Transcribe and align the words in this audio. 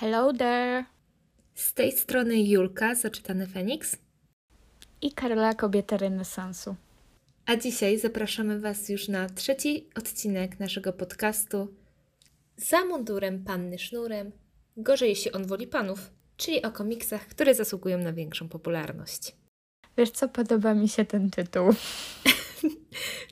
Hello 0.00 0.32
there! 0.32 0.84
Z 1.54 1.74
tej 1.74 1.92
strony 1.92 2.42
Julka, 2.42 2.94
zaczytany 2.94 3.46
Feniks. 3.46 3.96
I 5.02 5.12
Karola, 5.12 5.54
kobieta 5.54 5.96
renesansu. 5.96 6.76
A 7.46 7.56
dzisiaj 7.56 7.98
zapraszamy 7.98 8.60
Was 8.60 8.88
już 8.88 9.08
na 9.08 9.28
trzeci 9.28 9.88
odcinek 9.94 10.60
naszego 10.60 10.92
podcastu 10.92 11.68
Za 12.56 12.84
mundurem 12.84 13.44
panny 13.44 13.78
sznurem. 13.78 14.32
Gorzej, 14.76 15.08
jeśli 15.08 15.32
on 15.32 15.46
woli 15.46 15.66
panów, 15.66 16.10
czyli 16.36 16.62
o 16.62 16.72
komiksach, 16.72 17.26
które 17.26 17.54
zasługują 17.54 17.98
na 17.98 18.12
większą 18.12 18.48
popularność. 18.48 19.36
Wiesz 19.98 20.10
co, 20.10 20.28
podoba 20.28 20.74
mi 20.74 20.88
się 20.88 21.04
ten 21.04 21.30
tytuł. 21.30 21.68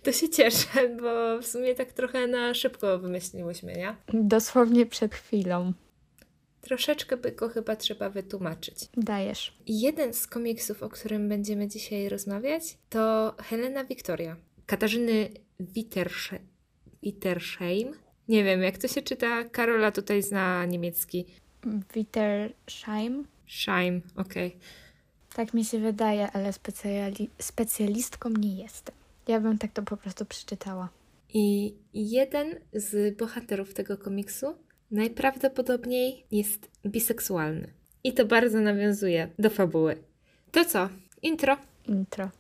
To 0.03 0.13
się 0.13 0.29
cieszę, 0.29 0.89
bo 1.01 1.39
w 1.39 1.47
sumie 1.47 1.75
tak 1.75 1.93
trochę 1.93 2.27
na 2.27 2.55
szybko 2.55 2.99
wymyśliłyśmy, 2.99 3.73
nie? 3.73 3.97
Dosłownie 4.13 4.87
przed 4.87 5.15
chwilą. 5.15 5.73
Troszeczkę 6.65 7.17
by 7.17 7.33
go 7.33 7.49
chyba 7.49 7.77
trzeba 7.77 8.11
wytłumaczyć. 8.11 8.77
Dajesz. 8.97 9.59
Jeden 9.67 10.15
z 10.15 10.27
komiksów, 10.27 10.83
o 10.83 10.89
którym 10.89 11.29
będziemy 11.29 11.69
dzisiaj 11.69 12.09
rozmawiać, 12.09 12.79
to 12.91 13.35
Helena 13.39 13.85
Wiktoria. 13.85 14.37
Katarzyny 14.67 15.29
Wittersche 15.61 16.39
Wittersheim. 17.03 17.93
Nie 18.29 18.45
wiem, 18.45 18.63
jak 18.63 18.79
to 18.79 18.89
się 18.89 19.03
czyta. 19.03 19.45
Karola 19.45 19.93
tutaj 19.93 20.23
zna 20.23 20.65
niemiecki. 20.67 21.27
Wittersheim? 21.95 23.27
Scheim, 23.49 24.03
okej. 24.17 24.57
Tak 25.35 25.55
mi 25.55 25.65
się 25.65 25.79
wydaje, 25.79 26.31
ale 26.33 26.51
specjali- 26.53 27.29
specjalistką 27.39 28.29
nie 28.31 28.63
jestem. 28.63 28.95
Ja 29.29 29.41
bym 29.41 29.59
tak 29.59 29.73
to 29.73 29.83
po 29.83 29.97
prostu 29.97 30.25
przeczytała. 30.25 30.89
I 31.35 31.75
jeden 31.95 32.55
z 32.73 33.19
bohaterów 33.19 33.75
tego 33.75 33.99
komiksu 33.99 34.47
najprawdopodobniej 34.95 36.27
jest 36.31 36.71
biseksualny. 36.87 37.73
I 38.05 38.13
to 38.13 38.25
bardzo 38.25 38.61
nawiązuje 38.61 39.29
do 39.39 39.51
fabuły. 39.51 39.97
To 40.53 40.65
co? 40.65 40.89
Intro. 41.23 41.57
Intro. 41.87 42.31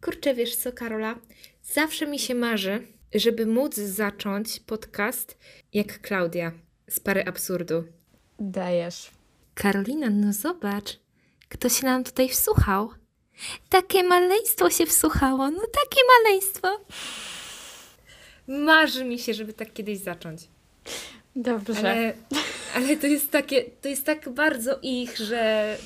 Kurczę, 0.00 0.34
wiesz 0.34 0.56
co, 0.56 0.72
Karola? 0.72 1.14
Zawsze 1.62 2.06
mi 2.06 2.18
się 2.18 2.34
marzy, 2.34 2.86
żeby 3.14 3.46
móc 3.46 3.74
zacząć 3.74 4.60
podcast 4.60 5.38
jak 5.72 6.00
Klaudia 6.00 6.52
z 6.90 7.00
Pary 7.00 7.24
Absurdu. 7.24 7.84
Dajesz. 8.40 9.10
Karolina, 9.54 10.10
no 10.10 10.32
zobacz, 10.32 11.00
kto 11.48 11.68
się 11.68 11.86
nam 11.86 12.04
tutaj 12.04 12.28
wsłuchał. 12.28 12.90
Takie 13.68 14.02
maleństwo 14.04 14.70
się 14.70 14.86
wsłuchało, 14.86 15.50
no 15.50 15.60
takie 15.60 16.00
maleństwo. 16.18 16.80
Marzy 18.48 19.04
mi 19.04 19.18
się, 19.18 19.34
żeby 19.34 19.52
tak 19.52 19.72
kiedyś 19.72 19.98
zacząć. 19.98 20.42
Dobrze. 21.36 21.78
Ale, 21.78 22.14
ale 22.74 22.96
to 22.96 23.06
jest 23.06 23.30
takie, 23.30 23.64
to 23.64 23.88
jest 23.88 24.04
tak 24.04 24.28
bardzo 24.28 24.78
ich, 24.82 25.16
że 25.16 25.76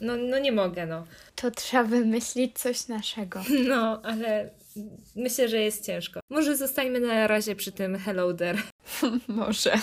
no, 0.00 0.16
no 0.16 0.38
nie 0.38 0.52
mogę, 0.52 0.86
no. 0.86 1.06
To 1.36 1.50
trzeba 1.50 1.84
wymyślić 1.84 2.58
coś 2.58 2.88
naszego. 2.88 3.42
No, 3.68 4.00
ale 4.02 4.50
myślę, 5.16 5.48
że 5.48 5.56
jest 5.56 5.86
ciężko. 5.86 6.20
Może 6.30 6.56
zostańmy 6.56 7.00
na 7.00 7.26
razie 7.26 7.56
przy 7.56 7.72
tym 7.72 7.98
hello 7.98 8.34
there. 8.34 8.62
Może. 9.28 9.78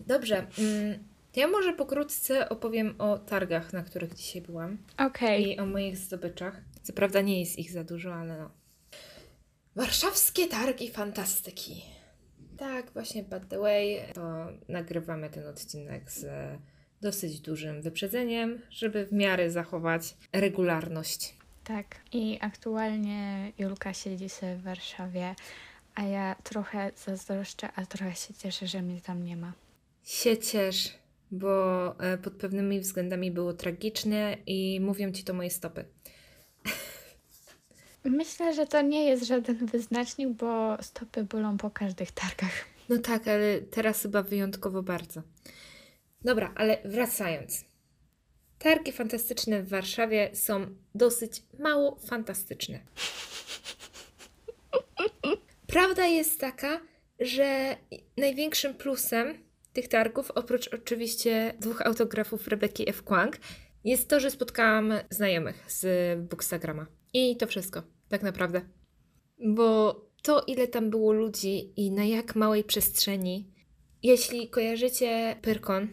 Dobrze, 0.00 0.46
mm, 0.58 0.98
to 1.32 1.40
ja 1.40 1.48
może 1.48 1.72
pokrótce 1.72 2.48
opowiem 2.48 2.94
o 2.98 3.18
targach, 3.18 3.72
na 3.72 3.82
których 3.82 4.14
dzisiaj 4.14 4.42
byłam 4.42 4.78
Okej. 4.98 5.48
i 5.48 5.58
o 5.58 5.66
moich 5.66 5.96
zdobyczach. 5.96 6.60
Co 6.82 6.92
prawda 6.92 7.20
nie 7.20 7.40
jest 7.40 7.58
ich 7.58 7.70
za 7.72 7.84
dużo, 7.84 8.14
ale 8.14 8.38
no. 8.38 8.50
Warszawskie 9.76 10.46
targi 10.46 10.90
fantastyki. 10.90 11.82
Tak, 12.58 12.90
właśnie 12.90 13.22
by 13.22 13.40
the 13.48 13.58
way, 13.58 14.12
to 14.14 14.46
nagrywamy 14.68 15.30
ten 15.30 15.46
odcinek 15.46 16.10
z 16.10 16.26
dosyć 17.00 17.40
dużym 17.40 17.82
wyprzedzeniem, 17.82 18.62
żeby 18.70 19.06
w 19.06 19.12
miarę 19.12 19.50
zachować 19.50 20.16
regularność. 20.32 21.34
Tak. 21.64 21.96
I 22.12 22.38
aktualnie 22.40 23.52
Julka 23.58 23.94
siedzi 23.94 24.28
sobie 24.28 24.56
w 24.56 24.62
Warszawie, 24.62 25.34
a 25.94 26.02
ja 26.02 26.34
trochę 26.42 26.90
zazdroszczę, 26.96 27.68
a 27.74 27.86
trochę 27.86 28.14
się 28.14 28.34
cieszę, 28.34 28.66
że 28.66 28.82
mnie 28.82 29.00
tam 29.00 29.24
nie 29.24 29.36
ma. 29.36 29.52
się 30.04 30.38
ciesz, 30.38 30.94
bo 31.32 31.86
e, 32.00 32.18
pod 32.18 32.32
pewnymi 32.32 32.80
względami 32.80 33.30
było 33.30 33.52
tragicznie 33.52 34.38
i 34.46 34.80
mówią 34.80 35.12
ci 35.12 35.24
to 35.24 35.34
moje 35.34 35.50
stopy. 35.50 35.84
Myślę, 38.04 38.54
że 38.54 38.66
to 38.66 38.82
nie 38.82 39.04
jest 39.04 39.24
żaden 39.24 39.66
wyznacznik, 39.66 40.28
bo 40.28 40.82
stopy 40.82 41.24
bolą 41.24 41.58
po 41.58 41.70
każdych 41.70 42.12
targach. 42.12 42.52
No 42.88 42.98
tak, 42.98 43.28
ale 43.28 43.60
teraz 43.60 44.02
chyba 44.02 44.22
wyjątkowo 44.22 44.82
bardzo. 44.82 45.22
Dobra, 46.24 46.52
ale 46.56 46.78
wracając. 46.84 47.64
Targi 48.58 48.92
fantastyczne 48.92 49.62
w 49.62 49.68
Warszawie 49.68 50.30
są 50.34 50.66
dosyć 50.94 51.42
mało 51.58 51.98
fantastyczne. 52.06 52.80
Prawda 55.66 56.06
jest 56.06 56.40
taka, 56.40 56.80
że 57.20 57.76
największym 58.16 58.74
plusem 58.74 59.51
tych 59.72 59.88
targów, 59.88 60.30
oprócz 60.30 60.74
oczywiście 60.74 61.54
dwóch 61.60 61.80
autografów 61.80 62.48
Rebeki 62.48 62.88
F. 62.88 63.02
Kwang, 63.02 63.38
jest 63.84 64.08
to, 64.08 64.20
że 64.20 64.30
spotkałam 64.30 64.92
znajomych 65.10 65.64
z 65.68 66.18
Bookstagrama. 66.28 66.86
I 67.12 67.36
to 67.36 67.46
wszystko, 67.46 67.82
tak 68.08 68.22
naprawdę. 68.22 68.60
Bo 69.46 70.00
to, 70.22 70.44
ile 70.46 70.68
tam 70.68 70.90
było 70.90 71.12
ludzi 71.12 71.80
i 71.80 71.90
na 71.90 72.04
jak 72.04 72.36
małej 72.36 72.64
przestrzeni, 72.64 73.52
jeśli 74.02 74.48
kojarzycie 74.48 75.36
Pyrkon 75.42 75.88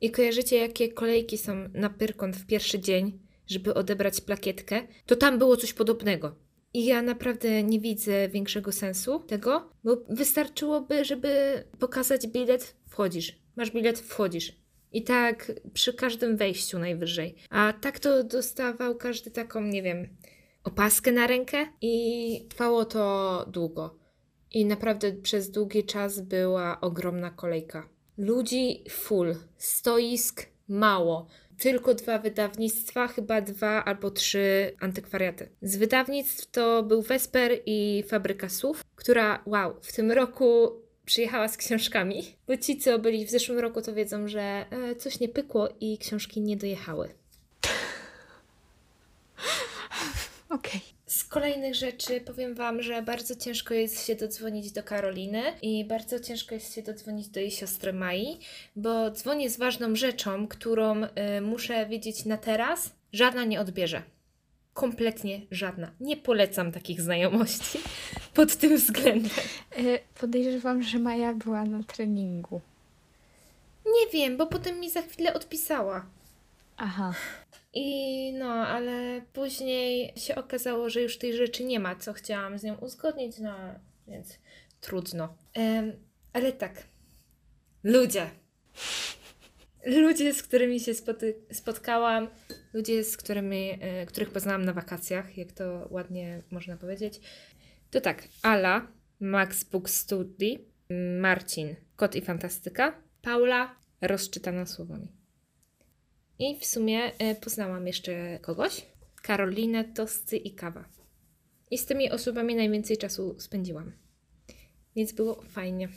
i 0.00 0.10
kojarzycie, 0.10 0.56
jakie 0.56 0.92
kolejki 0.92 1.38
są 1.38 1.68
na 1.74 1.90
Pyrkon 1.90 2.32
w 2.32 2.46
pierwszy 2.46 2.78
dzień, 2.78 3.18
żeby 3.46 3.74
odebrać 3.74 4.20
plakietkę, 4.20 4.82
to 5.06 5.16
tam 5.16 5.38
było 5.38 5.56
coś 5.56 5.72
podobnego. 5.72 6.36
I 6.74 6.84
ja 6.84 7.02
naprawdę 7.02 7.62
nie 7.62 7.80
widzę 7.80 8.28
większego 8.28 8.72
sensu 8.72 9.20
tego, 9.20 9.70
bo 9.84 9.96
wystarczyłoby, 10.08 11.04
żeby 11.04 11.64
pokazać 11.78 12.26
bilet, 12.26 12.75
wchodzisz. 12.96 13.38
Masz 13.56 13.70
bilet, 13.70 13.98
wchodzisz. 13.98 14.52
I 14.92 15.02
tak 15.02 15.52
przy 15.72 15.92
każdym 15.94 16.36
wejściu 16.36 16.78
najwyżej. 16.78 17.34
A 17.50 17.72
tak 17.80 17.98
to 17.98 18.24
dostawał 18.24 18.96
każdy 18.96 19.30
taką, 19.30 19.60
nie 19.60 19.82
wiem, 19.82 20.08
opaskę 20.64 21.12
na 21.12 21.26
rękę 21.26 21.66
i 21.80 22.46
trwało 22.48 22.84
to 22.84 23.44
długo. 23.48 23.98
I 24.52 24.64
naprawdę 24.64 25.12
przez 25.12 25.50
długi 25.50 25.84
czas 25.84 26.20
była 26.20 26.80
ogromna 26.80 27.30
kolejka. 27.30 27.88
Ludzi 28.18 28.84
full, 28.90 29.34
stoisk 29.56 30.46
mało. 30.68 31.26
Tylko 31.58 31.94
dwa 31.94 32.18
wydawnictwa, 32.18 33.08
chyba 33.08 33.40
dwa 33.40 33.84
albo 33.84 34.10
trzy 34.10 34.76
antykwariaty. 34.80 35.48
Z 35.62 35.76
wydawnictw 35.76 36.50
to 36.50 36.82
był 36.82 37.02
Vesper 37.02 37.52
i 37.66 38.04
Fabryka 38.08 38.48
Słów, 38.48 38.84
która, 38.94 39.42
wow, 39.46 39.74
w 39.82 39.92
tym 39.92 40.12
roku 40.12 40.85
przyjechała 41.06 41.48
z 41.48 41.56
książkami. 41.56 42.22
Bo 42.46 42.56
ci, 42.56 42.78
co 42.78 42.98
byli 42.98 43.26
w 43.26 43.30
zeszłym 43.30 43.58
roku, 43.58 43.82
to 43.82 43.94
wiedzą, 43.94 44.28
że 44.28 44.40
e, 44.40 44.96
coś 44.96 45.20
nie 45.20 45.28
pykło 45.28 45.68
i 45.80 45.98
książki 45.98 46.40
nie 46.40 46.56
dojechały. 46.56 47.14
Okej. 50.48 50.80
Z 51.06 51.24
kolejnych 51.24 51.74
rzeczy 51.74 52.20
powiem 52.20 52.54
Wam, 52.54 52.82
że 52.82 53.02
bardzo 53.02 53.36
ciężko 53.36 53.74
jest 53.74 54.06
się 54.06 54.14
dodzwonić 54.14 54.72
do 54.72 54.82
Karoliny 54.82 55.42
i 55.62 55.84
bardzo 55.84 56.20
ciężko 56.20 56.54
jest 56.54 56.74
się 56.74 56.82
dodzwonić 56.82 57.28
do 57.28 57.40
jej 57.40 57.50
siostry 57.50 57.92
Mai, 57.92 58.38
bo 58.76 59.10
dzwonię 59.10 59.50
z 59.50 59.56
ważną 59.56 59.96
rzeczą, 59.96 60.48
którą 60.48 61.04
y, 61.04 61.08
muszę 61.40 61.86
wiedzieć 61.86 62.24
na 62.24 62.36
teraz. 62.36 62.92
Żadna 63.12 63.44
nie 63.44 63.60
odbierze. 63.60 64.02
Kompletnie 64.76 65.40
żadna. 65.50 65.90
Nie 66.00 66.16
polecam 66.16 66.72
takich 66.72 67.00
znajomości 67.00 67.78
pod 68.34 68.56
tym 68.56 68.76
względem. 68.76 69.30
Y, 69.78 69.98
Podejrzewam, 70.20 70.82
że 70.82 70.98
Maja 70.98 71.34
była 71.34 71.64
na 71.64 71.82
treningu. 71.82 72.60
Nie 73.86 74.12
wiem, 74.12 74.36
bo 74.36 74.46
potem 74.46 74.80
mi 74.80 74.90
za 74.90 75.02
chwilę 75.02 75.34
odpisała. 75.34 76.06
Aha. 76.76 77.14
I 77.74 78.32
no, 78.32 78.48
ale 78.48 79.20
później 79.32 80.12
się 80.16 80.34
okazało, 80.34 80.90
że 80.90 81.02
już 81.02 81.18
tej 81.18 81.36
rzeczy 81.36 81.64
nie 81.64 81.80
ma, 81.80 81.96
co 81.96 82.12
chciałam 82.12 82.58
z 82.58 82.62
nią 82.62 82.74
uzgodnić, 82.74 83.38
no 83.38 83.54
więc 84.08 84.38
trudno. 84.80 85.34
Ale 86.32 86.52
tak, 86.52 86.84
ludzie. 87.84 88.30
Ludzie, 89.86 90.34
z 90.34 90.42
którymi 90.42 90.80
się 90.80 90.92
spoty- 90.94 91.34
spotkałam, 91.52 92.28
ludzie, 92.72 93.04
z 93.04 93.16
którymi, 93.16 93.78
e, 93.80 94.06
których 94.06 94.30
poznałam 94.30 94.64
na 94.64 94.72
wakacjach, 94.72 95.38
jak 95.38 95.52
to 95.52 95.88
ładnie 95.90 96.42
można 96.50 96.76
powiedzieć. 96.76 97.20
To 97.90 98.00
tak, 98.00 98.28
Ala, 98.42 98.92
Max 99.20 99.64
Book 99.64 99.90
Study, 99.90 100.58
Marcin, 101.20 101.76
Kot 101.96 102.16
i 102.16 102.20
Fantastyka, 102.20 103.02
Paula, 103.22 103.76
rozczytana 104.00 104.66
słowami. 104.66 105.12
I 106.38 106.58
w 106.60 106.64
sumie 106.64 107.12
e, 107.18 107.34
poznałam 107.34 107.86
jeszcze 107.86 108.38
kogoś, 108.42 108.86
Karolina, 109.22 109.84
Tosty 109.84 110.36
i 110.36 110.54
Kawa. 110.54 110.84
I 111.70 111.78
z 111.78 111.86
tymi 111.86 112.10
osobami 112.10 112.54
najwięcej 112.54 112.96
czasu 112.96 113.36
spędziłam. 113.38 113.92
Więc 114.96 115.12
było 115.12 115.42
fajnie. 115.48 115.88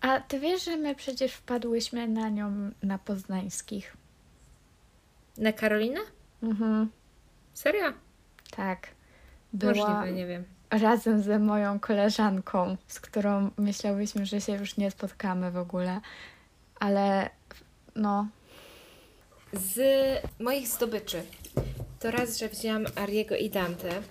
A 0.00 0.20
ty 0.20 0.40
wiesz, 0.40 0.64
że 0.64 0.76
my 0.76 0.94
przecież 0.94 1.32
wpadłyśmy 1.32 2.08
na 2.08 2.28
nią 2.28 2.70
na 2.82 2.98
poznańskich. 2.98 3.96
Na 5.38 5.52
Karolinę? 5.52 6.00
Mhm, 6.42 6.90
Serio? 7.54 7.92
tak. 8.56 8.88
Była 9.52 9.72
Możliwe, 9.72 10.12
nie 10.12 10.26
wiem. 10.26 10.44
razem 10.70 11.22
ze 11.22 11.38
moją 11.38 11.80
koleżanką, 11.80 12.76
z 12.86 13.00
którą 13.00 13.50
myślałyśmy, 13.56 14.26
że 14.26 14.40
się 14.40 14.52
już 14.52 14.76
nie 14.76 14.90
spotkamy 14.90 15.50
w 15.50 15.56
ogóle. 15.56 16.00
Ale 16.80 17.30
no, 17.96 18.28
Z 19.52 19.78
moich 20.40 20.68
zdobyczy 20.68 21.22
to 22.00 22.10
raz, 22.10 22.38
że 22.38 22.48
wzięłam 22.48 22.84
Ariego 22.96 23.36
i 23.36 23.50
Dante 23.50 24.02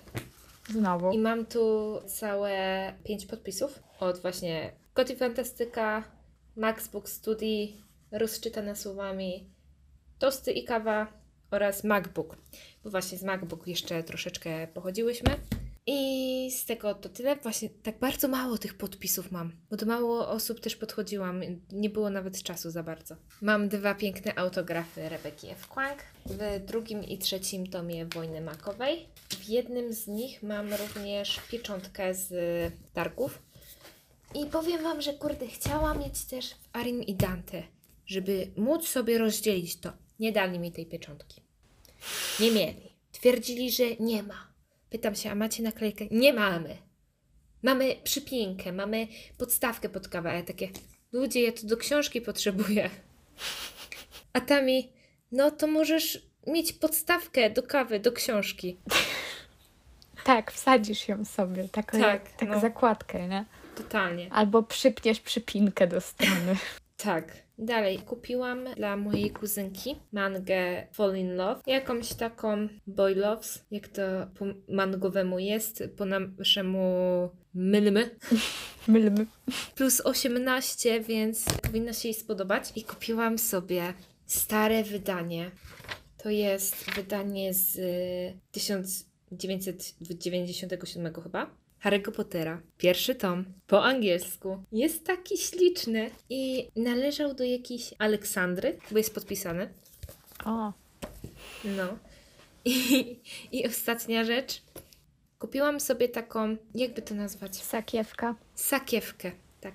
znowu. 0.68 1.10
i 1.12 1.18
mam 1.18 1.46
tu 1.46 1.94
całe 2.06 2.52
pięć 3.04 3.26
podpisów 3.26 3.78
od 4.00 4.18
właśnie 4.22 4.72
Koty 4.94 5.16
Fantastyka, 5.16 6.04
Max 6.56 6.88
Book 6.88 7.08
Study, 7.08 7.68
Rozczytane 8.12 8.76
słowami, 8.76 9.50
Tosty 10.18 10.52
i 10.52 10.64
Kawa 10.64 11.06
oraz 11.50 11.84
MacBook. 11.84 12.36
Bo 12.84 12.90
właśnie 12.90 13.18
z 13.18 13.22
MacBook 13.22 13.66
jeszcze 13.66 14.02
troszeczkę 14.02 14.66
pochodziłyśmy. 14.66 15.30
I 15.86 16.50
z 16.50 16.64
tego 16.64 16.94
to 16.94 17.08
tyle. 17.08 17.36
Właśnie 17.36 17.70
tak 17.70 17.98
bardzo 17.98 18.28
mało 18.28 18.58
tych 18.58 18.74
podpisów 18.74 19.32
mam, 19.32 19.52
bo 19.70 19.76
do 19.76 19.86
mało 19.86 20.28
osób 20.28 20.60
też 20.60 20.76
podchodziłam. 20.76 21.42
Nie 21.72 21.90
było 21.90 22.10
nawet 22.10 22.42
czasu 22.42 22.70
za 22.70 22.82
bardzo. 22.82 23.16
Mam 23.42 23.68
dwa 23.68 23.94
piękne 23.94 24.38
autografy 24.38 25.08
Rebeki 25.08 25.48
F. 25.48 25.68
Kwang. 25.68 25.98
W 26.26 26.60
drugim 26.66 27.04
i 27.04 27.18
trzecim 27.18 27.66
tomie 27.66 28.06
Wojny 28.06 28.40
Makowej. 28.40 29.08
W 29.28 29.48
jednym 29.48 29.92
z 29.92 30.06
nich 30.06 30.42
mam 30.42 30.74
również 30.74 31.40
pieczątkę 31.50 32.14
z 32.14 32.32
targów. 32.92 33.42
I 34.34 34.46
powiem 34.46 34.82
Wam, 34.82 35.02
że 35.02 35.12
kurde, 35.14 35.46
chciałam 35.46 35.98
mieć 35.98 36.24
też 36.24 36.54
Arim 36.72 37.02
i 37.02 37.14
Dante, 37.14 37.62
żeby 38.06 38.50
móc 38.56 38.88
sobie 38.88 39.18
rozdzielić 39.18 39.76
to. 39.80 39.92
Nie 40.20 40.32
dali 40.32 40.58
mi 40.58 40.72
tej 40.72 40.86
pieczątki. 40.86 41.40
Nie 42.40 42.50
mieli. 42.50 42.94
Twierdzili, 43.12 43.70
że 43.70 43.84
nie 44.00 44.22
ma. 44.22 44.46
Pytam 44.90 45.14
się, 45.14 45.30
a 45.30 45.34
macie 45.34 45.62
naklejkę? 45.62 46.04
Nie 46.10 46.32
mamy. 46.32 46.76
Mamy 47.62 47.96
przypinkę, 48.04 48.72
mamy 48.72 49.06
podstawkę 49.38 49.88
pod 49.88 50.08
kawę, 50.08 50.42
takie, 50.42 50.68
ludzie, 51.12 51.42
ja 51.42 51.52
to 51.52 51.66
do 51.66 51.76
książki 51.76 52.20
potrzebuję. 52.20 52.90
A 54.32 54.40
ta 54.40 54.62
mi, 54.62 54.92
no 55.32 55.50
to 55.50 55.66
możesz 55.66 56.26
mieć 56.46 56.72
podstawkę 56.72 57.50
do 57.50 57.62
kawy, 57.62 58.00
do 58.00 58.12
książki. 58.12 58.76
Tak, 60.24 60.52
wsadzisz 60.52 61.08
ją 61.08 61.24
sobie, 61.24 61.68
taką 61.68 62.00
Tak, 62.00 62.24
jak, 62.24 62.36
tak 62.36 62.48
no. 62.48 62.60
zakładkę, 62.60 63.28
nie? 63.28 63.44
Totalnie. 63.82 64.32
Albo 64.32 64.62
przypniesz 64.62 65.20
przypinkę 65.20 65.86
do 65.86 66.00
strony. 66.00 66.56
Tak. 66.96 67.32
Dalej, 67.58 67.98
kupiłam 67.98 68.64
dla 68.76 68.96
mojej 68.96 69.30
kuzynki 69.30 69.96
mangę 70.12 70.86
Fall 70.92 71.16
in 71.16 71.36
Love. 71.36 71.60
Jakąś 71.66 72.14
taką 72.14 72.68
Boy 72.86 73.14
Loves, 73.14 73.64
jak 73.70 73.88
to 73.88 74.02
po 74.38 74.44
mangowemu 74.68 75.38
jest, 75.38 75.84
po 75.96 76.04
naszemu 76.04 76.80
mylmy. 77.54 78.10
Mylmy. 78.88 79.26
Plus 79.74 80.00
18, 80.00 81.00
więc 81.00 81.44
powinno 81.44 81.92
się 81.92 82.08
jej 82.08 82.14
spodobać. 82.14 82.72
I 82.76 82.84
kupiłam 82.84 83.38
sobie 83.38 83.94
stare 84.26 84.84
wydanie. 84.84 85.50
To 86.22 86.30
jest 86.30 86.90
wydanie 86.94 87.54
z 87.54 87.76
y, 87.76 88.38
1997 88.50 91.14
chyba. 91.22 91.50
Harry'ego 91.82 92.12
Pottera. 92.12 92.60
Pierwszy 92.78 93.14
tom. 93.14 93.44
Po 93.66 93.84
angielsku. 93.84 94.62
Jest 94.72 95.04
taki 95.06 95.38
śliczny. 95.38 96.10
I 96.30 96.68
należał 96.76 97.34
do 97.34 97.44
jakiejś 97.44 97.94
Aleksandry, 97.98 98.78
bo 98.90 98.98
jest 98.98 99.14
podpisany. 99.14 99.74
O, 100.44 100.72
No. 101.64 101.84
I, 102.64 103.16
I 103.52 103.66
ostatnia 103.66 104.24
rzecz. 104.24 104.62
Kupiłam 105.38 105.80
sobie 105.80 106.08
taką, 106.08 106.56
jakby 106.74 107.02
to 107.02 107.14
nazwać? 107.14 107.56
sakiewka. 107.56 108.34
Sakiewkę, 108.54 109.32
tak. 109.60 109.74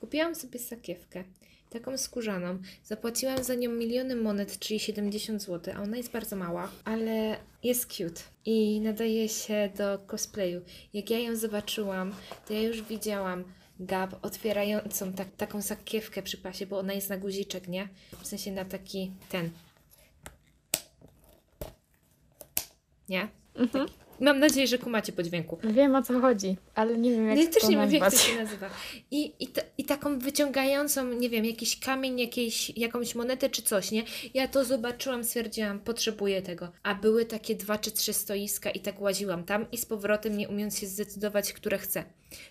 Kupiłam 0.00 0.34
sobie 0.34 0.58
sakiewkę, 0.58 1.24
taką 1.70 1.98
skórzaną. 1.98 2.58
Zapłaciłam 2.84 3.44
za 3.44 3.54
nią 3.54 3.70
miliony 3.70 4.16
monet, 4.16 4.58
czyli 4.58 4.80
70 4.80 5.42
zł, 5.42 5.74
a 5.76 5.82
ona 5.82 5.96
jest 5.96 6.10
bardzo 6.12 6.36
mała, 6.36 6.70
ale 6.84 7.36
jest 7.62 7.86
cute 7.86 8.20
i 8.44 8.80
nadaje 8.80 9.28
się 9.28 9.70
do 9.76 9.98
cosplayu. 9.98 10.60
Jak 10.94 11.10
ja 11.10 11.18
ją 11.18 11.36
zobaczyłam, 11.36 12.12
to 12.46 12.52
ja 12.52 12.62
już 12.62 12.82
widziałam 12.82 13.44
Gab 13.80 14.24
otwierającą 14.24 15.12
tak, 15.12 15.36
taką 15.36 15.62
sakiewkę 15.62 16.22
przy 16.22 16.38
pasie, 16.38 16.66
bo 16.66 16.78
ona 16.78 16.92
jest 16.92 17.10
na 17.10 17.16
guziczek, 17.16 17.68
nie? 17.68 17.88
W 18.22 18.26
sensie 18.26 18.52
na 18.52 18.64
taki 18.64 19.12
ten. 19.28 19.50
Nie? 23.08 23.28
Mhm. 23.54 23.88
Mam 24.20 24.38
nadzieję, 24.38 24.66
że 24.66 24.78
kumacie 24.78 25.12
po 25.12 25.22
dźwięku. 25.22 25.58
Wiem 25.64 25.94
o 25.94 26.02
co 26.02 26.20
chodzi, 26.20 26.56
ale 26.74 26.98
nie 26.98 27.10
wiem 27.10 27.28
jak 27.28 27.38
Ja 27.38 27.46
to 27.46 27.52
też 27.52 27.68
nie 27.68 27.76
wiem, 27.76 27.92
jak 27.92 28.10
to 28.12 28.18
się 28.18 28.36
nazywa. 28.36 28.70
I, 29.10 29.32
i, 29.40 29.46
ta, 29.46 29.62
I 29.78 29.84
taką 29.84 30.18
wyciągającą, 30.18 31.12
nie 31.12 31.30
wiem, 31.30 31.44
jakiś 31.44 31.80
kamień, 31.80 32.20
jakieś, 32.20 32.70
jakąś 32.76 33.14
monetę 33.14 33.50
czy 33.50 33.62
coś, 33.62 33.90
nie? 33.90 34.02
Ja 34.34 34.48
to 34.48 34.64
zobaczyłam, 34.64 35.24
stwierdziłam, 35.24 35.80
potrzebuję 35.80 36.42
tego. 36.42 36.68
A 36.82 36.94
były 36.94 37.24
takie 37.24 37.54
dwa 37.54 37.78
czy 37.78 37.90
trzy 37.90 38.12
stoiska 38.12 38.70
i 38.70 38.80
tak 38.80 39.00
łaziłam 39.00 39.44
tam 39.44 39.70
i 39.72 39.76
z 39.76 39.86
powrotem, 39.86 40.36
nie 40.36 40.48
umiejąc 40.48 40.78
się 40.78 40.86
zdecydować, 40.86 41.52
które 41.52 41.78
chcę. 41.78 42.04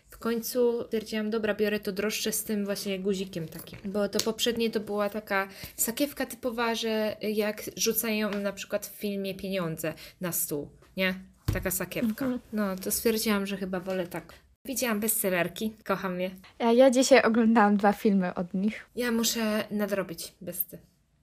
W 0.10 0.18
końcu 0.18 0.84
stwierdziłam, 0.86 1.30
dobra, 1.30 1.54
biorę 1.54 1.80
to 1.80 1.92
droższe 1.92 2.32
z 2.32 2.44
tym 2.44 2.66
właśnie 2.66 3.00
guzikiem 3.00 3.48
takim. 3.48 3.80
Bo 3.86 4.10
to 4.10 4.20
poprzednie 4.20 4.70
to 4.70 4.80
była 4.80 5.10
taka 5.10 5.48
sakiewka 5.76 6.26
typowa, 6.26 6.76
że 6.76 7.18
jak 7.22 7.64
rzucają 7.76 8.32
na 8.32 8.54
przykład 8.54 8.86
w 8.86 8.96
filmie 8.96 9.36
pieniądze 9.36 9.94
na 10.22 10.32
stół, 10.32 10.70
nie? 10.98 11.16
Taka 11.54 11.72
sakiewka. 11.72 12.26
Mhm. 12.26 12.40
No, 12.54 12.76
to 12.76 12.92
stwierdziłam, 12.92 13.46
że 13.46 13.58
chyba 13.58 13.80
wolę 13.80 14.08
tak. 14.08 14.34
Widziałam 14.66 15.00
bestsellerki, 15.00 15.76
kocham 15.86 16.22
je. 16.22 16.32
Ja, 16.60 16.72
ja 16.72 16.92
dzisiaj 16.92 17.22
oglądałam 17.24 17.78
dwa 17.78 17.94
filmy 17.94 18.34
od 18.34 18.54
nich. 18.54 18.86
Ja 18.96 19.12
muszę 19.12 19.64
nadrobić 19.72 20.34
besty. 20.42 20.80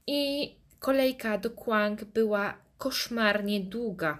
I 0.06 0.50
kolejka 0.78 1.38
do 1.38 1.50
Kwang 1.50 2.04
była 2.04 2.54
koszmarnie 2.78 3.60
długa. 3.60 4.18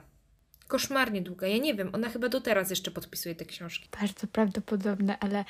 Koszmarnie 0.69 1.23
długa. 1.23 1.47
Ja 1.47 1.59
nie 1.59 1.75
wiem, 1.75 1.91
ona 1.93 2.09
chyba 2.09 2.29
do 2.29 2.41
teraz 2.41 2.71
jeszcze 2.71 2.91
podpisuje 2.91 3.35
te 3.35 3.45
książki. 3.45 3.89
Bardzo 4.01 4.27
prawdopodobne, 4.27 5.19
ale 5.19 5.45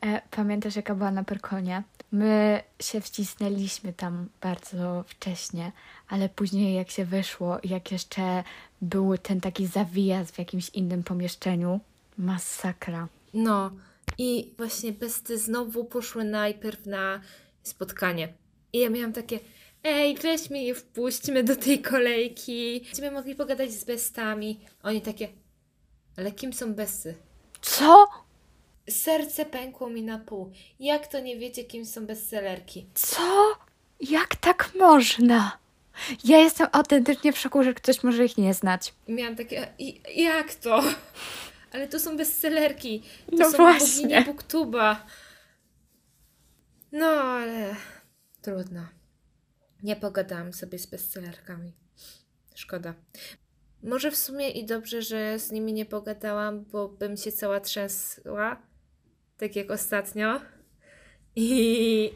e, 0.00 0.22
pamiętasz 0.30 0.76
jaka 0.76 0.94
była 0.94 1.10
na 1.10 1.24
Perkonie? 1.24 1.82
My 2.12 2.62
się 2.82 3.00
wcisnęliśmy 3.00 3.92
tam 3.92 4.28
bardzo 4.40 5.04
wcześnie, 5.08 5.72
ale 6.08 6.28
później 6.28 6.74
jak 6.74 6.90
się 6.90 7.04
wyszło, 7.04 7.58
jak 7.64 7.92
jeszcze 7.92 8.44
był 8.82 9.18
ten 9.18 9.40
taki 9.40 9.66
zawijaz 9.66 10.30
w 10.30 10.38
jakimś 10.38 10.68
innym 10.68 11.02
pomieszczeniu, 11.02 11.80
masakra. 12.18 13.08
No, 13.34 13.70
i 14.18 14.54
właśnie 14.56 14.92
besty 14.92 15.38
znowu 15.38 15.84
poszły 15.84 16.24
najpierw 16.24 16.86
na 16.86 17.20
spotkanie. 17.62 18.28
I 18.72 18.78
ja 18.78 18.90
miałam 18.90 19.12
takie, 19.12 19.40
ej, 19.82 20.16
weźmy 20.16 20.62
je, 20.62 20.74
wpuśćmy 20.74 21.44
do 21.44 21.56
tej 21.56 21.82
kolejki. 21.82 22.80
Będziemy 22.84 23.10
mogli 23.10 23.34
pogadać 23.34 23.72
z 23.72 23.84
bestami. 23.84 24.60
Oni 24.82 25.00
takie, 25.00 25.28
ale 26.16 26.32
kim 26.32 26.52
są 26.52 26.74
besty? 26.74 27.14
Co? 27.62 28.06
Serce 28.90 29.44
pękło 29.44 29.90
mi 29.90 30.02
na 30.02 30.18
pół. 30.18 30.52
Jak 30.80 31.06
to 31.06 31.20
nie 31.20 31.38
wiecie, 31.38 31.64
kim 31.64 31.86
są 31.86 32.06
bestsellerki? 32.06 32.86
Co? 32.94 33.54
Jak 34.00 34.36
tak 34.36 34.70
można? 34.78 35.58
Ja 36.24 36.38
jestem 36.38 36.66
autentycznie 36.72 37.32
w 37.32 37.38
szoku, 37.38 37.62
że 37.62 37.74
ktoś 37.74 38.02
może 38.02 38.24
ich 38.24 38.38
nie 38.38 38.54
znać. 38.54 38.94
Miałam 39.08 39.36
takie, 39.36 39.68
"I- 39.78 40.22
jak 40.22 40.54
to? 40.54 40.82
Ale 41.72 41.88
to 41.88 41.98
są 42.00 42.16
bestsellerki. 42.16 43.02
To 43.30 43.36
No 43.36 43.50
są 43.50 43.56
właśnie. 43.56 44.02
boginie 44.02 44.22
Booktuba. 44.24 45.06
No, 46.92 47.06
ale 47.06 47.76
trudno. 48.42 48.86
Nie 49.82 49.96
pogadałam 49.96 50.52
sobie 50.52 50.78
z 50.78 50.86
bestsellerkami. 50.86 51.72
Szkoda. 52.54 52.94
Może 53.82 54.10
w 54.10 54.16
sumie 54.16 54.50
i 54.50 54.66
dobrze, 54.66 55.02
że 55.02 55.38
z 55.38 55.50
nimi 55.52 55.72
nie 55.72 55.86
pogadałam, 55.86 56.64
bo 56.64 56.88
bym 56.88 57.16
się 57.16 57.32
cała 57.32 57.60
trzęsła. 57.60 58.62
Tak 59.38 59.56
jak 59.56 59.70
ostatnio. 59.70 60.40
I 61.36 62.10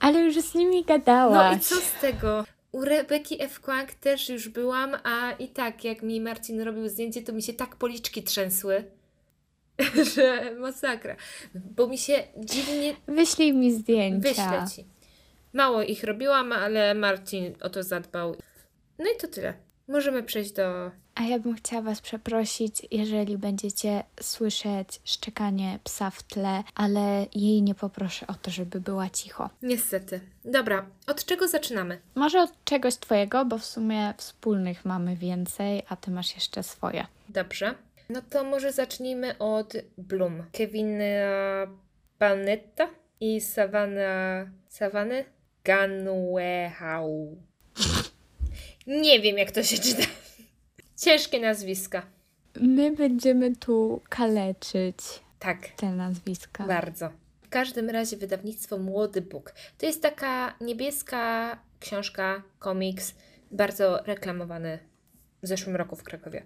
Ale 0.00 0.20
już 0.20 0.40
z 0.40 0.54
nimi 0.54 0.76
no 0.80 0.86
gadałaś. 0.86 1.56
i 1.56 1.60
co 1.60 1.74
z 1.74 1.92
tego? 2.00 2.44
U 2.72 2.84
Rebeki 2.84 3.42
F. 3.42 3.60
Kłank 3.60 3.94
też 3.94 4.28
już 4.28 4.48
byłam, 4.48 4.96
a 5.04 5.32
i 5.32 5.48
tak 5.48 5.84
jak 5.84 6.02
mi 6.02 6.20
Marcin 6.20 6.60
robił 6.60 6.88
zdjęcie, 6.88 7.22
to 7.22 7.32
mi 7.32 7.42
się 7.42 7.52
tak 7.52 7.76
policzki 7.76 8.22
trzęsły, 8.22 8.84
że 10.14 10.54
masakra. 10.58 11.16
Bo 11.54 11.86
mi 11.86 11.98
się 11.98 12.22
dziwnie 12.38 12.96
Wyślij 13.08 13.52
mi 13.52 13.72
zdjęcia. 13.72 14.28
wyśle 14.28 14.64
ci. 14.74 14.84
Mało 15.52 15.82
ich 15.82 16.04
robiłam, 16.04 16.52
ale 16.52 16.94
Marcin 16.94 17.54
o 17.60 17.70
to 17.70 17.82
zadbał. 17.82 18.36
No 18.98 19.04
i 19.16 19.20
to 19.20 19.28
tyle. 19.28 19.54
Możemy 19.88 20.22
przejść 20.22 20.52
do. 20.52 20.90
A 21.14 21.22
ja 21.22 21.38
bym 21.38 21.54
chciała 21.54 21.82
Was 21.82 22.00
przeprosić, 22.00 22.86
jeżeli 22.90 23.38
będziecie 23.38 24.04
słyszeć 24.20 25.00
szczekanie 25.04 25.78
psa 25.84 26.10
w 26.10 26.22
tle, 26.22 26.62
ale 26.74 27.26
jej 27.34 27.62
nie 27.62 27.74
poproszę 27.74 28.26
o 28.26 28.34
to, 28.34 28.50
żeby 28.50 28.80
była 28.80 29.10
cicho. 29.10 29.50
Niestety. 29.62 30.20
Dobra, 30.44 30.86
od 31.06 31.24
czego 31.24 31.48
zaczynamy? 31.48 31.98
Może 32.14 32.42
od 32.42 32.64
czegoś 32.64 32.96
Twojego, 32.96 33.44
bo 33.44 33.58
w 33.58 33.64
sumie 33.64 34.14
wspólnych 34.16 34.84
mamy 34.84 35.16
więcej, 35.16 35.82
a 35.88 35.96
Ty 35.96 36.10
masz 36.10 36.34
jeszcze 36.34 36.62
swoje. 36.62 37.06
Dobrze. 37.28 37.74
No 38.08 38.22
to 38.30 38.44
może 38.44 38.72
zacznijmy 38.72 39.38
od 39.38 39.72
Bloom. 39.98 40.42
Kevina 40.52 41.04
Banetta 42.18 42.88
i 43.20 43.40
Savannah... 43.40 44.48
Savany? 44.68 45.24
Ganuehau. 45.64 47.36
Nie 48.86 49.20
wiem, 49.20 49.38
jak 49.38 49.50
to 49.52 49.62
się 49.62 49.78
czyta. 49.78 50.02
Ciężkie 50.96 51.40
nazwiska. 51.40 52.06
My 52.60 52.92
będziemy 52.92 53.56
tu 53.56 54.02
kaleczyć 54.08 54.96
Tak, 55.38 55.68
te 55.68 55.86
nazwiska. 55.92 56.66
bardzo. 56.66 57.10
W 57.42 57.48
każdym 57.48 57.90
razie 57.90 58.16
wydawnictwo 58.16 58.78
Młody 58.78 59.22
Bóg. 59.22 59.54
To 59.78 59.86
jest 59.86 60.02
taka 60.02 60.54
niebieska 60.60 61.58
książka, 61.80 62.42
komiks, 62.58 63.14
bardzo 63.50 64.02
reklamowany 64.02 64.78
w 65.42 65.46
zeszłym 65.46 65.76
roku 65.76 65.96
w 65.96 66.02
Krakowie. 66.02 66.42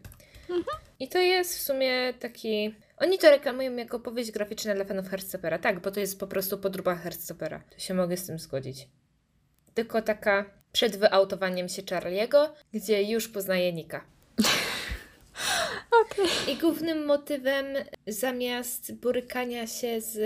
I 1.00 1.08
to 1.08 1.18
jest 1.18 1.58
w 1.58 1.62
sumie 1.62 2.14
taki... 2.20 2.74
Oni 2.96 3.18
to 3.18 3.30
reklamują 3.30 3.76
jako 3.76 4.00
powieść 4.00 4.30
graficzna 4.30 4.74
dla 4.74 4.84
fanów 4.84 5.08
Heartstopera. 5.08 5.58
Tak, 5.58 5.80
bo 5.80 5.90
to 5.90 6.00
jest 6.00 6.20
po 6.20 6.26
prostu 6.26 6.58
podróba 6.58 6.94
Heartstopera. 6.94 7.62
To 7.70 7.78
się 7.78 7.94
mogę 7.94 8.16
z 8.16 8.26
tym 8.26 8.38
zgodzić. 8.38 8.88
Tylko 9.74 10.02
taka 10.02 10.59
przed 10.72 10.96
wyautowaniem 10.96 11.68
się 11.68 11.82
Charlie'ego, 11.82 12.48
gdzie 12.74 13.02
już 13.02 13.28
poznaje 13.28 13.72
Nika. 13.72 14.04
Okej. 16.02 16.54
I 16.54 16.56
głównym 16.56 17.04
motywem 17.04 17.66
zamiast 18.06 18.94
borykania 18.94 19.66
się 19.66 20.00
z 20.00 20.18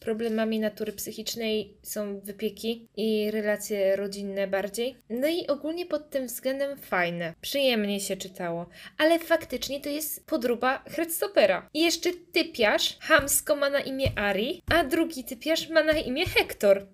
problemami 0.00 0.60
natury 0.60 0.92
psychicznej 0.92 1.74
są 1.82 2.20
wypieki 2.20 2.88
i 2.96 3.30
relacje 3.30 3.96
rodzinne 3.96 4.46
bardziej. 4.46 4.96
No 5.10 5.28
i 5.28 5.46
ogólnie 5.46 5.86
pod 5.86 6.10
tym 6.10 6.26
względem 6.26 6.78
fajne. 6.78 7.34
Przyjemnie 7.40 8.00
się 8.00 8.16
czytało. 8.16 8.66
Ale 8.98 9.18
faktycznie 9.18 9.80
to 9.80 9.88
jest 9.88 10.26
podróba 10.26 10.84
Heartstopera. 10.86 11.68
I 11.74 11.80
jeszcze 11.80 12.10
typiarz 12.32 12.98
hamsko 13.00 13.56
ma 13.56 13.70
na 13.70 13.80
imię 13.80 14.12
Ari, 14.16 14.62
a 14.74 14.84
drugi 14.84 15.24
typiarz 15.24 15.68
ma 15.68 15.82
na 15.82 15.92
imię 15.92 16.26
Hektor. 16.26 16.86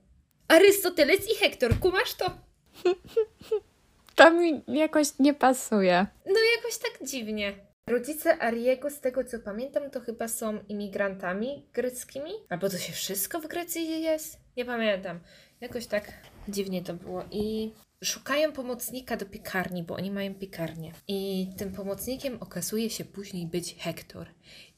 Arystoteles 0.49 1.31
i 1.33 1.35
Hektor, 1.35 1.79
kumasz 1.79 2.15
to? 2.15 2.46
To 4.17 4.31
mi 4.31 4.63
jakoś 4.69 5.19
nie 5.19 5.35
pasuje. 5.35 6.07
No 6.27 6.35
jakoś 6.57 6.79
tak 6.79 7.09
dziwnie. 7.09 7.55
Rodzice 7.91 8.43
Ariego, 8.43 8.91
z 8.91 9.01
tego 9.01 9.25
co 9.25 9.39
pamiętam, 9.39 9.91
to 9.91 10.01
chyba 10.01 10.29
są 10.29 10.59
imigrantami 10.69 11.67
greckimi? 11.73 12.31
Albo 12.49 12.71
to 12.71 12.79
się 12.79 12.93
wszystko 12.93 13.41
w 13.41 13.47
Grecji 13.47 14.03
jest? 14.03 14.41
Nie 14.57 14.65
pamiętam. 14.65 15.21
Jakoś 15.61 15.87
tak 15.87 16.13
dziwnie 16.49 16.83
to 16.83 16.95
było. 16.95 17.25
I 17.31 17.73
szukają 18.05 18.53
pomocnika 18.53 19.17
do 19.17 19.27
piekarni, 19.27 19.83
bo 19.83 19.95
oni 19.95 20.11
mają 20.11 20.35
piekarnię. 20.35 20.93
I 21.09 21.51
tym 21.59 21.73
pomocnikiem 21.73 22.39
okazuje 22.41 22.91
się 22.91 23.05
później 23.05 23.47
być 23.47 23.77
Hektor. 23.79 24.27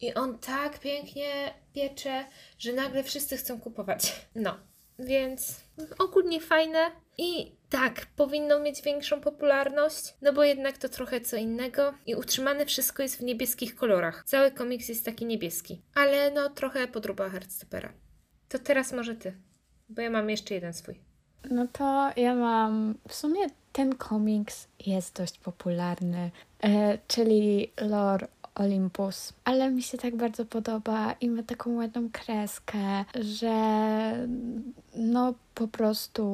I 0.00 0.14
on 0.14 0.38
tak 0.38 0.78
pięknie 0.78 1.54
piecze, 1.74 2.24
że 2.58 2.72
nagle 2.72 3.04
wszyscy 3.04 3.36
chcą 3.36 3.60
kupować. 3.60 4.26
No, 4.34 4.58
więc 4.98 5.60
ogólnie 5.98 6.40
fajne. 6.40 6.90
I 7.18 7.57
tak, 7.70 8.06
powinno 8.16 8.60
mieć 8.60 8.82
większą 8.82 9.20
popularność, 9.20 10.14
no 10.22 10.32
bo 10.32 10.44
jednak 10.44 10.78
to 10.78 10.88
trochę 10.88 11.20
co 11.20 11.36
innego 11.36 11.94
i 12.06 12.14
utrzymane 12.14 12.66
wszystko 12.66 13.02
jest 13.02 13.18
w 13.18 13.22
niebieskich 13.22 13.74
kolorach. 13.74 14.24
Cały 14.26 14.50
komiks 14.50 14.88
jest 14.88 15.04
taki 15.04 15.26
niebieski, 15.26 15.82
ale 15.94 16.30
no 16.30 16.50
trochę 16.50 16.88
podróba 16.88 17.28
Heartstopera. 17.28 17.92
To 18.48 18.58
teraz 18.58 18.92
może 18.92 19.16
ty, 19.16 19.34
bo 19.88 20.02
ja 20.02 20.10
mam 20.10 20.30
jeszcze 20.30 20.54
jeden 20.54 20.72
swój. 20.72 21.00
No 21.50 21.66
to 21.72 22.10
ja 22.16 22.34
mam. 22.34 22.94
W 23.08 23.14
sumie 23.14 23.46
ten 23.72 23.94
komiks 23.94 24.68
jest 24.86 25.16
dość 25.16 25.38
popularny, 25.38 26.30
e, 26.64 26.98
czyli 27.08 27.72
Lore 27.80 28.28
Olympus, 28.54 29.32
ale 29.44 29.70
mi 29.70 29.82
się 29.82 29.98
tak 29.98 30.16
bardzo 30.16 30.44
podoba 30.44 31.12
i 31.20 31.30
ma 31.30 31.42
taką 31.42 31.76
ładną 31.76 32.08
kreskę, 32.12 33.04
że 33.20 34.28
no 34.98 35.34
po 35.54 35.68
prostu 35.68 36.24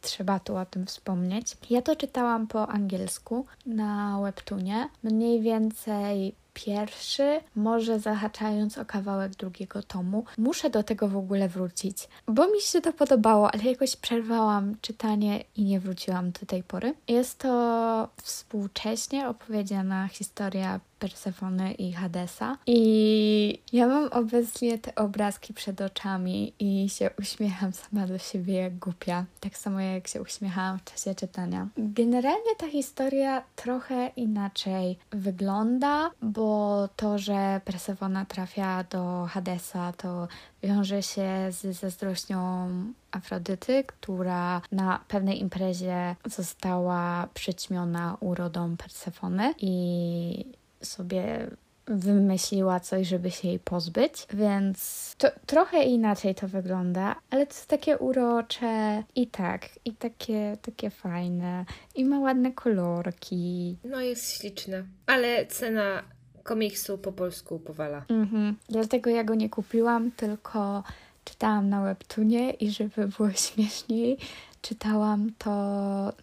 trzeba 0.00 0.40
tu 0.40 0.56
o 0.56 0.66
tym 0.66 0.86
wspomnieć. 0.86 1.56
Ja 1.70 1.82
to 1.82 1.96
czytałam 1.96 2.46
po 2.46 2.68
angielsku 2.68 3.46
na 3.66 4.20
webtoonie, 4.22 4.88
mniej 5.02 5.40
więcej 5.40 6.34
pierwszy, 6.64 7.40
może 7.56 8.00
zahaczając 8.00 8.78
o 8.78 8.84
kawałek 8.84 9.34
drugiego 9.34 9.82
tomu. 9.82 10.24
Muszę 10.38 10.70
do 10.70 10.82
tego 10.82 11.08
w 11.08 11.16
ogóle 11.16 11.48
wrócić, 11.48 12.08
bo 12.26 12.48
mi 12.48 12.60
się 12.60 12.80
to 12.80 12.92
podobało, 12.92 13.54
ale 13.54 13.64
jakoś 13.64 13.96
przerwałam 13.96 14.76
czytanie 14.80 15.44
i 15.56 15.64
nie 15.64 15.80
wróciłam 15.80 16.30
do 16.30 16.46
tej 16.46 16.62
pory. 16.62 16.94
Jest 17.08 17.38
to 17.38 18.08
współcześnie 18.22 19.28
opowiedziana 19.28 20.08
historia 20.08 20.80
Persefony 20.98 21.72
i 21.72 21.92
Hadesa. 21.92 22.58
I 22.66 23.58
ja 23.72 23.86
mam 23.86 24.08
obecnie 24.08 24.78
te 24.78 24.94
obrazki 24.94 25.54
przed 25.54 25.80
oczami 25.80 26.52
i 26.58 26.88
się 26.88 27.10
uśmiecham 27.18 27.72
sama 27.72 28.05
do 28.06 28.18
siebie 28.18 28.54
jak 28.54 28.78
głupia. 28.78 29.24
Tak 29.40 29.56
samo 29.56 29.80
jak 29.80 30.08
się 30.08 30.22
uśmiechałam 30.22 30.78
w 30.78 30.84
czasie 30.84 31.14
czytania. 31.14 31.68
Generalnie 31.76 32.56
ta 32.58 32.68
historia 32.68 33.42
trochę 33.56 34.10
inaczej 34.16 34.98
wygląda, 35.10 36.10
bo 36.22 36.88
to, 36.96 37.18
że 37.18 37.60
Persefona 37.64 38.24
trafia 38.24 38.84
do 38.84 39.26
Hadesa, 39.30 39.92
to 39.92 40.28
wiąże 40.62 41.02
się 41.02 41.28
z 41.50 41.76
zazdrością 41.76 42.68
Afrodyty, 43.10 43.84
która 43.86 44.62
na 44.72 45.00
pewnej 45.08 45.40
imprezie 45.40 46.16
została 46.24 47.28
przyćmiona 47.34 48.16
urodą 48.20 48.76
Persefony 48.76 49.54
i 49.58 50.44
sobie 50.82 51.50
wymyśliła 51.86 52.80
coś, 52.80 53.06
żeby 53.06 53.30
się 53.30 53.48
jej 53.48 53.58
pozbyć, 53.58 54.26
więc 54.32 55.14
to, 55.18 55.28
trochę 55.46 55.82
inaczej 55.82 56.34
to 56.34 56.48
wygląda, 56.48 57.16
ale 57.30 57.46
to 57.46 57.52
jest 57.52 57.66
takie 57.66 57.98
urocze 57.98 59.02
i 59.14 59.26
tak, 59.26 59.68
i 59.84 59.92
takie, 59.92 60.56
takie 60.62 60.90
fajne, 60.90 61.64
i 61.94 62.04
ma 62.04 62.20
ładne 62.20 62.52
kolorki. 62.52 63.76
No 63.84 64.00
jest 64.00 64.40
śliczne, 64.40 64.84
ale 65.06 65.46
cena 65.46 66.02
komiksu 66.42 66.98
po 66.98 67.12
polsku 67.12 67.58
powala. 67.58 68.04
Mhm. 68.08 68.56
Dlatego 68.68 69.10
ja 69.10 69.24
go 69.24 69.34
nie 69.34 69.50
kupiłam, 69.50 70.10
tylko 70.10 70.82
czytałam 71.24 71.68
na 71.68 71.82
webtoonie 71.82 72.50
i 72.50 72.70
żeby 72.70 73.08
było 73.08 73.30
śmieszniej, 73.46 74.18
czytałam 74.68 75.30
to 75.38 75.50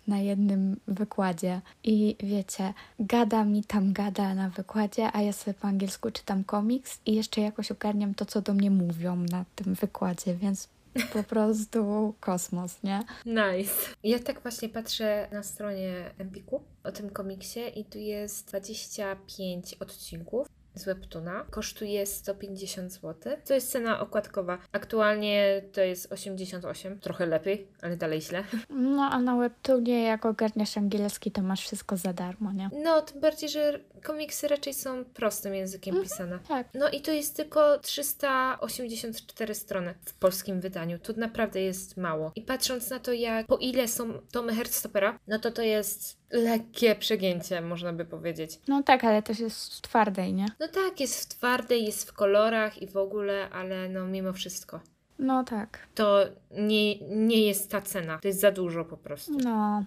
na 0.07 0.19
jednym 0.19 0.79
wykładzie. 0.87 1.61
I 1.83 2.15
wiecie, 2.19 2.73
gada 2.99 3.45
mi 3.45 3.63
tam 3.63 3.93
gada 3.93 4.35
na 4.35 4.49
wykładzie, 4.49 5.09
a 5.13 5.21
ja 5.21 5.33
sobie 5.33 5.53
po 5.53 5.67
angielsku 5.67 6.11
czytam 6.11 6.43
komiks 6.43 6.99
i 7.05 7.15
jeszcze 7.15 7.41
jakoś 7.41 7.71
ogarniam 7.71 8.15
to, 8.15 8.25
co 8.25 8.41
do 8.41 8.53
mnie 8.53 8.71
mówią 8.71 9.15
na 9.15 9.45
tym 9.55 9.73
wykładzie, 9.73 10.35
więc 10.35 10.69
po 11.13 11.23
prostu 11.33 12.13
kosmos, 12.19 12.83
nie? 12.83 13.03
Nice. 13.25 13.73
Ja 14.03 14.19
tak 14.19 14.41
właśnie 14.41 14.69
patrzę 14.69 15.27
na 15.31 15.43
stronie 15.43 16.11
Empiku 16.17 16.61
o 16.83 16.91
tym 16.91 17.09
komiksie 17.09 17.79
i 17.79 17.85
tu 17.85 17.97
jest 17.97 18.47
25 18.47 19.73
odcinków 19.73 20.47
z 20.75 20.85
Webtuna. 20.85 21.45
Kosztuje 21.49 22.05
150 22.05 22.91
zł. 22.91 23.33
To 23.47 23.53
jest 23.53 23.71
cena 23.71 23.99
okładkowa. 23.99 24.57
Aktualnie 24.71 25.61
to 25.73 25.81
jest 25.81 26.11
88. 26.11 26.99
Trochę 26.99 27.25
lepiej, 27.25 27.67
ale 27.81 27.97
dalej 27.97 28.21
źle. 28.21 28.43
No, 28.69 29.09
a 29.11 29.19
na 29.19 29.37
webtoonie, 29.37 30.03
jak 30.03 30.25
ogarniasz 30.25 30.77
angielski, 30.77 31.31
to 31.31 31.41
masz 31.41 31.61
wszystko 31.61 31.97
za 31.97 32.13
darmo, 32.13 32.51
nie? 32.51 32.69
No, 32.83 33.01
tym 33.01 33.21
bardziej, 33.21 33.49
że 33.49 33.79
komiksy 34.03 34.47
raczej 34.47 34.73
są 34.73 35.05
prostym 35.05 35.55
językiem 35.55 36.01
pisane. 36.01 36.39
Tak. 36.47 36.67
No 36.73 36.89
i 36.89 37.01
to 37.01 37.11
jest 37.11 37.35
tylko 37.35 37.79
384 37.79 39.55
strony 39.55 39.93
w 40.05 40.13
polskim 40.13 40.61
wydaniu. 40.61 40.99
To 40.99 41.13
naprawdę 41.17 41.61
jest 41.61 41.97
mało. 41.97 42.31
I 42.35 42.41
patrząc 42.41 42.89
na 42.89 42.99
to, 42.99 43.13
jak 43.13 43.47
po 43.47 43.57
ile 43.57 43.87
są 43.87 44.13
tomy 44.31 44.55
Heartstopera, 44.55 45.19
no 45.27 45.39
to 45.39 45.51
to 45.51 45.61
jest 45.61 46.22
lekkie 46.33 46.95
przegięcie, 46.95 47.61
można 47.61 47.93
by 47.93 48.05
powiedzieć. 48.05 48.59
No 48.67 48.83
tak, 48.83 49.03
ale 49.03 49.23
też 49.23 49.39
jest 49.39 49.75
w 49.77 49.81
twardej, 49.81 50.33
nie? 50.33 50.45
No 50.59 50.67
tak, 50.67 50.99
jest 50.99 51.23
w 51.23 51.37
twardej, 51.37 51.85
jest 51.85 52.09
w 52.09 52.13
kolorach 52.13 52.81
i 52.81 52.87
w 52.87 52.97
ogóle, 52.97 53.49
ale 53.49 53.89
no 53.89 54.05
mimo 54.07 54.33
wszystko. 54.33 54.79
No 55.19 55.43
tak. 55.43 55.79
To 55.95 56.19
nie, 56.51 56.99
nie 56.99 57.47
jest 57.47 57.71
ta 57.71 57.81
cena. 57.81 58.19
To 58.21 58.27
jest 58.27 58.39
za 58.39 58.51
dużo 58.51 58.85
po 58.85 58.97
prostu. 58.97 59.37
No. 59.43 59.83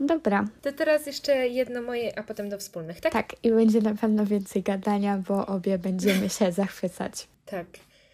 Dobra, 0.00 0.44
To 0.62 0.72
teraz 0.72 1.06
jeszcze 1.06 1.48
jedno 1.48 1.82
moje, 1.82 2.18
a 2.18 2.22
potem 2.22 2.48
do 2.48 2.58
wspólnych, 2.58 3.00
tak? 3.00 3.12
tak. 3.12 3.44
I 3.44 3.50
będzie 3.50 3.80
na 3.80 3.94
pewno 3.94 4.26
więcej 4.26 4.62
gadania, 4.62 5.18
bo 5.28 5.46
obie 5.46 5.78
będziemy 5.78 6.28
się 6.28 6.52
zachwycać. 6.62 7.28
Tak. 7.46 7.66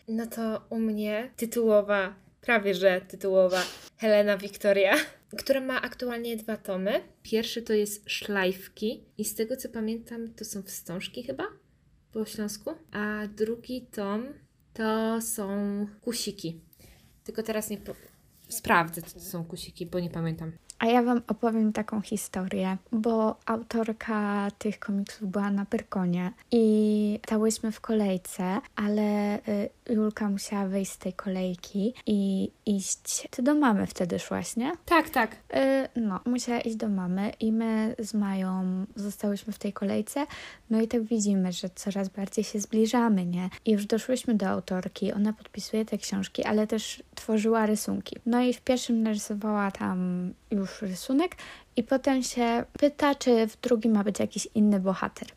No 0.08 0.26
to 0.26 0.60
u 0.70 0.78
mnie 0.78 1.30
tytułowa, 1.36 2.14
prawie 2.40 2.74
że 2.74 3.00
tytułowa 3.00 3.62
Helena 3.96 4.36
Wiktoria. 4.36 4.96
która 5.38 5.60
ma 5.60 5.82
aktualnie 5.82 6.36
dwa 6.36 6.56
tomy. 6.56 7.00
Pierwszy 7.22 7.62
to 7.62 7.72
jest 7.72 8.10
Szlajfki 8.10 9.04
i 9.18 9.24
z 9.24 9.34
tego 9.34 9.56
co 9.56 9.68
pamiętam 9.68 10.34
to 10.34 10.44
są 10.44 10.62
wstążki 10.62 11.22
chyba 11.22 11.44
po 12.12 12.24
śląsku, 12.24 12.70
a 12.92 13.26
drugi 13.36 13.86
tom 13.86 14.24
to 14.72 15.20
są 15.20 15.48
kusiki. 16.00 16.60
Tylko 17.24 17.42
teraz 17.42 17.70
nie 17.70 17.78
po... 17.78 17.92
sprawdzę, 18.48 19.02
co 19.02 19.14
to 19.14 19.20
są 19.20 19.44
kusiki, 19.44 19.86
bo 19.86 20.00
nie 20.00 20.10
pamiętam. 20.10 20.52
A 20.78 20.86
ja 20.86 21.02
Wam 21.02 21.22
opowiem 21.28 21.72
taką 21.72 22.00
historię, 22.00 22.76
bo 22.92 23.36
autorka 23.46 24.48
tych 24.58 24.78
komiksów 24.78 25.28
była 25.28 25.50
na 25.50 25.66
Pyrkonie 25.66 26.32
i 26.50 27.18
stałyśmy 27.26 27.72
w 27.72 27.80
kolejce, 27.80 28.60
ale 28.76 29.38
y, 29.38 29.70
Julka 29.90 30.30
musiała 30.30 30.66
wyjść 30.66 30.92
z 30.92 30.98
tej 30.98 31.12
kolejki 31.12 31.94
i 32.06 32.50
iść. 32.66 33.28
Ty 33.30 33.42
do 33.42 33.54
mamy 33.54 33.86
wtedy 33.86 34.18
szłaś, 34.18 34.56
nie? 34.56 34.72
Tak, 34.84 35.10
tak. 35.10 35.32
Y, 35.32 36.00
no, 36.00 36.20
musiała 36.26 36.60
iść 36.60 36.76
do 36.76 36.88
mamy 36.88 37.32
i 37.40 37.52
my 37.52 37.94
z 37.98 38.14
Mają 38.14 38.86
zostałyśmy 38.96 39.52
w 39.52 39.58
tej 39.58 39.72
kolejce. 39.72 40.26
No 40.70 40.80
i 40.80 40.88
tak 40.88 41.02
widzimy, 41.02 41.52
że 41.52 41.70
coraz 41.74 42.08
bardziej 42.08 42.44
się 42.44 42.60
zbliżamy, 42.60 43.26
nie? 43.26 43.50
I 43.64 43.70
już 43.70 43.86
doszłyśmy 43.86 44.34
do 44.34 44.48
autorki. 44.48 45.12
Ona 45.12 45.32
podpisuje 45.32 45.84
te 45.84 45.98
książki, 45.98 46.44
ale 46.44 46.66
też 46.66 47.02
tworzyła 47.14 47.66
rysunki. 47.66 48.16
No 48.26 48.40
i 48.42 48.52
w 48.52 48.60
pierwszym 48.60 49.02
narysowała 49.02 49.70
tam 49.70 50.30
już 50.50 50.82
rysunek 50.82 51.36
i 51.76 51.82
potem 51.82 52.22
się 52.22 52.64
pyta, 52.72 53.14
czy 53.14 53.46
w 53.46 53.60
drugim 53.60 53.92
ma 53.92 54.04
być 54.04 54.20
jakiś 54.20 54.48
inny 54.54 54.80
bohater. 54.80 55.28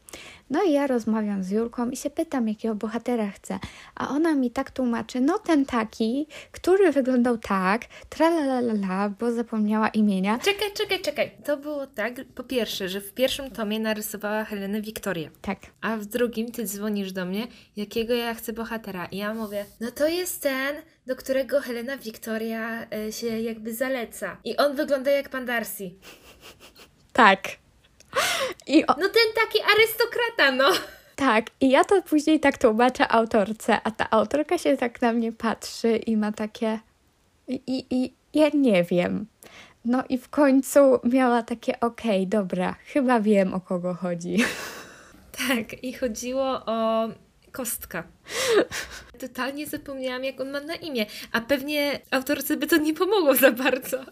No 0.49 0.63
i 0.63 0.71
ja 0.71 0.87
rozmawiam 0.87 1.43
z 1.43 1.51
Julką 1.51 1.89
i 1.89 1.97
się 1.97 2.09
pytam, 2.09 2.47
jakiego 2.47 2.75
bohatera 2.75 3.31
chcę. 3.31 3.59
A 3.95 4.09
ona 4.09 4.35
mi 4.35 4.51
tak 4.51 4.71
tłumaczy, 4.71 5.21
no 5.21 5.39
ten 5.39 5.65
taki, 5.65 6.27
który 6.51 6.91
wyglądał 6.91 7.37
tak, 7.37 7.81
tralalala, 8.09 9.09
bo 9.09 9.31
zapomniała 9.31 9.87
imienia. 9.87 10.39
Czekaj, 10.39 10.73
czekaj, 10.73 11.01
czekaj. 11.01 11.31
To 11.45 11.57
było 11.57 11.87
tak, 11.87 12.13
po 12.35 12.43
pierwsze, 12.43 12.89
że 12.89 13.01
w 13.01 13.13
pierwszym 13.13 13.51
tomie 13.51 13.79
narysowała 13.79 14.43
Helenę 14.43 14.81
Wiktorię. 14.81 15.29
Tak. 15.41 15.59
A 15.81 15.97
w 15.97 16.05
drugim 16.05 16.51
ty 16.51 16.65
dzwonisz 16.65 17.11
do 17.11 17.25
mnie, 17.25 17.47
jakiego 17.75 18.13
ja 18.13 18.33
chcę 18.33 18.53
bohatera. 18.53 19.05
I 19.05 19.17
ja 19.17 19.33
mówię, 19.33 19.65
no 19.81 19.91
to 19.91 20.07
jest 20.07 20.41
ten, 20.41 20.75
do 21.07 21.15
którego 21.15 21.61
Helena 21.61 21.97
Wiktoria 21.97 22.87
e, 22.89 23.11
się 23.11 23.27
jakby 23.27 23.73
zaleca. 23.73 24.37
I 24.43 24.57
on 24.57 24.75
wygląda 24.75 25.11
jak 25.11 25.29
pan 25.29 25.45
Darcy. 25.45 25.91
Tak. 27.13 27.62
I 28.67 28.85
o, 28.85 28.93
No 28.99 29.09
ten 29.09 29.33
taki 29.35 29.59
arystokrata, 29.61 30.51
no. 30.51 30.71
tak, 31.15 31.45
i 31.61 31.69
ja 31.69 31.83
to 31.83 32.01
później 32.01 32.39
tak 32.39 32.57
tłumaczę 32.57 33.11
autorce, 33.11 33.77
a 33.83 33.91
ta 33.91 34.09
autorka 34.11 34.57
się 34.57 34.77
tak 34.77 35.01
na 35.01 35.13
mnie 35.13 35.31
patrzy 35.31 35.97
i 35.97 36.17
ma 36.17 36.31
takie. 36.31 36.79
I, 37.47 37.61
i, 37.67 37.85
i 37.95 38.13
ja 38.33 38.49
nie 38.53 38.83
wiem. 38.83 39.25
No 39.85 40.03
i 40.09 40.17
w 40.17 40.29
końcu 40.29 40.99
miała 41.03 41.43
takie, 41.43 41.79
okej, 41.79 42.27
dobra, 42.27 42.75
chyba 42.85 43.19
wiem 43.19 43.53
o 43.53 43.59
kogo 43.61 43.93
chodzi. 43.93 44.37
Tak, 45.47 45.83
i 45.83 45.93
chodziło 45.93 46.61
o 46.65 47.07
kostka. 47.53 48.03
Totalnie 49.19 49.67
zapomniałam, 49.67 50.23
jak 50.23 50.41
on 50.41 50.51
ma 50.51 50.61
na 50.61 50.75
imię, 50.75 51.05
a 51.31 51.41
pewnie 51.41 51.99
autorce 52.11 52.57
by 52.57 52.67
to 52.67 52.77
nie 52.77 52.93
pomogło 52.93 53.35
za 53.35 53.51
bardzo. 53.51 54.05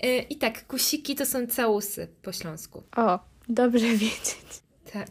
E, 0.00 0.18
I 0.18 0.36
tak, 0.36 0.66
kusiki 0.66 1.14
to 1.14 1.26
są 1.26 1.46
całusy 1.46 2.08
po 2.22 2.32
śląsku. 2.32 2.82
O, 2.96 3.18
dobrze 3.48 3.86
wiedzieć. 4.04 4.62
Tak. 4.92 5.08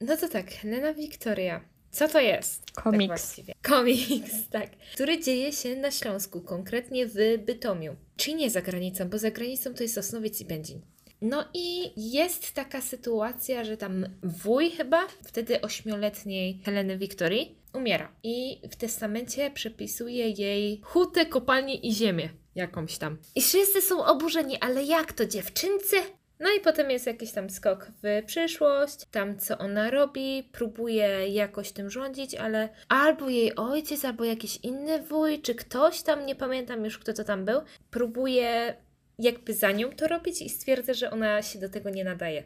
No 0.00 0.16
to 0.16 0.28
tak, 0.28 0.50
Helena 0.50 0.94
Wiktoria. 0.94 1.60
Co 1.90 2.08
to 2.08 2.20
jest? 2.20 2.66
Tak 2.66 2.84
Komiks. 2.84 3.06
właściwie. 3.06 3.54
Komiks, 3.62 4.32
tak. 4.52 4.70
Który 4.92 5.20
dzieje 5.20 5.52
się 5.52 5.76
na 5.76 5.90
Śląsku, 5.90 6.40
konkretnie 6.40 7.06
w 7.06 7.14
Bytomiu. 7.46 7.96
Czyli 8.16 8.34
nie 8.36 8.50
za 8.50 8.62
granicą, 8.62 9.08
bo 9.08 9.18
za 9.18 9.30
granicą 9.30 9.74
to 9.74 9.82
jest 9.82 9.98
Osnowiec 9.98 10.40
i 10.40 10.44
Będzin. 10.44 10.80
No 11.22 11.44
i 11.54 11.92
jest 11.96 12.52
taka 12.52 12.80
sytuacja, 12.80 13.64
że 13.64 13.76
tam 13.76 14.06
wuj 14.22 14.70
chyba, 14.70 15.06
wtedy 15.24 15.60
ośmioletniej 15.60 16.60
Heleny 16.64 16.98
Wiktorii, 16.98 17.56
umiera. 17.72 18.12
I 18.22 18.60
w 18.70 18.76
testamencie 18.76 19.50
przepisuje 19.50 20.28
jej 20.28 20.80
hutę, 20.84 21.26
kopalnię 21.26 21.74
i 21.74 21.92
ziemię 21.92 22.28
jakąś 22.54 22.98
tam. 22.98 23.18
I 23.34 23.42
wszyscy 23.42 23.80
są 23.80 24.04
oburzeni, 24.04 24.58
ale 24.60 24.84
jak 24.84 25.12
to 25.12 25.26
dziewczynce? 25.26 25.96
No 26.40 26.48
i 26.58 26.60
potem 26.60 26.90
jest 26.90 27.06
jakiś 27.06 27.32
tam 27.32 27.50
skok 27.50 27.86
w 28.02 28.22
przyszłość, 28.26 29.06
tam 29.10 29.38
co 29.38 29.58
ona 29.58 29.90
robi, 29.90 30.48
próbuje 30.52 31.28
jakoś 31.28 31.72
tym 31.72 31.90
rządzić, 31.90 32.34
ale 32.34 32.68
albo 32.88 33.28
jej 33.28 33.56
ojciec, 33.56 34.04
albo 34.04 34.24
jakiś 34.24 34.56
inny 34.56 35.02
wuj, 35.02 35.40
czy 35.40 35.54
ktoś 35.54 36.02
tam, 36.02 36.26
nie 36.26 36.34
pamiętam 36.34 36.84
już 36.84 36.98
kto 36.98 37.12
to 37.12 37.24
tam 37.24 37.44
był, 37.44 37.60
próbuje 37.90 38.76
jakby 39.22 39.54
za 39.54 39.72
nią 39.72 39.90
to 39.90 40.08
robić 40.08 40.42
i 40.42 40.48
stwierdza, 40.48 40.94
że 40.94 41.10
ona 41.10 41.42
się 41.42 41.58
do 41.58 41.68
tego 41.68 41.90
nie 41.90 42.04
nadaje. 42.04 42.44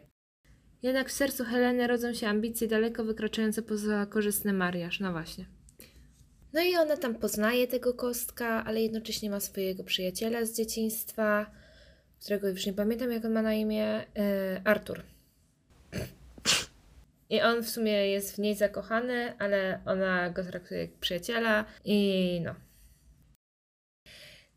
Jednak 0.83 1.09
w 1.09 1.11
sercu 1.11 1.43
Heleny 1.45 1.87
rodzą 1.87 2.13
się 2.13 2.27
ambicje 2.27 2.67
daleko 2.67 3.03
wykraczające 3.03 3.61
poza 3.61 4.05
korzystny 4.05 4.53
mariaż, 4.53 4.99
no 4.99 5.11
właśnie. 5.11 5.45
No 6.53 6.61
i 6.63 6.75
ona 6.75 6.97
tam 6.97 7.15
poznaje 7.15 7.67
tego 7.67 7.93
kostka, 7.93 8.63
ale 8.65 8.81
jednocześnie 8.81 9.29
ma 9.29 9.39
swojego 9.39 9.83
przyjaciela 9.83 10.45
z 10.45 10.57
dzieciństwa, 10.57 11.51
którego 12.21 12.49
już 12.49 12.65
nie 12.65 12.73
pamiętam 12.73 13.11
jak 13.11 13.25
on 13.25 13.31
ma 13.31 13.41
na 13.41 13.53
imię, 13.53 13.85
e, 13.85 14.61
Artur. 14.65 15.03
I 17.29 17.41
on 17.41 17.63
w 17.63 17.69
sumie 17.69 17.91
jest 17.91 18.35
w 18.35 18.39
niej 18.39 18.55
zakochany, 18.55 19.37
ale 19.39 19.81
ona 19.85 20.29
go 20.29 20.43
traktuje 20.43 20.81
jak 20.81 20.91
przyjaciela 20.91 21.65
i 21.85 22.41
no. 22.43 22.55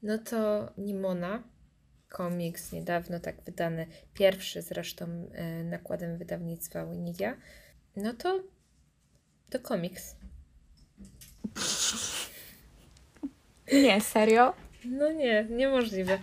No 0.02 0.18
to 0.18 0.72
Nimona, 0.78 1.42
komiks 2.10 2.72
niedawno 2.72 3.20
tak 3.20 3.42
wydany, 3.42 3.86
pierwszy 4.14 4.62
zresztą 4.62 5.06
e, 5.32 5.64
nakładem 5.64 6.18
wydawnictwa 6.18 6.86
Winidia, 6.86 7.36
no 7.96 8.14
to 8.14 8.40
to 9.50 9.58
komiks. 9.58 10.16
Nie, 13.72 14.00
serio? 14.00 14.52
No 14.84 15.12
nie, 15.12 15.46
niemożliwe. 15.50 16.18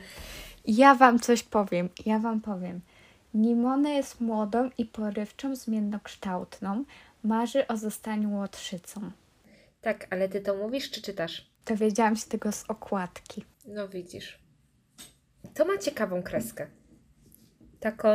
Ja 0.65 0.95
wam 0.95 1.19
coś 1.19 1.43
powiem, 1.43 1.89
ja 2.05 2.19
wam 2.19 2.41
powiem. 2.41 2.81
Nimona 3.33 3.89
jest 3.89 4.21
młodą 4.21 4.69
i 4.77 4.85
porywczą, 4.85 5.55
zmiennokształtną. 5.55 6.83
Marzy 7.23 7.67
o 7.67 7.77
zostaniu 7.77 8.37
łotrzycą. 8.37 9.11
Tak, 9.81 10.07
ale 10.09 10.29
ty 10.29 10.41
to 10.41 10.55
mówisz 10.55 10.91
czy 10.91 11.01
czytasz? 11.01 11.49
Dowiedziałam 11.65 12.15
się 12.15 12.25
tego 12.25 12.51
z 12.51 12.63
okładki. 12.67 13.45
No 13.65 13.87
widzisz. 13.87 14.39
To 15.57 15.65
ma 15.65 15.77
ciekawą 15.77 16.23
kreskę. 16.23 16.67
Taką. 17.79 18.07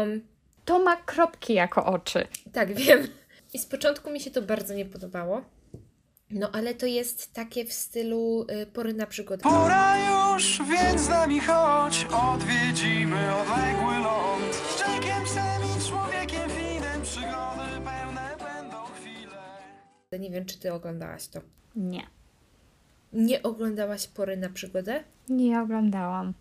To 0.64 0.78
ma 0.78 0.96
kropki 0.96 1.54
jako 1.54 1.84
oczy. 1.86 2.28
Tak, 2.52 2.74
wiem. 2.78 3.06
I 3.54 3.58
z 3.58 3.66
początku 3.66 4.10
mi 4.10 4.20
się 4.20 4.30
to 4.30 4.42
bardzo 4.42 4.74
nie 4.74 4.84
podobało. 4.84 5.42
No 6.30 6.50
ale 6.52 6.74
to 6.74 6.86
jest 6.86 7.32
takie 7.32 7.64
w 7.64 7.72
stylu 7.72 8.46
y, 8.62 8.66
pory 8.66 8.94
na 8.94 9.06
przygody. 9.06 9.42
Pora 9.42 9.94
już, 10.34 10.62
więc 10.70 11.00
z 11.00 11.08
nami 11.08 11.40
chodź, 11.40 12.06
odwiedzimy 12.12 13.34
odległy 13.36 13.98
ląd. 13.98 14.54
Z 14.54 14.80
Jackiem, 14.80 15.26
Sam 15.26 15.62
i 15.62 15.88
człowiekiem 15.88 16.50
Finem 16.50 17.02
przygody 17.02 17.70
pełne 17.84 18.36
będą 18.38 18.76
chwile. 18.84 20.18
Nie 20.18 20.30
wiem, 20.30 20.44
czy 20.46 20.58
ty 20.58 20.72
oglądałaś 20.72 21.28
to. 21.28 21.40
Nie. 21.76 22.06
Nie 23.12 23.42
oglądałaś 23.42 24.06
pory 24.06 24.36
na 24.36 24.48
przygodę? 24.48 25.04
Nie 25.28 25.60
oglądałam. 25.60 26.34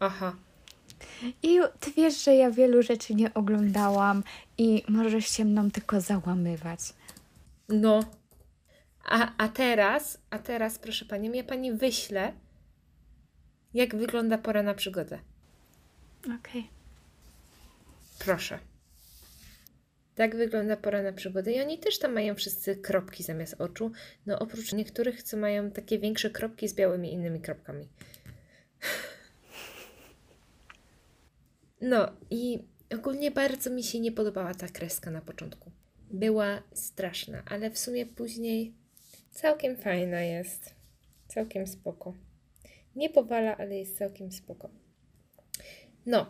Aha. 0.00 0.36
I 1.42 1.60
ty 1.80 1.92
wiesz, 1.92 2.24
że 2.24 2.34
ja 2.34 2.50
wielu 2.50 2.82
rzeczy 2.82 3.14
nie 3.14 3.34
oglądałam 3.34 4.22
i 4.58 4.82
możesz 4.88 5.26
się 5.26 5.44
mną 5.44 5.70
tylko 5.70 6.00
załamywać. 6.00 6.80
No. 7.68 8.00
A, 9.04 9.32
a 9.36 9.48
teraz, 9.48 10.18
a 10.30 10.38
teraz, 10.38 10.78
proszę 10.78 11.04
panią, 11.04 11.32
ja 11.32 11.44
pani 11.44 11.72
wyślę, 11.72 12.32
jak 13.74 13.96
wygląda 13.96 14.38
pora 14.38 14.62
na 14.62 14.74
przygodę. 14.74 15.18
Okej. 16.38 16.70
Proszę. 18.18 18.58
Tak 20.14 20.36
wygląda 20.36 20.76
pora 20.76 21.02
na 21.02 21.12
przygodę. 21.12 21.52
I 21.52 21.60
oni 21.60 21.78
też 21.78 21.98
tam 21.98 22.12
mają 22.12 22.34
wszyscy 22.34 22.76
kropki 22.76 23.22
zamiast 23.22 23.60
oczu. 23.60 23.92
No 24.26 24.38
oprócz 24.38 24.72
niektórych, 24.72 25.22
co 25.22 25.36
mają 25.36 25.70
takie 25.70 25.98
większe 25.98 26.30
kropki 26.30 26.68
z 26.68 26.74
białymi 26.74 27.12
innymi 27.12 27.40
kropkami. 27.40 27.88
No 31.80 32.08
i 32.30 32.58
ogólnie 32.94 33.30
bardzo 33.30 33.70
mi 33.70 33.82
się 33.82 34.00
nie 34.00 34.12
podobała 34.12 34.54
ta 34.54 34.68
kreska 34.68 35.10
na 35.10 35.20
początku. 35.20 35.70
Była 36.10 36.62
straszna, 36.72 37.42
ale 37.46 37.70
w 37.70 37.78
sumie 37.78 38.06
później 38.06 38.74
całkiem 39.30 39.76
fajna 39.76 40.20
jest. 40.20 40.74
Całkiem 41.28 41.66
spoko. 41.66 42.14
Nie 42.96 43.10
powala, 43.10 43.56
ale 43.56 43.78
jest 43.78 43.98
całkiem 43.98 44.32
spoko. 44.32 44.70
No, 46.06 46.26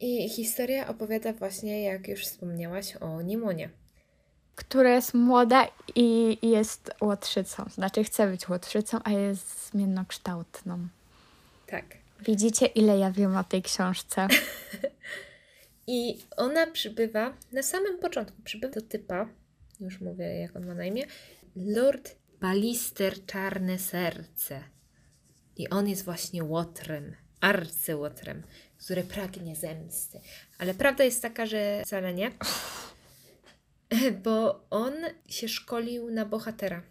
i 0.00 0.28
historia 0.28 0.88
opowiada 0.88 1.32
właśnie, 1.32 1.82
jak 1.82 2.08
już 2.08 2.26
wspomniałaś, 2.26 2.96
o 2.96 3.22
Nimonie. 3.22 3.70
Która 4.54 4.94
jest 4.94 5.14
młoda 5.14 5.68
i 5.94 6.38
jest 6.42 6.90
łotrzycą. 7.00 7.64
Znaczy 7.70 8.04
chce 8.04 8.26
być 8.26 8.48
łotrzycą, 8.48 8.98
a 9.04 9.10
jest 9.10 9.70
zmiennokształtną. 9.70 10.88
Tak, 11.66 11.84
Widzicie, 12.26 12.66
ile 12.66 12.98
ja 12.98 13.10
wiem 13.10 13.36
o 13.36 13.44
tej 13.44 13.62
książce? 13.62 14.28
I 15.86 16.18
ona 16.36 16.66
przybywa, 16.66 17.36
na 17.52 17.62
samym 17.62 17.98
początku 17.98 18.42
przybywa 18.42 18.74
do 18.74 18.82
typa, 18.82 19.28
już 19.80 20.00
mówię 20.00 20.40
jak 20.40 20.56
on 20.56 20.66
ma 20.66 20.74
na 20.74 20.84
imię, 20.84 21.06
Lord 21.56 22.16
Balister 22.40 23.26
Czarne 23.26 23.78
Serce. 23.78 24.64
I 25.56 25.68
on 25.68 25.88
jest 25.88 26.04
właśnie 26.04 26.44
łotrem, 26.44 27.16
arcyłotrem, 27.40 28.42
który 28.84 29.02
pragnie 29.02 29.56
zemsty. 29.56 30.20
Ale 30.58 30.74
prawda 30.74 31.04
jest 31.04 31.22
taka, 31.22 31.46
że 31.46 31.82
wcale 31.84 32.14
nie, 32.14 32.30
bo 34.24 34.66
on 34.70 34.94
się 35.28 35.48
szkolił 35.48 36.10
na 36.10 36.24
bohatera. 36.24 36.82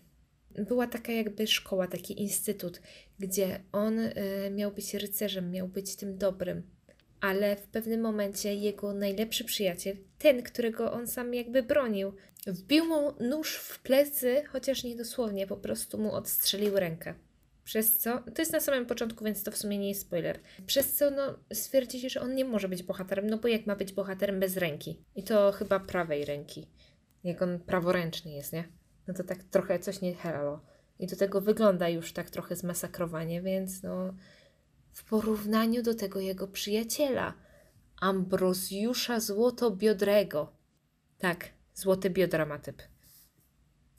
Była 0.58 0.88
taka 0.88 1.12
jakby 1.12 1.48
szkoła, 1.48 1.88
taki 1.88 2.22
instytut, 2.22 2.82
gdzie 3.20 3.60
on 3.72 4.00
y, 4.00 4.14
miał 4.52 4.72
być 4.72 4.94
rycerzem, 4.94 5.52
miał 5.52 5.68
być 5.68 5.96
tym 5.96 6.18
dobrym. 6.18 6.64
Ale 7.22 7.56
w 7.56 7.68
pewnym 7.68 8.02
momencie 8.02 8.56
jego 8.56 8.94
najlepszy 8.94 9.44
przyjaciel, 9.44 9.98
ten, 10.20 10.44
którego 10.44 10.92
on 10.92 11.08
sam 11.08 11.34
jakby 11.34 11.64
bronił, 11.64 12.14
wbił 12.48 12.86
mu 12.86 13.14
nóż 13.20 13.56
w 13.56 13.80
plecy, 13.80 14.44
chociaż 14.48 14.84
nie 14.84 14.96
dosłownie, 14.96 15.48
po 15.48 15.58
prostu 15.58 15.98
mu 15.98 16.14
odstrzelił 16.14 16.80
rękę. 16.80 17.14
Przez 17.64 17.98
co, 17.98 18.24
to 18.36 18.42
jest 18.42 18.54
na 18.54 18.60
samym 18.60 18.86
początku, 18.86 19.26
więc 19.26 19.44
to 19.44 19.52
w 19.52 19.58
sumie 19.58 19.78
nie 19.78 19.90
jest 19.90 20.02
spoiler. 20.02 20.40
Przez 20.66 20.94
co, 20.94 21.12
no, 21.12 21.40
stwierdzili, 21.54 22.10
że 22.10 22.22
on 22.22 22.36
nie 22.36 22.46
może 22.46 22.70
być 22.70 22.84
bohaterem, 22.84 23.28
no 23.28 23.38
bo 23.38 23.48
jak 23.48 23.66
ma 23.66 23.76
być 23.76 23.94
bohaterem 23.94 24.40
bez 24.40 24.58
ręki? 24.58 25.00
I 25.16 25.24
to 25.24 25.52
chyba 25.52 25.80
prawej 25.80 26.26
ręki. 26.26 26.68
Jak 27.24 27.42
on 27.42 27.60
praworęczny 27.60 28.32
jest, 28.32 28.54
nie? 28.54 28.64
No 29.08 29.14
to 29.14 29.24
tak 29.24 29.44
trochę 29.44 29.80
coś 29.80 30.02
nie 30.02 30.16
helało. 30.16 30.60
I 31.00 31.08
do 31.08 31.16
tego 31.16 31.42
wygląda 31.42 31.90
już 31.90 32.14
tak 32.14 32.30
trochę 32.30 32.56
zmasakrowanie, 32.56 33.42
więc 33.42 33.84
no, 33.84 34.14
w 34.94 35.04
porównaniu 35.04 35.84
do 35.84 35.96
tego 35.96 36.20
jego 36.20 36.48
przyjaciela, 36.48 37.34
Ambrozjusza 38.02 39.20
Złotobiodrego. 39.20 40.54
Tak, 41.18 41.50
złote 41.74 42.10
biodra 42.10 42.46
ma 42.46 42.60
typ 42.60 42.82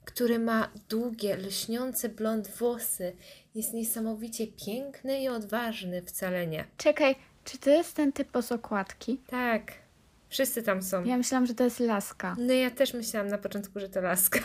który 0.05 0.39
ma 0.39 0.71
długie, 0.89 1.37
lśniące 1.37 2.09
blond 2.09 2.47
włosy, 2.47 3.15
jest 3.55 3.73
niesamowicie 3.73 4.47
piękny 4.47 5.21
i 5.21 5.27
odważny, 5.27 6.01
wcale 6.01 6.47
nie. 6.47 6.65
Czekaj, 6.77 7.15
czy 7.43 7.57
to 7.57 7.69
jest 7.69 7.95
ten 7.95 8.11
typ 8.11 8.29
z 8.41 8.51
okładki? 8.51 9.21
Tak, 9.27 9.71
wszyscy 10.29 10.63
tam 10.63 10.81
są. 10.81 11.03
Ja 11.03 11.17
myślałam, 11.17 11.45
że 11.45 11.55
to 11.55 11.63
jest 11.63 11.79
laska. 11.79 12.35
No 12.39 12.53
ja 12.53 12.71
też 12.71 12.93
myślałam 12.93 13.27
na 13.27 13.37
początku, 13.37 13.79
że 13.79 13.89
to 13.89 14.01
laska. 14.01 14.39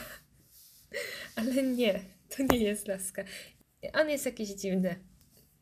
Ale 1.37 1.62
nie, 1.62 2.05
to 2.29 2.42
nie 2.53 2.59
jest 2.59 2.88
laska. 2.88 3.24
On 3.92 4.11
jest 4.11 4.26
jakiś 4.26 4.48
dziwny. 4.48 5.05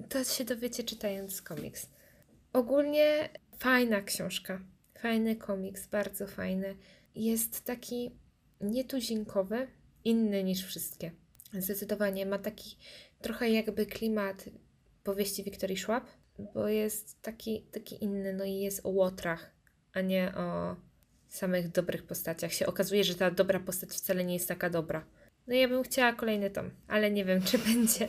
To 0.08 0.24
się 0.24 0.44
dowiecie 0.44 0.84
czytając 0.84 1.42
komiks. 1.42 1.90
Ogólnie 2.52 3.28
fajna 3.58 4.02
książka. 4.02 4.60
Fajny 4.98 5.36
komiks, 5.36 5.86
bardzo 5.86 6.26
fajny. 6.26 6.76
Jest 7.14 7.64
taki 7.64 8.10
nietuzinkowy, 8.60 9.68
inny 10.04 10.44
niż 10.44 10.64
wszystkie. 10.66 11.12
Zdecydowanie 11.52 12.26
ma 12.26 12.38
taki 12.38 12.76
trochę 13.22 13.50
jakby 13.50 13.86
klimat 13.86 14.44
powieści 15.04 15.44
Wiktorii 15.44 15.76
Schwab, 15.76 16.06
bo 16.54 16.68
jest 16.68 17.22
taki, 17.22 17.62
taki 17.62 18.04
inny, 18.04 18.32
no 18.32 18.44
i 18.44 18.54
jest 18.54 18.86
o 18.86 18.88
łotrach, 18.88 19.50
a 19.92 20.00
nie 20.00 20.32
o 20.36 20.76
samych 21.28 21.68
dobrych 21.68 22.06
postaciach. 22.06 22.52
Się 22.52 22.66
okazuje, 22.66 23.04
że 23.04 23.14
ta 23.14 23.30
dobra 23.30 23.60
postać 23.60 23.90
wcale 23.90 24.24
nie 24.24 24.34
jest 24.34 24.48
taka 24.48 24.70
dobra. 24.70 25.06
No 25.48 25.54
ja 25.54 25.68
bym 25.68 25.82
chciała 25.82 26.12
kolejny 26.12 26.50
tom, 26.50 26.70
ale 26.88 27.10
nie 27.10 27.24
wiem, 27.24 27.42
czy 27.48 27.58
będzie. 27.58 28.08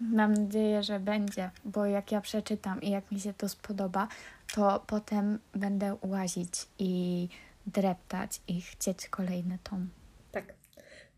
Mam 0.00 0.34
nadzieję, 0.34 0.82
że 0.82 1.00
będzie, 1.00 1.50
bo 1.64 1.86
jak 1.86 2.12
ja 2.12 2.20
przeczytam 2.20 2.82
i 2.82 2.90
jak 2.90 3.12
mi 3.12 3.20
się 3.20 3.34
to 3.34 3.48
spodoba, 3.48 4.08
to 4.54 4.84
potem 4.86 5.38
będę 5.54 5.96
łazić 6.02 6.52
i 6.78 7.28
dreptać 7.66 8.40
i 8.48 8.60
chcieć 8.60 9.08
kolejny 9.08 9.58
tom. 9.62 9.90
Tak. 10.32 10.54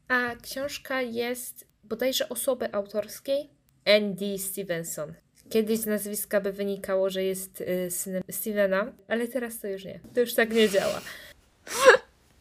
A 0.08 0.36
książka 0.42 1.00
jest 1.00 1.66
bodajże 1.84 2.28
osoby 2.28 2.74
autorskiej 2.74 3.50
Andy 3.86 4.38
Stevenson. 4.38 5.14
Kiedyś 5.50 5.78
z 5.78 5.86
nazwiska 5.86 6.40
by 6.40 6.52
wynikało, 6.52 7.10
że 7.10 7.24
jest 7.24 7.60
y, 7.60 7.90
synem 7.90 8.22
Stevena, 8.30 8.92
ale 9.08 9.28
teraz 9.28 9.60
to 9.60 9.68
już 9.68 9.84
nie. 9.84 10.00
To 10.14 10.20
już 10.20 10.34
tak 10.34 10.52
nie 10.52 10.68
działa. 10.68 11.00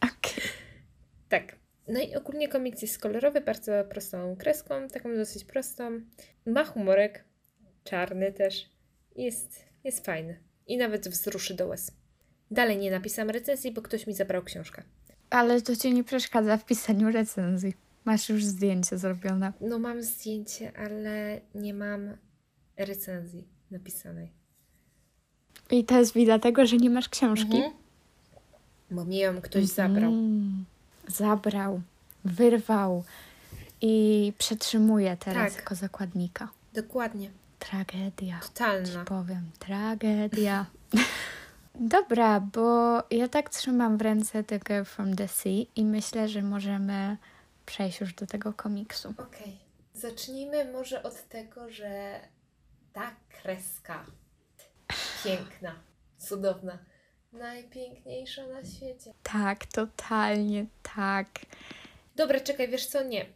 Okej. 0.00 0.42
Tak. 1.28 1.61
No 1.88 2.00
i 2.00 2.14
ogólnie 2.14 2.48
komiks 2.48 2.82
jest 2.82 2.98
kolorowy, 2.98 3.40
bardzo 3.40 3.72
prostą 3.90 4.36
kreską, 4.36 4.88
taką 4.88 5.14
dosyć 5.14 5.44
prostą. 5.44 6.00
Ma 6.46 6.64
humorek, 6.64 7.24
czarny 7.84 8.32
też. 8.32 8.68
Jest, 9.16 9.64
jest 9.84 10.06
fajny. 10.06 10.38
I 10.66 10.76
nawet 10.76 11.08
wzruszy 11.08 11.54
do 11.54 11.66
łez. 11.66 11.92
Dalej 12.50 12.78
nie 12.78 12.90
napisałam 12.90 13.30
recenzji, 13.30 13.72
bo 13.72 13.82
ktoś 13.82 14.06
mi 14.06 14.14
zabrał 14.14 14.42
książkę. 14.42 14.82
Ale 15.30 15.62
to 15.62 15.76
ci 15.76 15.94
nie 15.94 16.04
przeszkadza 16.04 16.56
w 16.56 16.64
pisaniu 16.64 17.12
recenzji. 17.12 17.74
Masz 18.04 18.28
już 18.28 18.44
zdjęcie 18.44 18.98
zrobione. 18.98 19.52
No 19.60 19.78
mam 19.78 20.02
zdjęcie, 20.02 20.72
ale 20.76 21.40
nie 21.54 21.74
mam 21.74 22.16
recenzji 22.76 23.48
napisanej. 23.70 24.32
I 25.70 25.84
to 25.84 25.98
jest 25.98 26.14
wina 26.14 26.38
tego, 26.38 26.66
że 26.66 26.76
nie 26.76 26.90
masz 26.90 27.08
książki. 27.08 27.56
Mhm. 27.56 27.72
Bo 28.90 29.04
mi 29.04 29.16
ją 29.16 29.40
ktoś. 29.40 29.62
Mm, 29.62 29.66
zabrał, 29.66 30.12
wyrwał 32.24 33.04
i 33.80 34.32
przetrzymuje 34.38 35.16
teraz 35.16 35.52
Tak. 35.52 35.62
jako 35.62 35.74
zakładnika. 35.74 36.48
Dokładnie. 36.74 37.30
Tragedia. 37.58 38.40
Totalna. 38.42 39.04
powiem, 39.04 39.50
tragedia. 39.58 40.66
Dobra, 41.74 42.40
bo 42.40 42.98
ja 43.10 43.28
tak 43.28 43.50
trzymam 43.50 43.98
w 43.98 44.02
ręce 44.02 44.44
The 44.44 44.58
Girl 44.58 44.84
from 44.84 45.16
the 45.16 45.28
Sea 45.28 45.64
i 45.76 45.84
myślę, 45.84 46.28
że 46.28 46.42
możemy 46.42 47.16
przejść 47.66 48.00
już 48.00 48.14
do 48.14 48.26
tego 48.26 48.52
komiksu. 48.52 49.14
Okej. 49.18 49.58
Zacznijmy 49.94 50.72
może 50.72 51.02
od 51.02 51.28
tego, 51.28 51.70
że 51.70 52.20
ta 52.92 53.10
kreska 53.28 54.04
piękna, 55.24 55.74
cudowna, 56.18 56.78
najpiękniejsza 57.32 58.46
na 58.46 58.64
świecie. 58.64 59.14
Tak, 59.22 59.66
totalnie 59.66 60.66
tak. 60.96 61.28
Dobra, 62.16 62.40
czekaj, 62.40 62.68
wiesz 62.68 62.86
co? 62.86 63.02
Nie. 63.02 63.26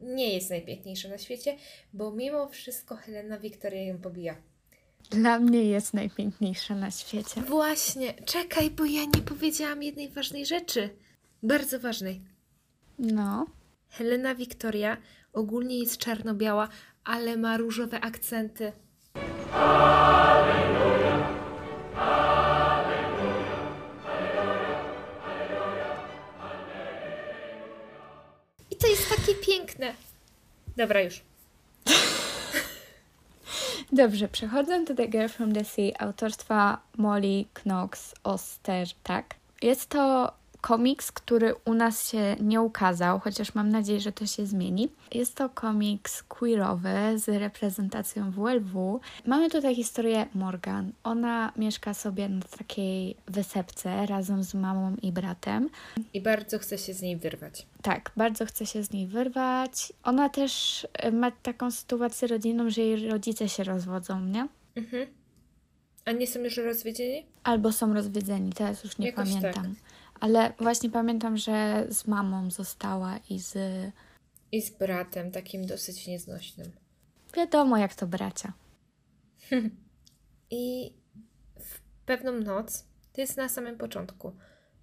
Nie 0.00 0.34
jest 0.34 0.50
najpiękniejsza 0.50 1.08
na 1.08 1.18
świecie, 1.18 1.56
bo 1.92 2.10
mimo 2.10 2.48
wszystko 2.48 2.96
Helena 2.96 3.38
Wiktoria 3.38 3.82
ją 3.82 3.98
pobija. 3.98 4.34
Dla 5.10 5.38
mnie 5.38 5.64
jest 5.64 5.94
najpiękniejsza 5.94 6.74
na 6.74 6.90
świecie. 6.90 7.40
Właśnie, 7.40 8.14
czekaj, 8.14 8.70
bo 8.70 8.84
ja 8.84 9.04
nie 9.04 9.22
powiedziałam 9.24 9.82
jednej 9.82 10.08
ważnej 10.08 10.46
rzeczy. 10.46 10.90
Bardzo 11.42 11.80
ważnej. 11.80 12.20
No, 12.98 13.46
Helena 13.90 14.34
Wiktoria 14.34 14.96
ogólnie 15.32 15.78
jest 15.78 15.98
czarno-biała, 15.98 16.68
ale 17.04 17.36
ma 17.36 17.56
różowe 17.56 18.00
akcenty. 18.00 18.72
I 20.84 20.87
piękne. 29.78 29.94
Dobra, 30.76 31.00
już. 31.00 31.22
Dobrze, 33.92 34.28
przechodząc 34.28 34.88
do 34.88 34.94
The 34.94 35.08
Girl 35.08 35.28
from 35.28 35.52
the 35.52 35.64
Sea 35.64 35.92
autorstwa 35.98 36.80
Molly 36.96 37.44
Knox 37.54 38.14
Oster, 38.24 38.88
tak? 39.02 39.34
Jest 39.62 39.90
to 39.90 40.32
komiks, 40.60 41.12
który 41.12 41.54
u 41.64 41.74
nas 41.74 42.10
się 42.10 42.36
nie 42.40 42.60
ukazał, 42.60 43.20
chociaż 43.20 43.54
mam 43.54 43.68
nadzieję, 43.68 44.00
że 44.00 44.12
to 44.12 44.26
się 44.26 44.46
zmieni. 44.46 44.88
Jest 45.14 45.34
to 45.34 45.48
komiks 45.48 46.22
queerowy 46.22 47.18
z 47.18 47.28
reprezentacją 47.28 48.30
WLW. 48.30 49.00
Mamy 49.26 49.50
tutaj 49.50 49.74
historię 49.74 50.26
Morgan. 50.34 50.92
Ona 51.04 51.52
mieszka 51.56 51.94
sobie 51.94 52.28
na 52.28 52.42
takiej 52.58 53.16
wysepce 53.26 54.06
razem 54.06 54.42
z 54.44 54.54
mamą 54.54 54.96
i 55.02 55.12
bratem. 55.12 55.68
I 56.14 56.20
bardzo 56.20 56.58
chcę 56.58 56.78
się 56.78 56.94
z 56.94 57.02
niej 57.02 57.16
wyrwać. 57.16 57.66
Tak, 57.82 58.10
bardzo 58.16 58.46
chce 58.46 58.66
się 58.66 58.82
z 58.82 58.90
niej 58.92 59.06
wyrwać. 59.06 59.92
Ona 60.02 60.28
też 60.28 60.86
e, 60.92 61.10
ma 61.12 61.30
taką 61.30 61.70
sytuację 61.70 62.28
rodzinną, 62.28 62.70
że 62.70 62.80
jej 62.80 63.08
rodzice 63.10 63.48
się 63.48 63.64
rozwodzą, 63.64 64.20
nie? 64.20 64.48
Mhm. 64.76 65.06
A 66.04 66.12
nie 66.12 66.26
są 66.26 66.40
już 66.40 66.56
rozwiedzieni? 66.56 67.26
Albo 67.44 67.72
są 67.72 67.94
rozwiedzeni, 67.94 68.52
teraz 68.52 68.84
już 68.84 68.98
nie 68.98 69.06
Jakoś 69.06 69.28
pamiętam. 69.28 69.52
tak. 69.52 69.97
Ale 70.20 70.52
właśnie 70.58 70.90
pamiętam, 70.90 71.36
że 71.36 71.86
z 71.88 72.06
mamą 72.06 72.50
została 72.50 73.18
i 73.30 73.40
z. 73.40 73.56
I 74.52 74.62
z 74.62 74.70
bratem, 74.70 75.30
takim 75.30 75.66
dosyć 75.66 76.06
nieznośnym. 76.06 76.72
Wiadomo, 77.36 77.76
jak 77.76 77.94
to 77.94 78.06
bracia. 78.06 78.52
I 80.50 80.92
w 81.60 81.80
pewną 82.06 82.32
noc, 82.32 82.84
to 83.12 83.20
jest 83.20 83.36
na 83.36 83.48
samym 83.48 83.78
początku, 83.78 84.32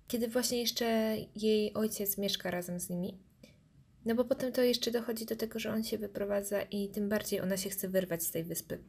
kiedy 0.07 0.27
właśnie 0.27 0.61
jeszcze 0.61 1.15
jej 1.35 1.73
ojciec 1.73 2.17
mieszka 2.17 2.51
razem 2.51 2.79
z 2.79 2.89
nimi. 2.89 3.19
No 4.05 4.15
bo 4.15 4.25
potem 4.25 4.51
to 4.51 4.61
jeszcze 4.61 4.91
dochodzi 4.91 5.25
do 5.25 5.35
tego, 5.35 5.59
że 5.59 5.73
on 5.73 5.83
się 5.83 5.97
wyprowadza 5.97 6.61
i 6.61 6.89
tym 6.89 7.09
bardziej 7.09 7.41
ona 7.41 7.57
się 7.57 7.69
chce 7.69 7.89
wyrwać 7.89 8.23
z 8.23 8.31
tej 8.31 8.43
wyspy. 8.43 8.83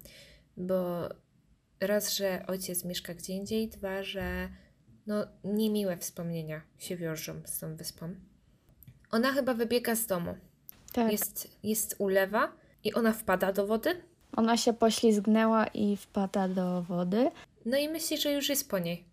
Bo 0.57 1.09
raz, 1.81 2.13
że 2.13 2.45
ojciec 2.47 2.85
mieszka 2.85 3.15
gdzie 3.15 3.33
indziej, 3.33 3.69
dwa, 3.69 4.03
że 4.03 4.49
no 5.07 5.15
niemiłe 5.45 5.97
wspomnienia 5.97 6.61
się 6.79 6.97
wiążą 6.97 7.35
z 7.45 7.59
tą 7.59 7.77
wyspą. 7.77 8.15
Ona 9.11 9.33
chyba 9.33 9.55
wybiega 9.55 9.95
z 9.95 10.07
domu. 10.07 10.35
Tak. 10.93 11.13
Jest, 11.13 11.59
jest 11.63 11.95
ulewa 11.99 12.53
i 12.85 12.95
ona 12.95 13.13
wpada 13.13 13.53
do 13.53 13.67
wody. 13.67 14.03
Ona 14.37 14.57
się 14.57 14.73
poślizgnęła 14.73 15.67
i 15.67 15.97
wpada 15.97 16.49
do 16.49 16.83
wody, 16.83 17.31
No 17.67 17.77
i 17.79 17.89
myśli, 17.89 18.19
że 18.19 18.33
już 18.33 18.49
jest 18.49 18.71
po 18.71 18.79
niej. 18.79 19.05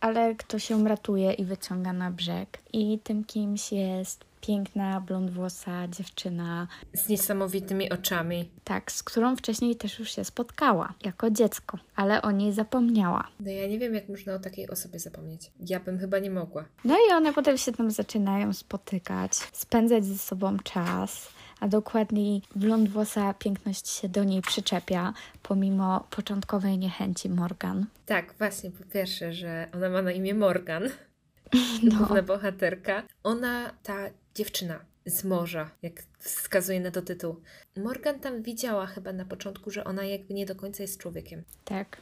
ale 0.00 0.34
ktoś 0.34 0.70
ją 0.70 0.84
ratuje 0.88 1.32
i 1.32 1.44
wyciąga 1.44 1.92
na 1.92 2.10
brzeg. 2.10 2.58
I 2.72 2.98
tym 2.98 3.24
kimś 3.24 3.72
jest 3.72 4.24
piękna, 4.46 5.00
blondwłosa 5.00 5.88
dziewczyna, 5.88 6.66
Z 6.92 7.08
niesamowitymi 7.08 7.90
oczami. 7.92 8.50
tak, 8.64 8.92
z 8.92 9.02
którą 9.02 9.36
wcześniej 9.36 9.76
też 9.76 9.98
już 9.98 10.14
się 10.14 10.24
spotkała 10.24 10.94
jako 11.04 11.30
dziecko, 11.30 11.78
ale 11.96 12.22
o 12.22 12.30
niej 12.30 12.52
zapomniała. 12.52 13.28
No 13.40 13.50
ja 13.50 13.66
nie 13.68 13.78
wiem, 13.78 13.94
jak 13.94 14.08
można 14.08 14.34
o 14.34 14.38
takiej 14.38 14.70
osobie 14.70 14.98
zapomnieć. 14.98 15.50
Ja 15.60 15.80
bym 15.80 15.98
chyba 15.98 16.18
nie 16.18 16.30
mogła. 16.30 16.64
No 16.84 16.94
i 17.08 17.12
one 17.12 17.32
potem 17.32 17.58
się 17.58 17.72
tam 17.72 17.90
zaczynają 17.90 18.52
spotykać, 18.52 19.34
spędzać 19.34 20.04
ze 20.04 20.18
sobą 20.18 20.58
czas, 20.58 21.28
a 21.60 21.68
dokładniej 21.68 22.42
blondwłosa 22.56 23.34
piękność 23.34 23.88
się 23.88 24.08
do 24.08 24.24
niej 24.24 24.42
przyczepia, 24.42 25.12
pomimo 25.42 26.06
początkowej 26.10 26.78
niechęci 26.78 27.30
Morgan. 27.30 27.86
Tak, 28.06 28.34
właśnie, 28.38 28.70
po 28.70 28.84
pierwsze, 28.84 29.32
że 29.32 29.68
ona 29.74 29.88
ma 29.88 30.02
na 30.02 30.12
imię 30.12 30.34
Morgan, 30.34 30.82
No. 31.82 31.96
główna 31.98 32.22
bohaterka. 32.22 33.02
Ona, 33.22 33.70
ta 33.82 33.96
dziewczyna 34.34 34.84
z 35.06 35.24
morza, 35.24 35.70
jak 35.82 36.02
wskazuje 36.18 36.80
na 36.80 36.90
to 36.90 37.02
tytuł. 37.02 37.36
Morgan 37.76 38.20
tam 38.20 38.42
widziała 38.42 38.86
chyba 38.86 39.12
na 39.12 39.24
początku, 39.24 39.70
że 39.70 39.84
ona 39.84 40.04
jakby 40.04 40.34
nie 40.34 40.46
do 40.46 40.54
końca 40.54 40.82
jest 40.82 40.98
człowiekiem. 40.98 41.42
Tak. 41.64 41.96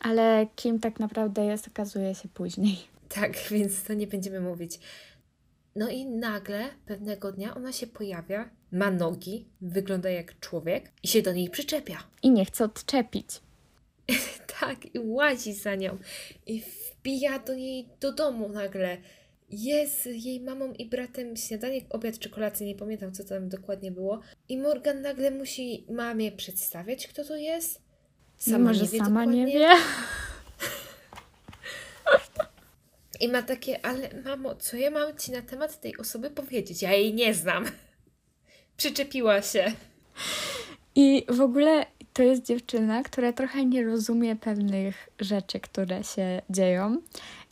Ale 0.00 0.46
kim 0.56 0.80
tak 0.80 1.00
naprawdę 1.00 1.44
jest, 1.44 1.68
okazuje 1.68 2.14
się 2.14 2.28
później. 2.28 2.78
Tak, 3.08 3.36
więc 3.50 3.82
to 3.82 3.94
nie 3.94 4.06
będziemy 4.06 4.40
mówić. 4.40 4.78
No 5.76 5.88
i 5.88 6.06
nagle 6.06 6.68
pewnego 6.86 7.32
dnia 7.32 7.54
ona 7.54 7.72
się 7.72 7.86
pojawia, 7.86 8.50
ma 8.72 8.90
nogi, 8.90 9.48
wygląda 9.60 10.10
jak 10.10 10.40
człowiek 10.40 10.92
i 11.02 11.08
się 11.08 11.22
do 11.22 11.32
niej 11.32 11.50
przyczepia. 11.50 11.98
I 12.22 12.30
nie 12.30 12.44
chce 12.44 12.64
odczepić. 12.64 13.28
Tak, 14.60 14.94
i 14.94 14.98
łazi 14.98 15.54
za 15.54 15.74
nią. 15.74 15.98
I 16.46 16.62
wbija 16.62 17.38
do 17.38 17.54
niej 17.54 17.88
do 18.00 18.12
domu 18.12 18.48
nagle. 18.48 18.98
Jest 19.56 20.06
jej 20.06 20.40
mamą 20.40 20.72
i 20.72 20.86
bratem 20.86 21.36
śniadanie, 21.36 21.80
obiad 21.90 22.18
czy 22.18 22.30
kolację, 22.30 22.66
nie 22.66 22.74
pamiętam 22.74 23.12
co 23.12 23.24
tam 23.24 23.48
dokładnie 23.48 23.92
było. 23.92 24.20
I 24.48 24.58
Morgan 24.58 25.02
nagle 25.02 25.30
musi 25.30 25.86
mamie 25.90 26.32
przedstawiać, 26.32 27.06
kto 27.06 27.24
to 27.24 27.36
jest. 27.36 27.82
Sama 28.36 28.58
Może 28.68 28.82
nie 28.84 28.88
wie 28.88 28.98
sama 28.98 29.24
nie 29.24 29.46
dokładnie. 29.46 29.58
wie. 29.58 29.68
I 33.20 33.28
ma 33.28 33.42
takie, 33.42 33.86
ale 33.86 34.08
mamo, 34.24 34.54
co 34.54 34.76
ja 34.76 34.90
mam 34.90 35.16
ci 35.18 35.32
na 35.32 35.42
temat 35.42 35.80
tej 35.80 35.96
osoby 35.96 36.30
powiedzieć? 36.30 36.82
Ja 36.82 36.92
jej 36.92 37.14
nie 37.14 37.34
znam. 37.34 37.64
Przyczepiła 38.76 39.42
się. 39.42 39.72
I 40.94 41.26
w 41.28 41.40
ogóle 41.40 41.86
to 42.12 42.22
jest 42.22 42.42
dziewczyna, 42.46 43.02
która 43.02 43.32
trochę 43.32 43.64
nie 43.64 43.84
rozumie 43.84 44.36
pewnych 44.36 45.08
rzeczy, 45.20 45.60
które 45.60 46.04
się 46.04 46.42
dzieją. 46.50 46.96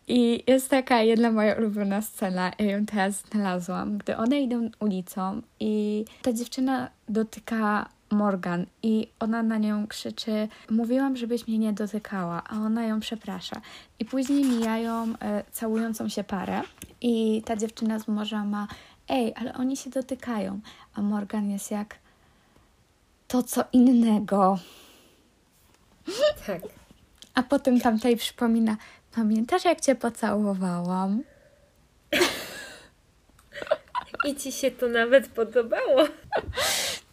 I 0.08 0.44
jest 0.46 0.70
taka 0.70 1.02
jedna 1.02 1.30
moja 1.30 1.54
ulubiona 1.54 2.02
scena, 2.02 2.52
ja 2.58 2.66
ją 2.66 2.86
teraz 2.86 3.22
znalazłam, 3.32 3.98
gdy 3.98 4.16
one 4.16 4.40
idą 4.40 4.70
ulicą 4.80 5.42
i 5.60 6.04
ta 6.22 6.32
dziewczyna 6.32 6.90
dotyka 7.08 7.88
Morgan 8.10 8.66
i 8.82 9.08
ona 9.20 9.42
na 9.42 9.58
nią 9.58 9.86
krzyczy 9.86 10.48
mówiłam, 10.70 11.16
żebyś 11.16 11.48
mnie 11.48 11.58
nie 11.58 11.72
dotykała, 11.72 12.42
a 12.48 12.56
ona 12.56 12.84
ją 12.84 13.00
przeprasza. 13.00 13.60
I 13.98 14.04
później 14.04 14.44
mijają 14.44 15.14
e, 15.20 15.44
całującą 15.52 16.08
się 16.08 16.24
parę 16.24 16.62
i 17.00 17.42
ta 17.44 17.56
dziewczyna 17.56 17.98
z 17.98 18.08
morza 18.08 18.44
ma 18.44 18.68
ej, 19.08 19.32
ale 19.36 19.54
oni 19.54 19.76
się 19.76 19.90
dotykają, 19.90 20.60
a 20.94 21.02
Morgan 21.02 21.50
jest 21.50 21.70
jak 21.70 21.96
to 23.28 23.42
co 23.42 23.64
innego. 23.72 24.58
Tak. 26.46 26.62
A 27.34 27.42
potem 27.42 27.80
tamtej 27.80 28.16
przypomina, 28.16 28.76
pamiętasz 29.14 29.64
jak 29.64 29.80
cię 29.80 29.94
pocałowałam? 29.94 31.22
I 34.28 34.36
ci 34.36 34.52
się 34.52 34.70
to 34.70 34.88
nawet 34.88 35.28
podobało. 35.28 36.04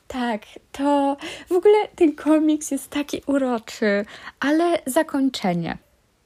Tak, 0.08 0.42
to 0.72 1.18
w 1.48 1.52
ogóle 1.52 1.88
ten 1.96 2.16
komiks 2.16 2.72
jest 2.72 2.90
taki 2.90 3.22
uroczy, 3.28 4.06
ale 4.40 4.80
zakończenie. 4.86 5.78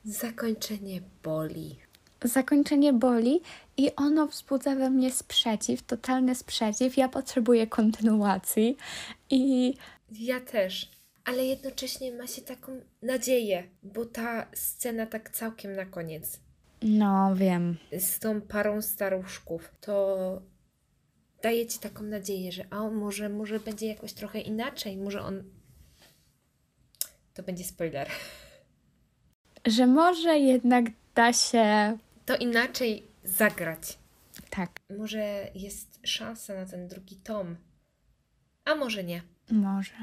Zakończenie 0.06 1.02
boli. 1.24 1.80
Zakończenie 2.24 2.94
boli 2.94 3.42
i 3.78 3.96
ono 3.96 4.28
wzbudza 4.28 4.76
we 4.76 4.90
mnie 4.90 5.12
sprzeciw, 5.12 5.82
totalny 5.82 6.36
sprzeciw. 6.36 6.98
Ja 6.98 7.10
potrzebuję 7.10 7.68
kontynuacji 7.68 8.78
i 9.30 9.74
Ja 10.12 10.40
też. 10.40 10.90
Ale 11.26 11.46
jednocześnie 11.46 12.12
ma 12.12 12.28
się 12.28 12.42
taką 12.42 12.82
nadzieję, 13.02 13.64
bo 13.84 14.06
ta 14.06 14.48
scena 14.54 15.06
tak 15.06 15.30
całkiem 15.30 15.76
na 15.76 15.86
koniec 15.86 16.40
no 16.84 17.36
wiem. 17.36 17.78
z 18.00 18.20
tą 18.20 18.42
parą 18.42 18.82
staruszków, 18.82 19.72
to 19.82 20.18
daje 21.42 21.68
ci 21.68 21.80
taką 21.80 22.04
nadzieję, 22.04 22.52
że 22.52 22.66
a 22.70 22.90
może, 22.90 23.30
może 23.30 23.60
będzie 23.60 23.88
jakoś 23.88 24.14
trochę 24.14 24.40
inaczej, 24.42 24.98
może 24.98 25.22
on... 25.22 25.44
To 27.34 27.44
będzie 27.44 27.64
spoiler. 27.64 28.10
Że 29.66 29.88
może 29.88 30.38
jednak 30.40 30.86
da 31.16 31.34
się. 31.34 31.98
To 32.26 32.38
inaczej 32.38 33.08
zagrać. 33.24 33.98
Tak, 34.50 34.70
Może 34.98 35.48
jest 35.56 36.00
szansa 36.04 36.54
na 36.54 36.66
ten 36.66 36.88
drugi 36.88 37.16
tom, 37.16 37.56
a 38.66 38.76
może 38.76 39.04
nie. 39.04 39.22
może. 39.52 39.94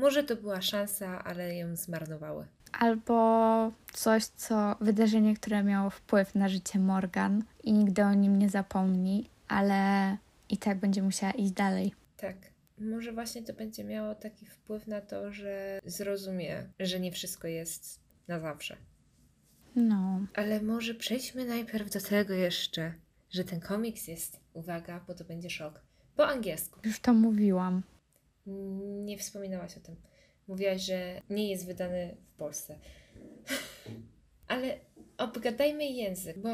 Może 0.00 0.24
to 0.24 0.36
była 0.36 0.60
szansa, 0.62 1.24
ale 1.24 1.54
ją 1.56 1.76
zmarnowały. 1.76 2.46
Albo 2.72 3.72
coś, 3.92 4.24
co 4.24 4.76
wydarzenie, 4.80 5.34
które 5.34 5.64
miało 5.64 5.90
wpływ 5.90 6.34
na 6.34 6.48
życie 6.48 6.78
Morgan 6.78 7.44
i 7.64 7.72
nigdy 7.72 8.02
o 8.02 8.14
nim 8.14 8.38
nie 8.38 8.48
zapomni, 8.50 9.30
ale 9.48 10.16
i 10.48 10.58
tak 10.58 10.78
będzie 10.78 11.02
musiała 11.02 11.32
iść 11.32 11.52
dalej. 11.52 11.94
Tak. 12.16 12.36
Może 12.78 13.12
właśnie 13.12 13.42
to 13.42 13.52
będzie 13.52 13.84
miało 13.84 14.14
taki 14.14 14.46
wpływ 14.46 14.86
na 14.86 15.00
to, 15.00 15.32
że 15.32 15.80
zrozumie, 15.84 16.66
że 16.78 17.00
nie 17.00 17.12
wszystko 17.12 17.48
jest 17.48 18.00
na 18.28 18.40
zawsze. 18.40 18.76
No, 19.76 20.20
Ale 20.34 20.62
może 20.62 20.94
przejdźmy 20.94 21.44
najpierw 21.44 21.90
do 21.90 22.00
tego 22.00 22.34
jeszcze, 22.34 22.94
że 23.30 23.44
ten 23.44 23.60
komiks 23.60 24.08
jest, 24.08 24.40
uwaga, 24.52 25.00
bo 25.06 25.14
to 25.14 25.24
będzie 25.24 25.50
szok, 25.50 25.80
po 26.16 26.26
angielsku. 26.28 26.80
już 26.84 27.00
to 27.00 27.14
mówiłam. 27.14 27.82
Nie 29.04 29.18
wspominałaś 29.18 29.76
o 29.76 29.80
tym. 29.80 29.96
Mówiłaś, 30.48 30.82
że 30.82 31.22
nie 31.30 31.50
jest 31.50 31.66
wydany 31.66 32.16
w 32.34 32.36
Polsce. 32.36 32.78
Ale 34.48 34.78
obgadajmy 35.18 35.84
język, 35.84 36.38
bo 36.38 36.48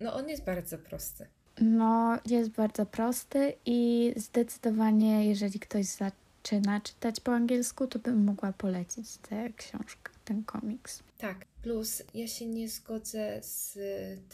no 0.00 0.14
on 0.14 0.28
jest 0.28 0.44
bardzo 0.44 0.78
prosty. 0.78 1.26
No, 1.60 2.18
jest 2.26 2.50
bardzo 2.50 2.86
prosty 2.86 3.52
i 3.66 4.12
zdecydowanie, 4.16 5.26
jeżeli 5.26 5.60
ktoś 5.60 5.86
zaczyna 5.86 6.80
czytać 6.80 7.20
po 7.20 7.32
angielsku, 7.32 7.86
to 7.86 7.98
bym 7.98 8.24
mogła 8.24 8.52
polecić 8.52 9.16
tę 9.16 9.50
książkę, 9.56 10.12
ten 10.24 10.44
komiks. 10.44 11.02
Tak. 11.18 11.46
Plus 11.62 12.02
ja 12.14 12.28
się 12.28 12.46
nie 12.46 12.68
zgodzę 12.68 13.38
z 13.42 13.78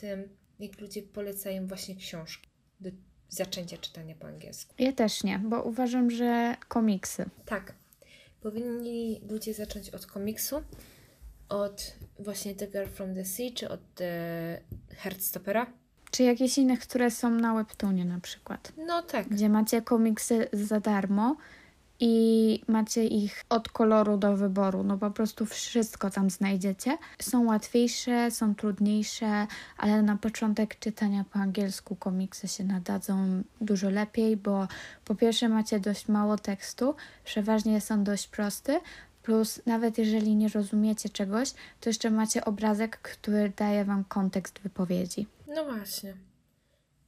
tym, 0.01 0.29
jak 0.59 0.81
ludzie 0.81 1.03
polecają 1.03 1.66
właśnie 1.66 1.97
książki 1.97 2.49
do 2.81 2.90
zaczęcia 3.28 3.76
czytania 3.76 4.14
po 4.14 4.26
angielsku. 4.26 4.74
Ja 4.78 4.92
też 4.92 5.24
nie, 5.24 5.38
bo 5.38 5.62
uważam, 5.62 6.10
że 6.10 6.56
komiksy. 6.68 7.24
Tak. 7.46 7.72
Powinni 8.40 9.20
ludzie 9.30 9.54
zacząć 9.54 9.90
od 9.90 10.06
komiksu, 10.06 10.62
od 11.48 11.94
właśnie 12.18 12.54
The 12.54 12.66
Girl 12.66 12.86
from 12.86 13.14
the 13.14 13.24
Sea, 13.24 13.50
czy 13.54 13.68
od 13.68 13.80
The 13.94 14.60
Heartstoppera. 14.96 15.66
Czy 16.10 16.22
jakieś 16.22 16.58
inne, 16.58 16.76
które 16.76 17.10
są 17.10 17.30
na 17.30 17.54
Webtoonie 17.54 18.04
na 18.04 18.20
przykład. 18.20 18.72
No 18.86 19.02
tak. 19.02 19.28
Gdzie 19.28 19.48
macie 19.48 19.82
komiksy 19.82 20.48
za 20.52 20.80
darmo 20.80 21.36
i 22.00 22.62
macie 22.68 23.04
ich 23.04 23.44
od 23.48 23.68
koloru 23.68 24.16
do 24.16 24.37
wyboru. 24.37 24.84
No 24.84 24.98
po 24.98 25.11
prostu 25.11 25.46
wszystko 25.46 26.11
tam 26.11 26.30
znajdziecie. 26.30 26.98
Są 27.22 27.46
łatwiejsze, 27.46 28.30
są 28.30 28.54
trudniejsze, 28.54 29.46
ale 29.76 30.02
na 30.02 30.16
początek 30.16 30.78
czytania 30.78 31.24
po 31.32 31.38
angielsku 31.38 31.96
komiksy 31.96 32.48
się 32.48 32.64
nadadzą 32.64 33.42
dużo 33.61 33.90
lepiej, 33.90 34.37
bo 34.37 34.68
po 35.04 35.14
pierwsze 35.14 35.48
macie 35.48 35.80
dość 35.80 36.08
mało 36.08 36.37
tekstu, 36.37 36.94
przeważnie 37.24 37.80
są 37.80 38.04
dość 38.04 38.28
prosty. 38.28 38.80
Plus, 39.22 39.61
nawet 39.66 39.98
jeżeli 39.98 40.37
nie 40.37 40.48
rozumiecie 40.48 41.08
czegoś, 41.08 41.52
to 41.80 41.90
jeszcze 41.90 42.11
macie 42.11 42.44
obrazek, 42.44 42.98
który 42.98 43.52
daje 43.56 43.84
wam 43.84 44.04
kontekst 44.04 44.58
wypowiedzi. 44.58 45.26
No 45.54 45.64
właśnie. 45.64 46.14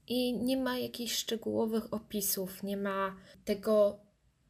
I 0.09 0.35
nie 0.35 0.57
ma 0.57 0.79
jakichś 0.79 1.15
szczegółowych 1.15 1.95
opisów, 1.95 2.63
nie 2.63 2.77
ma 2.77 3.15
tego 3.45 3.99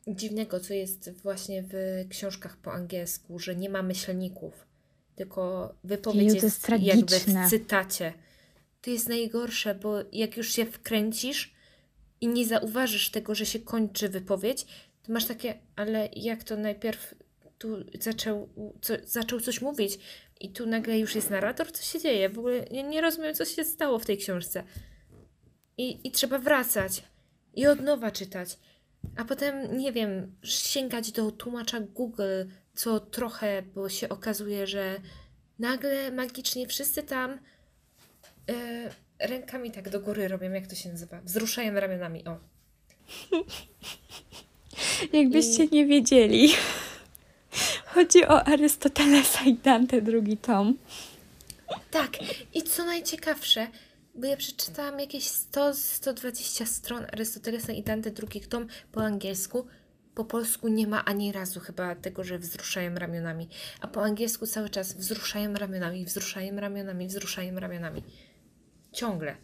dziwnego, 0.08 0.60
co 0.60 0.74
jest 0.74 1.10
właśnie 1.22 1.62
w 1.62 1.74
książkach 2.08 2.56
po 2.56 2.72
angielsku, 2.72 3.38
że 3.38 3.56
nie 3.56 3.68
ma 3.68 3.82
myślników, 3.82 4.66
tylko 5.16 5.74
wypowiedź 5.84 6.22
Jeju, 6.22 6.34
jest, 6.34 6.68
jest 6.68 6.82
jakby 6.82 7.18
w 7.18 7.50
cytacie. 7.50 8.12
To 8.82 8.90
jest 8.90 9.08
najgorsze, 9.08 9.74
bo 9.74 9.94
jak 10.12 10.36
już 10.36 10.52
się 10.52 10.66
wkręcisz 10.66 11.54
i 12.20 12.28
nie 12.28 12.46
zauważysz 12.46 13.10
tego, 13.10 13.34
że 13.34 13.46
się 13.46 13.58
kończy 13.58 14.08
wypowiedź, 14.08 14.66
to 15.02 15.12
masz 15.12 15.26
takie, 15.26 15.58
ale 15.76 16.08
jak 16.16 16.44
to 16.44 16.56
najpierw 16.56 17.14
tu 17.58 17.76
zaczął, 18.00 18.48
co, 18.80 18.94
zaczął 19.04 19.40
coś 19.40 19.60
mówić 19.60 19.98
i 20.40 20.52
tu 20.52 20.66
nagle 20.66 20.98
już 20.98 21.14
jest 21.14 21.30
narrator, 21.30 21.72
co 21.72 21.82
się 21.82 22.00
dzieje? 22.00 22.28
W 22.28 22.38
ogóle 22.38 22.64
nie, 22.70 22.82
nie 22.82 23.00
rozumiem, 23.00 23.34
co 23.34 23.44
się 23.44 23.64
stało 23.64 23.98
w 23.98 24.06
tej 24.06 24.18
książce. 24.18 24.64
I, 25.78 26.08
I 26.08 26.10
trzeba 26.10 26.38
wracać 26.38 27.02
i 27.54 27.66
od 27.66 27.80
nowa 27.80 28.10
czytać. 28.10 28.58
A 29.16 29.24
potem, 29.24 29.76
nie 29.78 29.92
wiem, 29.92 30.34
sięgać 30.44 31.12
do 31.12 31.30
tłumacza 31.30 31.80
Google, 31.80 32.44
co 32.74 33.00
trochę, 33.00 33.62
bo 33.62 33.88
się 33.88 34.08
okazuje, 34.08 34.66
że 34.66 35.00
nagle 35.58 36.10
magicznie 36.12 36.66
wszyscy 36.66 37.02
tam 37.02 37.30
e, 37.30 38.90
rękami 39.18 39.70
tak 39.70 39.88
do 39.88 40.00
góry 40.00 40.28
robią, 40.28 40.52
jak 40.52 40.66
to 40.66 40.74
się 40.74 40.88
nazywa? 40.88 41.20
Wzruszają 41.20 41.74
ramionami, 41.74 42.24
o. 42.26 42.38
Jakbyście 45.18 45.66
nie 45.66 45.86
wiedzieli. 45.86 46.52
Chodzi 47.94 48.24
o 48.24 48.44
Arystotelesa 48.44 49.44
i 49.44 49.54
Dante 49.54 50.02
drugi 50.02 50.36
tom. 50.36 50.78
Tak, 51.90 52.10
i 52.54 52.62
co 52.62 52.84
najciekawsze, 52.84 53.66
bo 54.14 54.26
ja 54.26 54.36
przeczytałam 54.36 55.00
jakieś 55.00 55.24
100-120 55.24 56.66
stron 56.66 57.04
Arystotelesa 57.12 57.72
i 57.72 57.82
Dante 57.82 58.10
drugi 58.10 58.40
tom 58.40 58.66
po 58.92 59.02
angielsku. 59.04 59.66
Po 60.14 60.24
polsku 60.24 60.68
nie 60.68 60.86
ma 60.86 61.04
ani 61.04 61.32
razu 61.32 61.60
chyba 61.60 61.94
tego, 61.94 62.24
że 62.24 62.38
wzruszają 62.38 62.94
ramionami. 62.94 63.48
A 63.80 63.88
po 63.88 64.04
angielsku 64.04 64.46
cały 64.46 64.70
czas 64.70 64.94
wzruszają 64.94 65.54
ramionami, 65.54 66.04
wzruszają 66.04 66.60
ramionami, 66.60 67.06
wzruszają 67.06 67.60
ramionami. 67.60 68.02
Ciągle. 68.92 69.36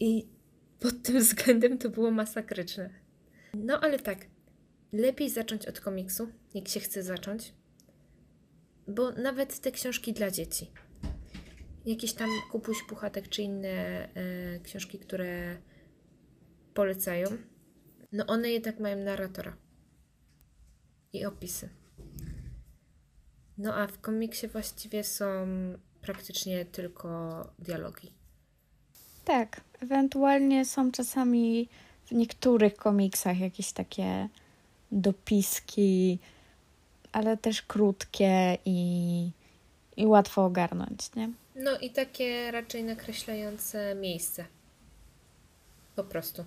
I 0.00 0.28
pod 0.80 1.02
tym 1.02 1.18
względem 1.24 1.78
to 1.78 1.88
było 1.88 2.10
masakryczne. 2.10 2.90
No 3.54 3.80
ale 3.80 3.98
tak, 3.98 4.18
lepiej 4.92 5.30
zacząć 5.30 5.66
od 5.66 5.80
komiksu, 5.80 6.28
jak 6.54 6.68
się 6.68 6.80
chce 6.80 7.02
zacząć. 7.02 7.54
Bo 8.88 9.10
nawet 9.10 9.60
te 9.60 9.72
książki 9.72 10.12
dla 10.12 10.30
dzieci 10.30 10.70
jakieś 11.86 12.12
tam 12.12 12.28
Kupuś 12.50 12.82
Puchatek 12.88 13.28
czy 13.28 13.42
inne 13.42 13.68
e, 13.68 14.60
książki, 14.62 14.98
które 14.98 15.56
polecają, 16.74 17.28
no 18.12 18.26
one 18.26 18.50
jednak 18.50 18.80
mają 18.80 18.96
narratora 18.96 19.56
i 21.12 21.24
opisy. 21.24 21.68
No 23.58 23.74
a 23.74 23.86
w 23.86 24.00
komiksie 24.00 24.48
właściwie 24.48 25.04
są 25.04 25.26
praktycznie 26.00 26.64
tylko 26.64 27.42
dialogi. 27.58 28.12
Tak, 29.24 29.60
ewentualnie 29.80 30.64
są 30.64 30.92
czasami 30.92 31.68
w 32.06 32.12
niektórych 32.12 32.76
komiksach 32.76 33.38
jakieś 33.38 33.72
takie 33.72 34.28
dopiski, 34.92 36.18
ale 37.12 37.36
też 37.36 37.62
krótkie 37.62 38.58
i, 38.64 39.30
i 39.96 40.06
łatwo 40.06 40.44
ogarnąć, 40.44 41.14
nie? 41.14 41.30
No 41.64 41.78
i 41.78 41.90
takie 41.90 42.50
raczej 42.50 42.84
nakreślające 42.84 43.94
miejsce. 43.94 44.44
Po 45.96 46.04
prostu. 46.04 46.44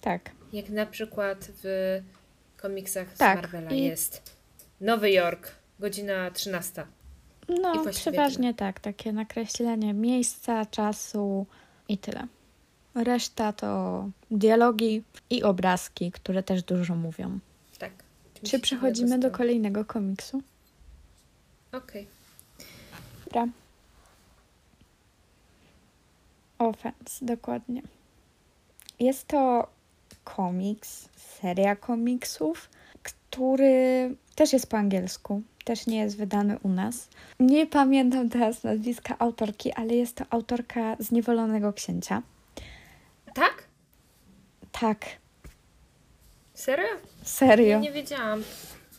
Tak. 0.00 0.30
Jak 0.52 0.68
na 0.68 0.86
przykład 0.86 1.48
w 1.62 1.64
komiksach 2.56 3.14
Tak, 3.14 3.38
z 3.38 3.42
Marvela 3.42 3.70
i- 3.70 3.82
jest 3.82 4.36
Nowy 4.80 5.10
Jork, 5.10 5.50
godzina 5.80 6.30
13. 6.30 6.86
I 7.48 7.60
No, 7.60 7.84
przeważnie 7.90 8.54
tak, 8.54 8.80
takie 8.80 9.12
nakreślenie 9.12 9.94
miejsca, 9.94 10.66
czasu 10.66 11.46
i 11.88 11.98
tyle. 11.98 12.26
Reszta 12.94 13.52
to 13.52 14.08
dialogi 14.30 15.02
i 15.30 15.42
obrazki, 15.42 16.12
które 16.12 16.42
też 16.42 16.62
dużo 16.62 16.94
mówią. 16.94 17.38
Tak. 17.78 17.92
Czy 18.42 18.58
przechodzimy 18.60 19.18
do 19.18 19.30
kolejnego 19.30 19.84
komiksu? 19.84 20.42
Okej. 21.72 22.06
Dobra. 23.24 23.48
Offense, 26.60 27.24
dokładnie. 27.26 27.82
Jest 29.00 29.26
to 29.26 29.66
komiks, 30.24 31.08
seria 31.16 31.76
komiksów, 31.76 32.70
który 33.02 34.14
też 34.34 34.52
jest 34.52 34.66
po 34.70 34.76
angielsku, 34.76 35.42
też 35.64 35.86
nie 35.86 35.98
jest 35.98 36.16
wydany 36.16 36.58
u 36.62 36.68
nas. 36.68 37.08
Nie 37.40 37.66
pamiętam 37.66 38.28
teraz 38.28 38.62
nazwiska 38.64 39.16
autorki, 39.18 39.72
ale 39.72 39.94
jest 39.94 40.16
to 40.16 40.24
autorka 40.30 40.96
Zniewolonego 40.98 41.72
Księcia. 41.72 42.22
Tak? 43.34 43.64
Tak, 44.72 45.06
Serio? 46.54 46.86
Ja 46.86 47.24
serio. 47.24 47.80
nie 47.80 47.92
wiedziałam. 47.92 48.42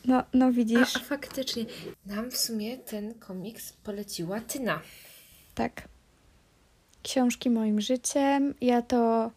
No, 0.06 0.24
no 0.34 0.46
A, 0.46 0.52
widzisz, 0.52 0.96
a 0.96 1.00
faktycznie. 1.00 1.66
Nam 2.06 2.32
w 2.32 2.38
sumie 2.38 2.78
ten 2.78 3.14
komiks 3.14 3.74
poleciła 3.74 4.42
Tyna. 4.42 4.82
tak. 5.56 5.88
Książki 7.04 7.50
moim 7.50 7.82
życiem. 7.82 8.54
Ja 8.62 8.82
to, 8.82 9.32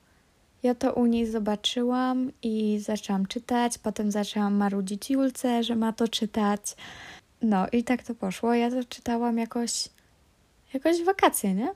ja 0.62 0.74
to 0.74 0.92
u 0.92 1.07
niej 1.07 1.27
zobaczyłam 1.27 2.33
i 2.42 2.79
zaczęłam 2.79 3.27
czytać. 3.27 3.79
Potem 3.79 4.11
zaczęłam 4.11 4.55
marudzić 4.55 5.11
Julce, 5.11 5.62
że 5.64 5.77
ma 5.77 5.92
to 5.92 6.09
czytać. 6.09 6.77
No 7.42 7.66
i 7.72 7.85
tak 7.85 8.03
to 8.03 8.14
poszło. 8.14 8.55
Ja 8.55 8.70
to 8.70 8.85
czytałam 8.85 9.38
jakoś, 9.38 9.88
jakoś 10.74 11.00
w 11.00 11.05
wakacje, 11.05 11.55
nie? 11.55 11.68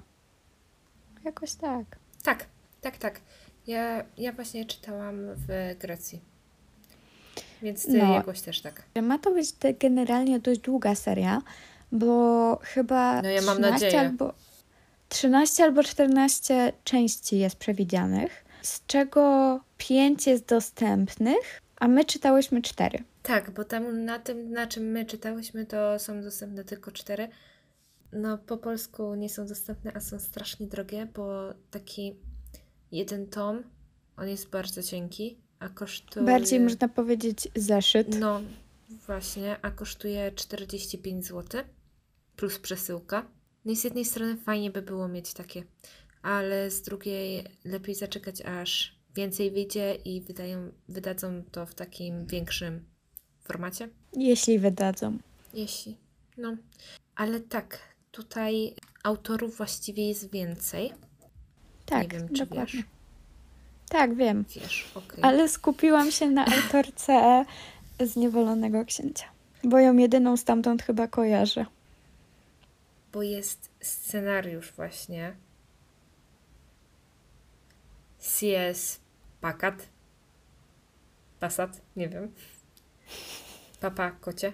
Jakoś 1.24 1.52
tak. 1.54 1.84
Tak, 2.22 2.46
tak, 2.80 2.98
tak. 2.98 3.20
Ja, 3.66 4.04
ja 4.18 4.32
właśnie 4.32 4.64
czytałam 4.64 5.16
w 5.18 5.74
Grecji. 5.80 6.20
Więc 7.62 7.86
ty 7.86 7.98
No. 7.98 8.12
jakoś 8.14 8.40
też 8.40 8.60
tak. 8.60 8.82
Ma 9.02 9.18
to 9.18 9.30
być 9.34 9.48
generalnie 9.80 10.40
dość 10.40 10.60
długa 10.60 10.94
seria, 10.94 11.42
bo 11.92 12.58
chyba 12.62 13.22
No 13.22 13.28
ja 13.28 13.42
mam 13.42 13.56
13 13.56 13.70
nadzieję. 13.86 14.00
albo 14.00 14.34
13 15.08 15.64
albo 15.64 15.82
14 15.82 16.72
części 16.84 17.38
jest 17.38 17.56
przewidzianych, 17.56 18.44
z 18.62 18.86
czego 18.86 19.60
5 19.78 20.26
jest 20.26 20.44
dostępnych, 20.46 21.62
a 21.76 21.88
my 21.88 22.04
czytałyśmy 22.04 22.62
4. 22.62 23.04
Tak, 23.22 23.50
bo 23.50 23.64
tam 23.64 24.04
na 24.04 24.18
tym, 24.18 24.50
na 24.50 24.66
czym 24.66 24.84
my 24.84 25.04
czytałyśmy, 25.04 25.66
to 25.66 25.98
są 25.98 26.22
dostępne 26.22 26.64
tylko 26.64 26.92
cztery. 26.92 27.28
No, 28.12 28.38
po 28.38 28.56
polsku 28.56 29.14
nie 29.14 29.28
są 29.28 29.46
dostępne, 29.46 29.92
a 29.94 30.00
są 30.00 30.18
strasznie 30.18 30.66
drogie, 30.66 31.08
bo 31.14 31.54
taki 31.70 32.16
jeden 32.92 33.26
tom, 33.26 33.62
on 34.16 34.28
jest 34.28 34.50
bardzo 34.50 34.82
cienki, 34.82 35.38
a 35.58 35.68
kosztuje... 35.68 36.26
Bardziej 36.26 36.60
można 36.60 36.88
powiedzieć 36.88 37.48
zeszyt. 37.54 38.18
No, 38.20 38.40
właśnie, 39.06 39.56
a 39.62 39.70
kosztuje 39.70 40.32
45 40.32 41.26
zł 41.26 41.62
plus 42.36 42.58
przesyłka. 42.58 43.26
No 43.68 43.72
i 43.72 43.76
z 43.76 43.84
jednej 43.84 44.04
strony 44.04 44.36
fajnie 44.36 44.70
by 44.70 44.82
było 44.82 45.08
mieć 45.08 45.32
takie, 45.32 45.62
ale 46.22 46.70
z 46.70 46.82
drugiej 46.82 47.44
lepiej 47.64 47.94
zaczekać, 47.94 48.42
aż 48.42 48.96
więcej 49.14 49.50
wyjdzie 49.50 49.94
i 49.94 50.20
wydają, 50.20 50.72
wydadzą 50.88 51.42
to 51.50 51.66
w 51.66 51.74
takim 51.74 52.26
większym 52.26 52.84
formacie. 53.42 53.88
Jeśli 54.12 54.58
wydadzą. 54.58 55.18
Jeśli. 55.54 55.96
No, 56.38 56.56
ale 57.16 57.40
tak, 57.40 57.78
tutaj 58.10 58.74
autorów 59.04 59.56
właściwie 59.56 60.08
jest 60.08 60.30
więcej. 60.30 60.92
Tak, 61.86 62.12
Nie 62.12 62.18
wiem, 62.18 62.28
czy 62.28 62.46
dokładnie. 62.46 62.74
wiesz. 62.74 62.84
Tak, 63.88 64.14
wiem. 64.14 64.44
Wiesz, 64.54 64.90
okej. 64.94 65.18
Ale 65.22 65.48
skupiłam 65.48 66.10
się 66.10 66.30
na 66.30 66.46
autorce 66.46 67.44
Zniewolonego 68.12 68.84
Księcia, 68.84 69.26
bo 69.64 69.78
ją 69.78 69.96
jedyną 69.96 70.36
stamtąd 70.36 70.82
chyba 70.82 71.08
kojarzę. 71.08 71.66
Bo 73.18 73.22
jest 73.22 73.70
scenariusz 73.80 74.72
właśnie. 74.72 75.36
CS 78.18 79.00
Pakat. 79.40 79.88
Passat, 81.40 81.80
nie 81.96 82.08
wiem. 82.08 82.34
Papa 83.80 84.10
Kocie. 84.10 84.52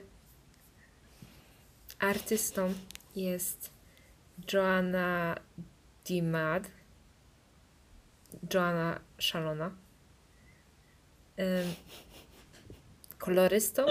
Artystą 1.98 2.74
jest 3.16 3.70
Joanna 4.52 5.36
Dimad. 6.04 6.70
Joanna 8.54 9.00
Szalona. 9.18 9.66
Ym, 11.38 11.74
kolorystą, 13.18 13.86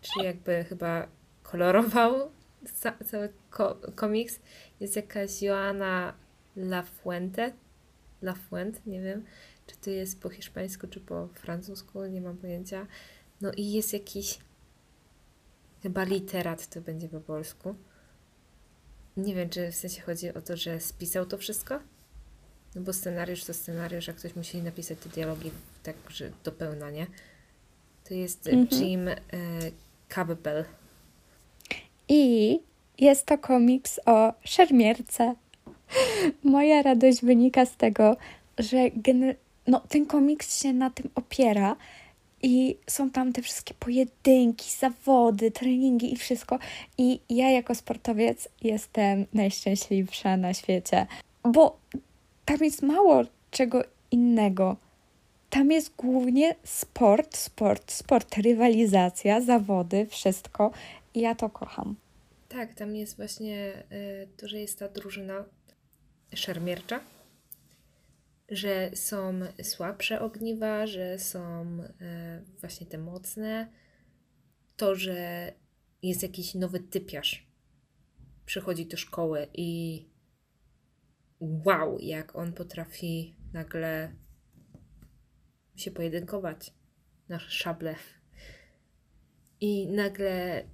czyli 0.00 0.26
jakby 0.26 0.64
chyba 0.64 1.06
kolorował 1.42 2.37
cały 3.04 3.28
ko- 3.50 3.80
komiks, 3.94 4.40
jest 4.80 4.96
jakaś 4.96 5.42
Joanna 5.42 6.14
Lafuente. 6.56 7.52
Lafuente, 8.22 8.80
nie 8.86 9.00
wiem. 9.02 9.24
czy 9.66 9.76
to 9.76 9.90
jest 9.90 10.20
po 10.20 10.28
hiszpańsku, 10.28 10.86
czy 10.88 11.00
po 11.00 11.28
francusku, 11.34 12.06
nie 12.06 12.20
mam 12.20 12.36
pojęcia. 12.36 12.86
No 13.40 13.52
i 13.56 13.72
jest 13.72 13.92
jakiś 13.92 14.38
chyba 15.82 16.04
literat 16.04 16.66
to 16.66 16.80
będzie 16.80 17.08
po 17.08 17.20
polsku. 17.20 17.74
Nie 19.16 19.34
wiem, 19.34 19.48
czy 19.48 19.72
w 19.72 19.74
sensie 19.76 20.02
chodzi 20.02 20.34
o 20.34 20.42
to, 20.42 20.56
że 20.56 20.80
spisał 20.80 21.26
to 21.26 21.38
wszystko? 21.38 21.80
No 22.74 22.80
bo 22.82 22.92
scenariusz 22.92 23.44
to 23.44 23.54
scenariusz, 23.54 24.08
a 24.08 24.12
ktoś 24.12 24.36
musi 24.36 24.62
napisać 24.62 24.98
te 24.98 25.08
dialogi 25.08 25.50
tak, 25.82 25.96
że 26.08 26.30
do 26.44 26.52
pełna, 26.52 26.90
nie? 26.90 27.06
To 28.08 28.14
jest 28.14 28.46
Mhm. 28.48 28.82
Jim 28.82 29.08
e, 29.08 29.16
Campbell. 30.08 30.64
I 32.08 32.58
jest 32.98 33.26
to 33.26 33.38
komiks 33.38 34.00
o 34.06 34.32
szermierce. 34.44 35.34
Moja 36.44 36.82
radość 36.82 37.22
wynika 37.22 37.66
z 37.66 37.76
tego, 37.76 38.16
że 38.58 38.78
no, 39.66 39.80
ten 39.88 40.06
komiks 40.06 40.62
się 40.62 40.72
na 40.72 40.90
tym 40.90 41.10
opiera 41.14 41.76
i 42.42 42.76
są 42.86 43.10
tam 43.10 43.32
te 43.32 43.42
wszystkie 43.42 43.74
pojedynki, 43.74 44.70
zawody, 44.78 45.50
treningi 45.50 46.12
i 46.12 46.16
wszystko. 46.16 46.58
I 46.98 47.20
ja 47.30 47.50
jako 47.50 47.74
sportowiec 47.74 48.48
jestem 48.62 49.26
najszczęśliwsza 49.34 50.36
na 50.36 50.54
świecie, 50.54 51.06
bo 51.44 51.78
tam 52.44 52.56
jest 52.60 52.82
mało 52.82 53.22
czego 53.50 53.84
innego. 54.10 54.76
Tam 55.50 55.70
jest 55.70 55.96
głównie 55.96 56.54
sport, 56.64 57.36
sport, 57.36 57.92
sport, 57.92 58.36
rywalizacja, 58.36 59.40
zawody, 59.40 60.06
wszystko. 60.06 60.70
I 61.18 61.20
ja 61.20 61.34
to 61.34 61.50
kocham. 61.50 61.96
Tak, 62.48 62.74
tam 62.74 62.96
jest 62.96 63.16
właśnie 63.16 63.82
y, 63.92 64.28
to, 64.36 64.48
że 64.48 64.58
jest 64.58 64.78
ta 64.78 64.88
drużyna 64.88 65.44
szermiercza, 66.34 67.00
że 68.48 68.90
są 68.94 69.40
słabsze 69.62 70.20
ogniwa, 70.20 70.86
że 70.86 71.18
są 71.18 71.78
y, 71.82 72.60
właśnie 72.60 72.86
te 72.86 72.98
mocne, 72.98 73.72
to, 74.76 74.94
że 74.94 75.52
jest 76.02 76.22
jakiś 76.22 76.54
nowy 76.54 76.80
typiarz, 76.80 77.46
przychodzi 78.46 78.86
do 78.86 78.96
szkoły 78.96 79.46
i 79.54 80.04
wow, 81.40 81.98
jak 82.00 82.36
on 82.36 82.52
potrafi 82.52 83.36
nagle 83.52 84.12
się 85.76 85.90
pojedynkować 85.90 86.74
na 87.28 87.38
szable. 87.38 87.94
I 89.60 89.88
nagle 89.88 90.64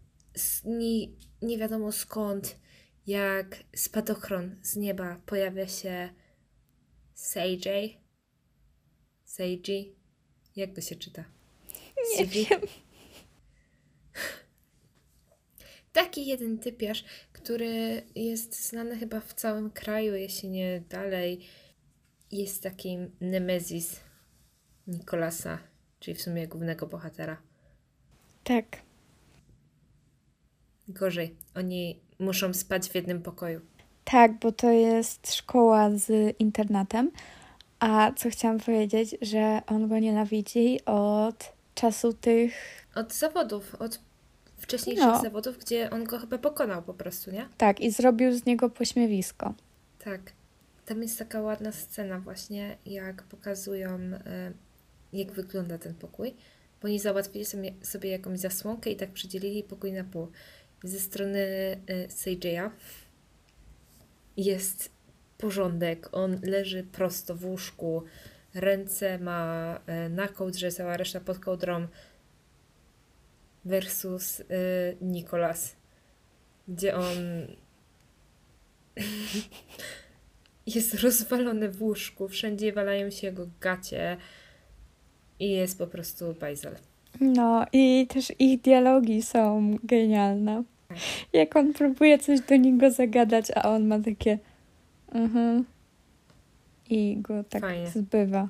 nie, 0.65 1.07
nie 1.43 1.59
wiadomo 1.59 1.93
skąd, 1.93 2.57
jak 3.07 3.57
spadochron 3.77 4.57
z 4.63 4.77
nieba 4.77 5.21
pojawia 5.27 5.69
się 5.69 6.09
Seiji. 7.15 7.99
Seiji? 9.25 9.97
Jak 10.57 10.75
to 10.75 10.81
się 10.81 10.97
czyta? 10.97 11.25
Nie 11.97 12.27
Seiji? 12.27 12.47
wiem. 12.51 12.61
Taki 15.93 16.27
jeden 16.27 16.59
typiarz, 16.59 17.05
który 17.33 18.03
jest 18.15 18.69
znany 18.69 18.99
chyba 18.99 19.21
w 19.21 19.35
całym 19.35 19.71
kraju, 19.71 20.15
jeśli 20.15 20.49
nie 20.49 20.81
dalej. 20.89 21.47
Jest 22.31 22.63
takim 22.63 23.17
Nemezis 23.21 24.01
Nikolasa, 24.87 25.59
czyli 26.01 26.15
w 26.15 26.23
sumie 26.23 26.49
głównego 26.49 26.87
bohatera. 26.87 27.43
Tak. 28.45 28.83
Gorzej, 30.89 31.35
oni 31.55 32.01
muszą 32.19 32.55
spać 32.55 32.89
w 32.89 32.95
jednym 32.95 33.23
pokoju. 33.23 33.61
Tak, 34.05 34.39
bo 34.39 34.53
to 34.53 34.71
jest 34.71 35.35
szkoła 35.35 35.91
z 35.91 36.37
internatem. 36.39 37.11
A 37.81 38.13
co 38.17 38.31
chciałam 38.31 38.59
powiedzieć, 38.59 39.17
że 39.23 39.63
on 39.67 39.89
go 39.89 39.99
nienawidzi 39.99 40.85
od 40.85 41.53
czasu 41.75 42.13
tych. 42.13 42.55
Od 42.95 43.15
zawodów, 43.15 43.75
od 43.75 44.01
wcześniejszych 44.59 45.07
No. 45.07 45.23
zawodów, 45.23 45.59
gdzie 45.59 45.91
on 45.91 46.05
go 46.05 46.19
chyba 46.19 46.39
pokonał 46.39 46.83
po 46.83 46.95
prostu, 46.95 47.31
nie? 47.31 47.49
Tak, 47.57 47.81
i 47.81 47.91
zrobił 47.91 48.33
z 48.33 48.47
niego 48.47 48.71
pośmiewisko. 48.71 49.55
Tak. 50.05 50.21
Tam 50.87 51.03
jest 51.03 51.19
taka 51.19 51.41
ładna 51.41 51.73
scena 51.73 52.21
właśnie, 52.21 52.77
jak 52.87 53.23
pokazują, 53.23 53.89
e, 53.89 54.53
jak 55.13 55.33
wygląda 55.33 55.79
ten 55.79 55.95
pokój. 55.95 56.35
Bo 56.83 56.89
oni 56.89 56.99
załatwili 56.99 57.45
sobie, 57.45 57.73
sobie 57.83 58.11
jakąś 58.11 58.39
zasłonkę 58.39 58.91
i 58.91 58.97
tak 58.97 59.11
przydzielili 59.11 59.63
pokój 59.63 59.93
na 59.93 60.05
pół. 60.05 60.29
Ze 60.85 61.01
strony 61.01 61.47
Seiji'a 62.09 62.71
jest 64.37 64.91
porządek. 65.39 66.09
On 66.13 66.41
leży 66.43 66.83
prosto 66.83 67.35
w 67.35 67.45
łóżku. 67.45 68.03
Ręce 68.55 69.19
ma 69.19 69.81
e, 69.87 70.09
na 70.09 70.29
kołdrze, 70.29 70.73
cała 70.73 70.97
reszta 70.97 71.21
pod 71.21 71.39
kołdrą. 71.39 71.87
Versus 73.65 74.41
e, 74.41 74.45
Nikolas, 75.01 75.77
gdzie 76.69 76.95
on 76.95 77.47
jest 80.75 80.95
rozwalony 80.95 81.69
w 81.69 81.83
łóżku, 81.83 82.29
wszędzie 82.29 82.73
walają 82.73 83.11
się 83.11 83.27
jego 83.27 83.47
gacie 83.61 84.17
i 85.39 85.51
jest 85.51 85.79
po 85.79 85.87
prostu 85.87 86.35
bajzel. 86.41 86.77
No, 87.21 87.67
i 87.73 88.07
też 88.09 88.33
ich 88.39 88.61
dialogi 88.61 89.23
są 89.23 89.77
genialne. 89.85 90.65
Jak 91.33 91.57
on 91.57 91.73
próbuje 91.73 92.19
coś 92.19 92.41
do 92.41 92.57
niego 92.57 92.91
zagadać, 92.91 93.47
a 93.55 93.63
on 93.71 93.87
ma 93.87 93.99
takie. 94.01 94.39
Mhm. 95.13 95.65
I 96.91 97.17
go 97.17 97.45
tak 97.45 97.61
Fajnie. 97.61 97.91
zbywa. 97.91 98.49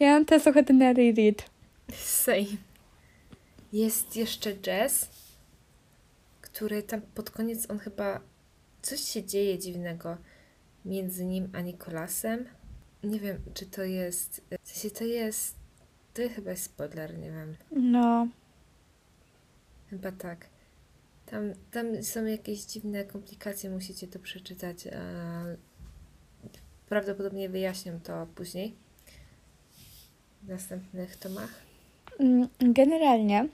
Ja 0.00 0.12
mam 0.12 0.24
teraz 0.24 0.46
ochotę 0.46 0.72
na 0.72 0.92
reread. 0.92 1.50
same. 1.92 2.46
Jest 3.72 4.16
jeszcze 4.16 4.54
Jazz, 4.54 5.08
który 6.40 6.82
tam 6.82 7.00
pod 7.14 7.30
koniec 7.30 7.70
on 7.70 7.78
chyba 7.78 8.20
coś 8.82 9.00
się 9.00 9.24
dzieje 9.24 9.58
dziwnego 9.58 10.16
między 10.84 11.24
nim 11.24 11.48
a 11.52 11.60
Nikolasem. 11.60 12.44
Nie 13.04 13.20
wiem, 13.20 13.38
czy 13.54 13.66
to 13.66 13.82
jest. 13.82 14.44
W 14.62 14.68
sensie 14.68 14.90
to 14.96 15.04
jest. 15.04 15.56
To 16.14 16.22
chyba 16.34 16.50
jest 16.50 16.62
spoiler, 16.64 17.18
nie 17.18 17.30
wiem. 17.30 17.56
No, 17.70 18.28
Chyba 19.90 20.12
tak. 20.12 20.46
Tam, 21.26 21.52
tam 21.70 22.02
są 22.02 22.24
jakieś 22.24 22.60
dziwne 22.64 23.04
komplikacje, 23.04 23.70
musicie 23.70 24.08
to 24.08 24.18
przeczytać. 24.18 24.88
Prawdopodobnie 26.88 27.48
wyjaśnię 27.48 28.00
to 28.04 28.26
później. 28.34 28.74
W 30.42 30.48
następnych 30.48 31.16
tomach. 31.16 31.50
Mm, 32.18 32.48
Generalnie 32.60 33.48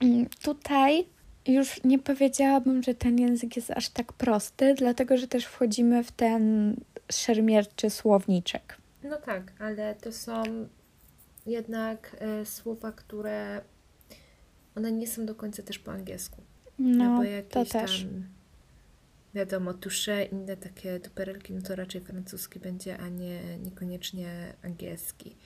mm, 0.00 0.26
tutaj 0.42 1.06
już 1.46 1.84
nie 1.84 1.98
powiedziałabym, 1.98 2.82
że 2.82 2.94
ten 2.94 3.18
język 3.18 3.56
jest 3.56 3.70
aż 3.70 3.88
tak 3.88 4.12
prosty, 4.12 4.74
dlatego 4.74 5.16
że 5.16 5.28
też 5.28 5.44
wchodzimy 5.44 6.04
w 6.04 6.12
ten 6.12 6.74
szermierczy 7.12 7.90
słowniczek. 7.90 8.76
No 9.02 9.16
tak, 9.16 9.52
ale 9.58 9.94
to 9.94 10.12
są 10.12 10.42
jednak 11.46 12.16
e, 12.18 12.46
słowa, 12.46 12.92
które 12.92 13.60
one 14.76 14.92
nie 14.92 15.06
są 15.06 15.26
do 15.26 15.34
końca 15.34 15.62
też 15.62 15.78
po 15.78 15.92
angielsku. 15.92 16.42
No, 16.80 17.16
bo 17.16 17.22
to 17.22 17.28
jakieś 17.30 17.68
też. 17.68 18.02
tam 18.02 18.24
wiadomo, 19.34 19.74
tusze, 19.74 20.24
inne 20.24 20.56
takie 20.56 21.00
duperelki, 21.00 21.52
no 21.52 21.62
to 21.62 21.76
raczej 21.76 22.00
francuski 22.00 22.60
będzie, 22.60 22.98
a 22.98 23.08
nie 23.08 23.58
niekoniecznie 23.58 24.54
angielski. 24.62 25.36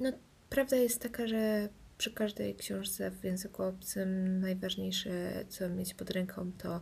No, 0.00 0.12
prawda 0.50 0.76
jest 0.76 1.02
taka, 1.02 1.26
że 1.26 1.68
przy 1.98 2.12
każdej 2.12 2.54
książce 2.54 3.10
w 3.10 3.24
języku 3.24 3.62
obcym 3.62 4.40
najważniejsze, 4.40 5.44
co 5.48 5.68
mieć 5.68 5.94
pod 5.94 6.10
ręką, 6.10 6.52
to 6.58 6.80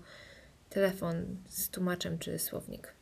telefon 0.70 1.36
z 1.48 1.68
tłumaczem 1.68 2.18
czy 2.18 2.38
słownik. 2.38 2.92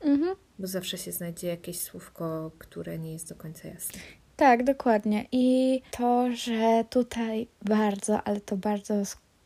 Mhm. 0.00 0.36
Bo 0.58 0.66
zawsze 0.66 0.98
się 0.98 1.12
znajdzie 1.12 1.48
jakieś 1.48 1.80
słówko, 1.80 2.50
które 2.58 2.98
nie 2.98 3.12
jest 3.12 3.28
do 3.28 3.34
końca 3.34 3.68
jasne. 3.68 4.00
Tak, 4.36 4.64
dokładnie. 4.64 5.26
I 5.32 5.82
to, 5.90 6.32
że 6.32 6.84
tutaj 6.90 7.48
bardzo, 7.62 8.22
ale 8.22 8.40
to 8.40 8.56
bardzo 8.56 8.94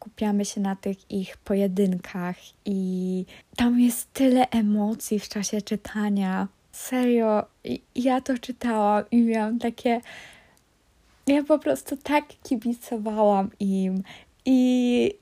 skupiamy 0.04 0.44
się 0.44 0.60
na 0.60 0.76
tych 0.76 1.10
ich 1.10 1.36
pojedynkach 1.36 2.36
i 2.64 3.24
tam 3.56 3.80
jest 3.80 4.12
tyle 4.12 4.50
emocji 4.50 5.18
w 5.18 5.28
czasie 5.28 5.62
czytania. 5.62 6.48
Serio, 6.72 7.44
ja 7.94 8.20
to 8.20 8.38
czytałam 8.38 9.04
i 9.10 9.22
miałam 9.22 9.58
takie. 9.58 10.00
Ja 11.26 11.44
po 11.44 11.58
prostu 11.58 11.96
tak 11.96 12.24
kibicowałam 12.42 13.50
im 13.60 14.02
i. 14.44 15.14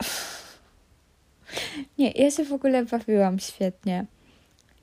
Nie, 1.98 2.10
ja 2.10 2.30
się 2.30 2.44
w 2.44 2.52
ogóle 2.52 2.84
bawiłam 2.84 3.38
świetnie. 3.38 4.06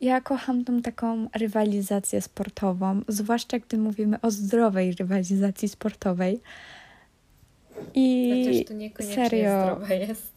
Ja 0.02 0.22
kocham 0.22 0.66
tą 0.66 0.82
taką 0.82 1.28
rywalizację 1.36 2.22
sportową, 2.22 3.02
zwłaszcza 3.08 3.60
gdy 3.60 3.78
mówimy 3.78 4.22
o 4.22 4.32
zdrowej 4.32 4.92
rywalizacji 4.92 5.70
sportowej. 5.70 6.42
I 7.96 8.46
Chociaż 8.46 8.66
to 8.68 8.74
niekoniecznie 8.74 9.16
serio. 9.30 9.62
zdrowe 9.64 9.98
jest. 9.98 10.34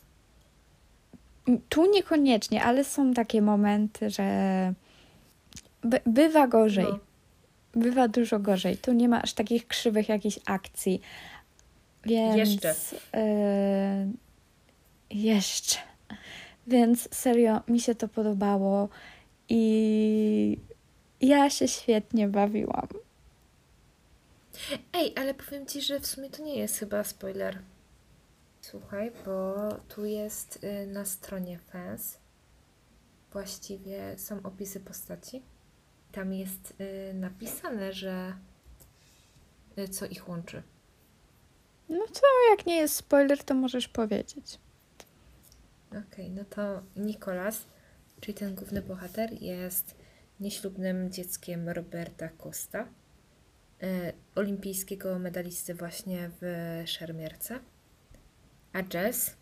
tu 1.69 1.91
niekoniecznie, 1.91 2.63
ale 2.65 2.85
są 2.85 3.15
takie 3.15 3.43
momenty, 3.43 4.11
że 4.11 4.75
by, 5.85 6.01
bywa 6.07 6.47
gorzej. 6.47 6.85
No. 6.85 6.99
bywa 7.75 8.09
dużo 8.09 8.39
gorzej. 8.39 8.77
Tu 8.77 8.93
nie 8.93 9.09
ma 9.09 9.23
aż 9.23 9.33
takich 9.33 9.67
krzywych 9.67 10.09
jakichś 10.09 10.39
akcji. 10.47 11.01
Więc. 12.05 12.37
Jeszcze. 12.37 12.75
e, 13.15 14.07
jeszcze. 15.11 15.77
Więc 16.67 17.09
serio, 17.15 17.61
mi 17.69 17.81
się 17.81 17.95
to 17.95 18.09
podobało 18.09 18.89
i 19.49 20.59
ja 21.21 21.51
się 21.51 21.69
świetnie 21.69 22.29
bawiłam. 22.29 22.89
Ej, 24.93 25.13
ale 25.17 25.35
powiem 25.35 25.67
ci, 25.67 25.83
że 25.83 26.01
w 26.01 26.07
sumie 26.07 26.31
to 26.31 26.43
nie 26.43 26.59
jest 26.59 26.79
chyba 26.79 27.05
spoiler. 27.05 27.59
Słuchaj, 28.61 29.13
bo 29.25 29.55
tu 29.89 30.05
jest 30.05 30.65
y, 30.65 30.87
na 30.87 31.05
stronie 31.05 31.59
fans. 31.59 32.19
Właściwie 33.33 34.19
są 34.19 34.43
opisy 34.43 34.81
postaci. 34.81 35.43
Tam 36.13 36.33
jest 36.33 36.75
y, 36.81 37.15
napisane, 37.15 37.93
że 37.93 38.37
y, 39.79 39.89
co 39.89 40.07
ich 40.07 40.29
łączy. 40.29 40.63
No 41.89 42.07
to 42.07 42.27
jak 42.51 42.67
nie 42.67 42.77
jest 42.77 42.97
spoiler, 42.97 43.45
to 43.45 43.55
możesz 43.55 43.89
powiedzieć. 43.89 44.59
Okej, 45.91 46.31
no 46.31 46.45
to 46.45 46.83
Nicolas, 46.97 47.67
czyli 48.21 48.35
ten 48.35 48.55
główny 48.55 48.83
bohater, 48.83 49.43
jest 49.43 49.95
nieślubnym 50.41 51.13
dzieckiem 51.13 51.69
Roberta 51.69 52.29
Costa, 52.29 52.89
olimpijskiego 54.35 55.19
medalisty 55.19 55.75
właśnie 55.75 56.31
w 56.41 56.83
szermierce. 56.87 57.59
A 58.73 58.79
Jess 58.95 59.37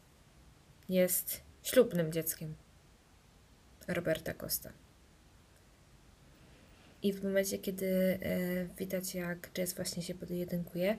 jest 0.89 1.41
ślubnym 1.63 2.13
dzieckiem 2.13 2.55
Roberta 3.89 4.35
Costa. 4.35 4.73
I 7.03 7.13
w 7.13 7.25
momencie, 7.25 7.59
kiedy 7.59 8.19
e, 8.23 8.65
widać, 8.79 9.15
jak 9.15 9.59
Jess 9.59 9.75
właśnie 9.75 10.03
się 10.03 10.15
pojedynkuje, 10.15 10.97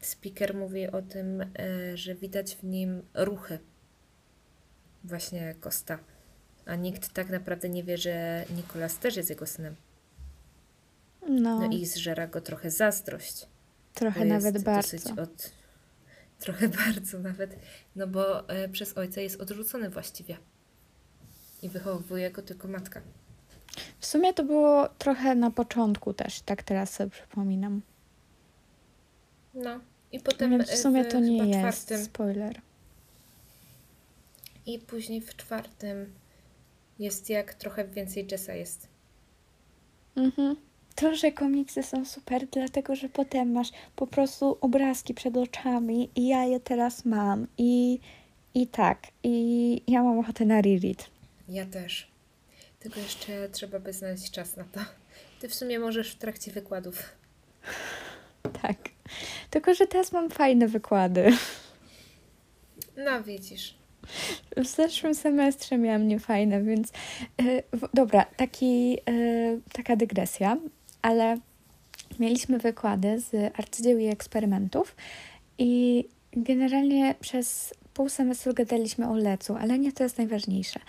speaker 0.00 0.54
mówi 0.54 0.86
o 0.86 1.02
tym, 1.02 1.40
e, 1.40 1.96
że 1.96 2.14
widać 2.14 2.56
w 2.56 2.64
nim 2.64 3.02
ruchy 3.14 3.58
właśnie 5.04 5.54
Costa. 5.60 5.98
A 6.66 6.76
nikt 6.76 7.12
tak 7.12 7.30
naprawdę 7.30 7.68
nie 7.68 7.84
wie, 7.84 7.98
że 7.98 8.44
Nikolas 8.56 8.98
też 8.98 9.16
jest 9.16 9.30
jego 9.30 9.46
synem. 9.46 9.76
No, 11.28 11.58
No 11.60 11.66
i 11.66 11.86
zżera 11.86 12.26
go 12.26 12.40
trochę 12.40 12.70
zazdrość. 12.70 13.46
trochę 13.94 14.24
nawet 14.24 14.62
bardzo. 14.62 14.96
dosyć 14.96 15.18
Od... 15.18 15.50
Trochę 16.38 16.68
bardzo 16.86 17.18
nawet, 17.18 17.56
no 17.96 18.06
bo 18.06 18.48
e, 18.48 18.68
przez 18.68 18.98
ojca 18.98 19.20
jest 19.20 19.40
odrzucony 19.40 19.90
właściwie. 19.90 20.36
I 21.62 21.68
wychowuje 21.68 22.30
go 22.30 22.42
tylko 22.42 22.68
matka. 22.68 23.00
W 23.98 24.06
sumie 24.06 24.34
to 24.34 24.44
było 24.44 24.88
trochę 24.88 25.34
na 25.34 25.50
początku 25.50 26.12
też, 26.14 26.40
tak 26.40 26.62
teraz 26.62 26.92
sobie 26.94 27.10
przypominam. 27.10 27.82
No. 29.54 29.80
I 30.12 30.20
potem 30.20 30.50
Więc 30.50 30.68
w 30.68 30.72
e, 30.72 30.76
sumie 30.76 31.04
to 31.04 31.20
nie 31.20 31.48
jest 31.48 31.86
czwartym, 31.86 32.04
spoiler. 32.04 32.60
I 34.66 34.78
później 34.78 35.20
w 35.20 35.36
czwartym 35.36 36.12
jest 36.98 37.30
jak 37.30 37.54
trochę 37.54 37.84
więcej 37.84 38.28
Jessa 38.30 38.54
jest. 38.54 38.88
Mhm. 40.16 40.56
To, 41.00 41.14
że 41.14 41.32
komiksy 41.32 41.82
są 41.82 42.04
super, 42.04 42.46
dlatego 42.46 42.96
że 42.96 43.08
potem 43.08 43.52
masz 43.52 43.68
po 43.96 44.06
prostu 44.06 44.58
obrazki 44.60 45.14
przed 45.14 45.36
oczami 45.36 46.10
i 46.16 46.28
ja 46.28 46.44
je 46.44 46.60
teraz 46.60 47.04
mam 47.04 47.46
i, 47.58 47.98
i 48.54 48.66
tak, 48.66 49.06
i 49.22 49.82
ja 49.86 50.02
mam 50.02 50.18
ochotę 50.18 50.44
na 50.44 50.60
reread. 50.60 51.10
Ja 51.48 51.66
też. 51.66 52.10
Tylko 52.80 53.00
jeszcze 53.00 53.48
trzeba 53.48 53.78
by 53.78 53.92
znaleźć 53.92 54.30
czas 54.30 54.56
na 54.56 54.64
to. 54.64 54.80
Ty 55.40 55.48
w 55.48 55.54
sumie 55.54 55.78
możesz 55.78 56.12
w 56.12 56.18
trakcie 56.18 56.52
wykładów. 56.52 57.02
Tak. 58.62 58.76
Tylko, 59.50 59.74
że 59.74 59.86
teraz 59.86 60.12
mam 60.12 60.30
fajne 60.30 60.68
wykłady. 60.68 61.30
No 62.96 63.22
widzisz. 63.22 63.74
W 64.56 64.66
zeszłym 64.66 65.14
semestrze 65.14 65.78
miałam 65.78 66.08
niefajne, 66.08 66.62
więc 66.62 66.92
yy, 67.38 67.62
dobra, 67.94 68.24
taki, 68.24 68.90
yy, 68.90 69.60
taka 69.72 69.96
dygresja, 69.96 70.56
ale 71.02 71.38
mieliśmy 72.18 72.58
wykłady 72.58 73.20
z 73.20 73.58
arcydzieł 73.58 73.98
i 73.98 74.06
eksperymentów 74.06 74.96
i 75.58 76.04
generalnie 76.32 77.14
przez 77.20 77.74
pół 77.94 78.08
semestru 78.08 78.54
gadaliśmy 78.54 79.08
o 79.08 79.16
lecu, 79.16 79.56
ale 79.56 79.78
nie 79.78 79.92
to 79.92 80.02
jest 80.02 80.18
najważniejsze. 80.18 80.80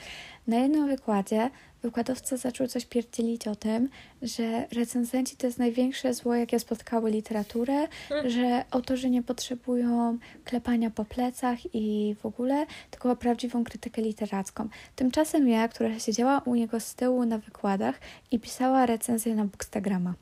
Na 0.47 0.57
jednym 0.57 0.87
wykładzie 0.87 1.49
wykładowca 1.81 2.37
zaczął 2.37 2.67
coś 2.67 2.85
pierdzielić 2.85 3.47
o 3.47 3.55
tym, 3.55 3.89
że 4.21 4.65
recenzenci 4.71 5.37
to 5.37 5.47
jest 5.47 5.59
największe 5.59 6.13
zło, 6.13 6.35
jakie 6.35 6.59
spotkały 6.59 7.11
literaturę, 7.11 7.87
że 8.25 8.65
autorzy 8.71 9.09
nie 9.09 9.23
potrzebują 9.23 10.17
klepania 10.43 10.89
po 10.89 11.05
plecach 11.05 11.57
i 11.73 12.15
w 12.21 12.25
ogóle, 12.25 12.65
tylko 12.91 13.15
prawdziwą 13.15 13.63
krytykę 13.63 14.01
literacką. 14.01 14.69
Tymczasem 14.95 15.47
ja, 15.49 15.67
która 15.67 15.99
siedziała 15.99 16.39
u 16.45 16.55
niego 16.55 16.79
z 16.79 16.95
tyłu 16.95 17.25
na 17.25 17.37
wykładach 17.37 17.99
i 18.31 18.39
pisała 18.39 18.85
recenzję 18.85 19.35
na 19.35 19.45
Bookstagrama. 19.45 20.13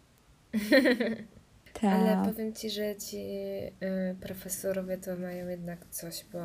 Ale 1.81 2.15
Tak. 2.15 2.25
powiem 2.25 2.53
Ci, 2.53 2.69
że 2.69 2.95
ci 2.95 3.17
y, 3.17 4.15
profesorowie 4.21 4.97
to 4.97 5.15
mają 5.15 5.47
jednak 5.47 5.79
coś, 5.89 6.25
bo 6.33 6.39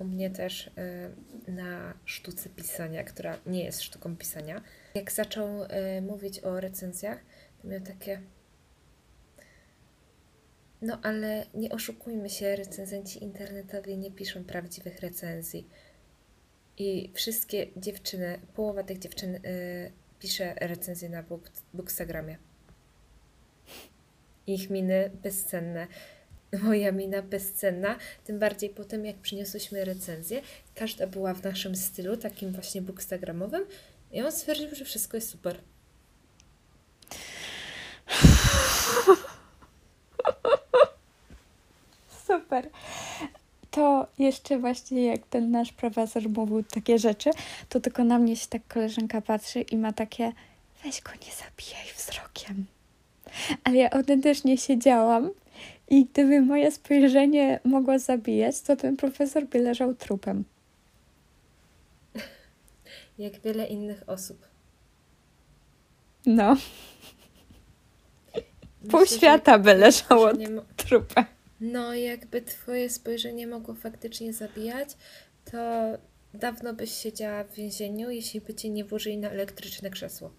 u 0.00 0.04
mnie 0.04 0.30
też 0.30 0.66
y, 0.66 1.50
na 1.52 1.94
sztuce 2.04 2.48
pisania, 2.48 3.04
która 3.04 3.38
nie 3.46 3.64
jest 3.64 3.82
sztuką 3.82 4.16
pisania, 4.16 4.62
jak 4.94 5.12
zaczął 5.12 5.62
y, 5.62 5.68
mówić 6.02 6.40
o 6.40 6.60
recenzjach, 6.60 7.18
to 7.62 7.68
miał 7.68 7.80
takie. 7.80 8.20
No 10.82 11.00
ale 11.02 11.46
nie 11.54 11.70
oszukujmy 11.70 12.30
się, 12.30 12.56
recenzenci 12.56 13.24
internetowi 13.24 13.98
nie 13.98 14.10
piszą 14.10 14.44
prawdziwych 14.44 15.00
recenzji. 15.00 15.68
I 16.78 17.10
wszystkie 17.14 17.66
dziewczyny, 17.76 18.40
połowa 18.54 18.82
tych 18.82 18.98
dziewczyn 18.98 19.34
y, 19.34 19.40
pisze 20.18 20.54
recenzje 20.54 21.08
na 21.08 21.22
book, 21.22 21.50
Bookstagramie. 21.74 22.38
Ich 24.46 24.70
miny 24.70 25.10
bezcenne. 25.22 25.86
Moja 26.58 26.92
mina 26.92 27.22
bezcenna, 27.22 27.96
tym 28.24 28.38
bardziej 28.38 28.70
po 28.70 28.84
tym, 28.84 29.04
jak 29.06 29.16
przyniosłyśmy 29.16 29.84
recenzję. 29.84 30.42
Każda 30.74 31.06
była 31.06 31.34
w 31.34 31.44
naszym 31.44 31.76
stylu, 31.76 32.16
takim 32.16 32.52
właśnie 32.52 32.82
bookstagramowym. 32.82 33.64
I 34.12 34.22
on 34.22 34.32
stwierdził, 34.32 34.74
że 34.74 34.84
wszystko 34.84 35.16
jest 35.16 35.30
super. 35.30 35.60
Super. 42.26 42.70
To 43.70 44.06
jeszcze 44.18 44.58
właśnie 44.58 45.06
jak 45.06 45.26
ten 45.26 45.50
nasz 45.50 45.72
profesor 45.72 46.28
mówił 46.28 46.62
takie 46.62 46.98
rzeczy, 46.98 47.30
to 47.68 47.80
tylko 47.80 48.04
na 48.04 48.18
mnie 48.18 48.36
się 48.36 48.46
tak 48.46 48.62
koleżanka 48.68 49.20
patrzy 49.20 49.60
i 49.60 49.76
ma 49.76 49.92
takie 49.92 50.32
weź 50.84 51.00
go 51.00 51.10
nie 51.12 51.32
zabijaj 51.32 51.86
wzrokiem. 51.96 52.66
Ale 53.64 53.76
ja 53.76 53.90
autentycznie 53.90 54.58
siedziałam 54.58 55.30
i 55.90 56.04
gdyby 56.04 56.40
moje 56.40 56.70
spojrzenie 56.70 57.60
mogło 57.64 57.98
zabijać, 57.98 58.60
to 58.60 58.76
ten 58.76 58.96
profesor 58.96 59.46
by 59.46 59.58
leżał 59.58 59.94
trupem. 59.94 60.44
Jak 63.18 63.40
wiele 63.40 63.66
innych 63.66 64.02
osób. 64.06 64.48
No, 66.26 66.56
pół 68.90 69.00
Myślę, 69.00 69.06
że 69.06 69.16
świata 69.16 69.58
by 69.58 69.74
leżało 69.74 70.32
mo- 70.32 70.62
trupem. 70.76 71.24
No, 71.60 71.94
jakby 71.94 72.42
twoje 72.42 72.90
spojrzenie 72.90 73.46
mogło 73.46 73.74
faktycznie 73.74 74.32
zabijać, 74.32 74.88
to 75.44 75.58
dawno 76.34 76.74
byś 76.74 76.92
siedziała 76.92 77.44
w 77.44 77.54
więzieniu, 77.54 78.10
jeśli 78.10 78.40
by 78.40 78.54
cię 78.54 78.70
nie 78.70 78.84
włożyli 78.84 79.18
na 79.18 79.30
elektryczne 79.30 79.90
krzesło. 79.90 80.30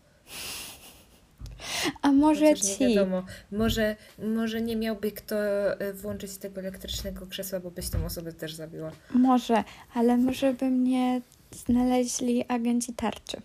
A 2.01 2.11
może 2.11 2.45
Chociaż 2.45 2.63
nie 2.63 2.77
ci, 2.77 2.95
wiadomo, 2.95 3.23
może, 3.51 3.95
może 4.19 4.61
nie 4.61 4.75
miałby 4.75 5.11
kto 5.11 5.35
e, 5.79 5.93
włączyć 5.93 6.37
tego 6.37 6.61
elektrycznego 6.61 7.27
krzesła, 7.27 7.59
bo 7.59 7.71
byś 7.71 7.89
tą 7.89 8.05
osobę 8.05 8.33
też 8.33 8.55
zabiła. 8.55 8.91
może, 9.13 9.63
ale 9.93 10.17
może 10.17 10.53
by 10.53 10.65
mnie 10.65 11.21
znaleźli 11.51 12.45
agenci 12.47 12.93
tarczy. 12.93 13.37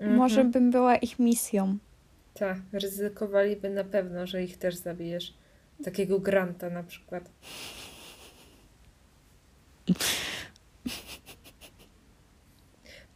Może 0.00 0.44
bym 0.44 0.70
była 0.70 0.96
ich 0.96 1.18
misją. 1.18 1.78
Tak, 2.34 2.58
ryzykowaliby 2.72 3.70
na 3.70 3.84
pewno, 3.84 4.26
że 4.26 4.44
ich 4.44 4.58
też 4.58 4.76
zabijesz. 4.76 5.34
Takiego 5.84 6.20
Granta 6.20 6.70
na 6.70 6.82
przykład. 6.82 7.30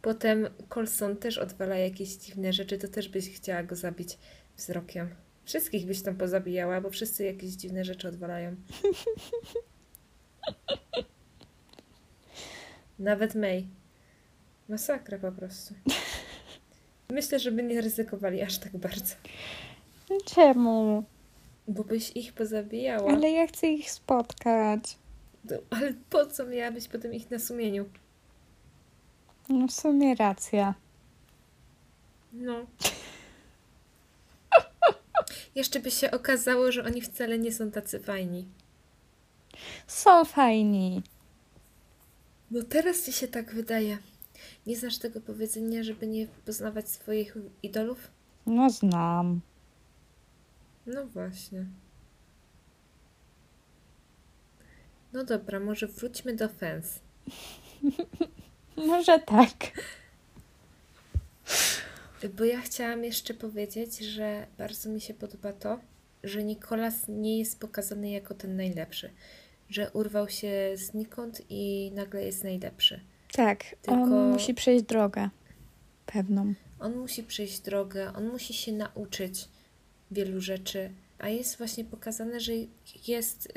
Potem 0.07 0.47
Colson 0.69 1.17
też 1.17 1.37
odwala 1.37 1.75
jakieś 1.75 2.09
dziwne 2.09 2.53
rzeczy, 2.53 2.77
to 2.77 2.87
też 2.87 3.09
byś 3.09 3.35
chciała 3.35 3.63
go 3.63 3.75
zabić 3.75 4.17
wzrokiem. 4.57 5.09
Wszystkich 5.45 5.85
byś 5.85 6.01
tam 6.01 6.15
pozabijała, 6.15 6.81
bo 6.81 6.89
wszyscy 6.89 7.25
jakieś 7.25 7.51
dziwne 7.51 7.85
rzeczy 7.85 8.07
odwalają. 8.07 8.55
Nawet 12.99 13.35
May. 13.35 13.67
Masakra 14.69 15.17
po 15.17 15.31
prostu. 15.31 15.73
Myślę, 17.09 17.39
żeby 17.39 17.63
nie 17.63 17.81
ryzykowali 17.81 18.41
aż 18.41 18.57
tak 18.57 18.77
bardzo. 18.77 19.15
Czemu? 20.25 21.03
Bo 21.67 21.83
byś 21.83 22.11
ich 22.15 22.33
pozabijała. 22.33 23.11
Ale 23.11 23.31
ja 23.31 23.47
chcę 23.47 23.67
ich 23.67 23.91
spotkać. 23.91 24.97
No, 25.49 25.57
ale 25.69 25.93
po 26.09 26.25
co 26.25 26.45
miałabyś 26.45 26.87
potem 26.87 27.13
ich 27.13 27.31
na 27.31 27.39
sumieniu? 27.39 27.85
No 29.49 29.67
w 29.67 29.71
sumie 29.71 30.15
racja. 30.15 30.73
No. 32.33 32.65
Jeszcze 35.55 35.79
by 35.79 35.91
się 35.91 36.11
okazało, 36.11 36.71
że 36.71 36.83
oni 36.85 37.01
wcale 37.01 37.39
nie 37.39 37.51
są 37.51 37.71
tacy 37.71 37.99
fajni. 37.99 38.47
Są 39.87 40.25
fajni. 40.25 41.03
No 42.51 42.63
teraz 42.63 43.05
ci 43.05 43.13
się 43.13 43.27
tak 43.27 43.53
wydaje. 43.53 43.97
Nie 44.67 44.77
znasz 44.77 44.97
tego 44.97 45.21
powiedzenia, 45.21 45.83
żeby 45.83 46.07
nie 46.07 46.27
poznawać 46.45 46.89
swoich 46.89 47.37
idolów? 47.63 48.11
No 48.45 48.69
znam. 48.69 49.41
No 50.85 51.05
właśnie. 51.05 51.65
No 55.13 55.23
dobra, 55.23 55.59
może 55.59 55.87
wróćmy 55.87 56.35
do 56.35 56.49
fans. 56.49 56.99
Może 58.77 59.19
tak. 59.19 59.53
Bo 62.37 62.43
ja 62.43 62.61
chciałam 62.61 63.03
jeszcze 63.03 63.33
powiedzieć, 63.33 63.97
że 63.97 64.47
bardzo 64.57 64.89
mi 64.89 65.01
się 65.01 65.13
podoba 65.13 65.53
to, 65.53 65.79
że 66.23 66.43
Nikolas 66.43 66.93
nie 67.07 67.39
jest 67.39 67.59
pokazany 67.59 68.09
jako 68.09 68.33
ten 68.33 68.55
najlepszy. 68.55 69.09
Że 69.69 69.91
urwał 69.91 70.29
się 70.29 70.71
znikąd 70.75 71.41
i 71.49 71.91
nagle 71.95 72.23
jest 72.23 72.43
najlepszy. 72.43 72.99
Tak, 73.31 73.63
Tylko- 73.81 73.93
on 74.01 74.31
musi 74.31 74.53
przejść 74.53 74.85
drogę. 74.85 75.29
Pewną. 76.05 76.53
On 76.79 76.95
musi 76.97 77.23
przejść 77.23 77.59
drogę, 77.59 78.13
on 78.13 78.27
musi 78.29 78.53
się 78.53 78.71
nauczyć 78.71 79.47
wielu 80.11 80.41
rzeczy, 80.41 80.91
a 81.19 81.29
jest 81.29 81.57
właśnie 81.57 81.85
pokazane, 81.85 82.39
że 82.39 82.51
jest 83.07 83.45
y, 83.45 83.49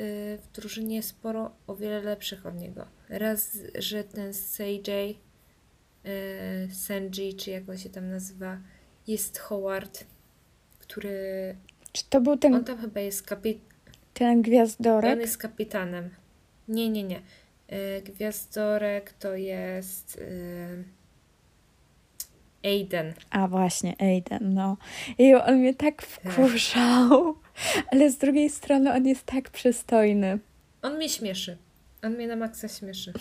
w 0.43 0.51
drużynie 0.53 1.03
sporo 1.03 1.51
o 1.67 1.75
wiele 1.75 2.01
lepszych 2.01 2.45
od 2.45 2.55
niego. 2.55 2.87
Raz, 3.11 3.57
że 3.75 4.03
ten 4.03 4.33
CJ, 4.33 4.91
y, 4.91 6.69
Senji, 6.73 7.33
czy 7.35 7.51
jak 7.51 7.69
on 7.69 7.77
się 7.77 7.89
tam 7.89 8.09
nazywa, 8.09 8.57
jest 9.07 9.37
Howard, 9.39 10.05
który. 10.79 11.55
Czy 11.91 12.03
to 12.09 12.21
był 12.21 12.37
ten, 12.37 12.55
On 12.55 12.63
tam 12.63 12.77
chyba 12.77 12.99
jest 12.99 13.27
kapi- 13.27 13.59
ten 14.13 14.29
On 14.29 14.41
gwiazdorek? 14.41 15.19
jest 15.19 15.37
kapitanem. 15.37 16.09
Nie, 16.67 16.89
nie, 16.89 17.03
nie. 17.03 17.21
Y, 17.71 18.01
Gwiazdorek 18.01 19.13
to 19.13 19.35
jest. 19.35 20.15
Y, 20.17 20.83
Aiden. 22.63 23.13
A 23.29 23.47
właśnie, 23.47 23.95
Aiden, 24.01 24.53
no. 24.53 24.77
I 25.17 25.35
on 25.35 25.55
mnie 25.57 25.73
tak 25.75 26.01
wkurzał. 26.01 27.35
Ale 27.91 28.09
z 28.11 28.17
drugiej 28.17 28.49
strony 28.49 28.93
on 28.93 29.05
jest 29.07 29.23
tak 29.25 29.49
przystojny. 29.49 30.39
On 30.81 30.95
mnie 30.97 31.09
śmieszy. 31.09 31.57
On 32.03 32.13
mnie 32.15 32.27
na 32.27 32.35
maksa 32.35 32.67
śmieszy. 32.67 33.13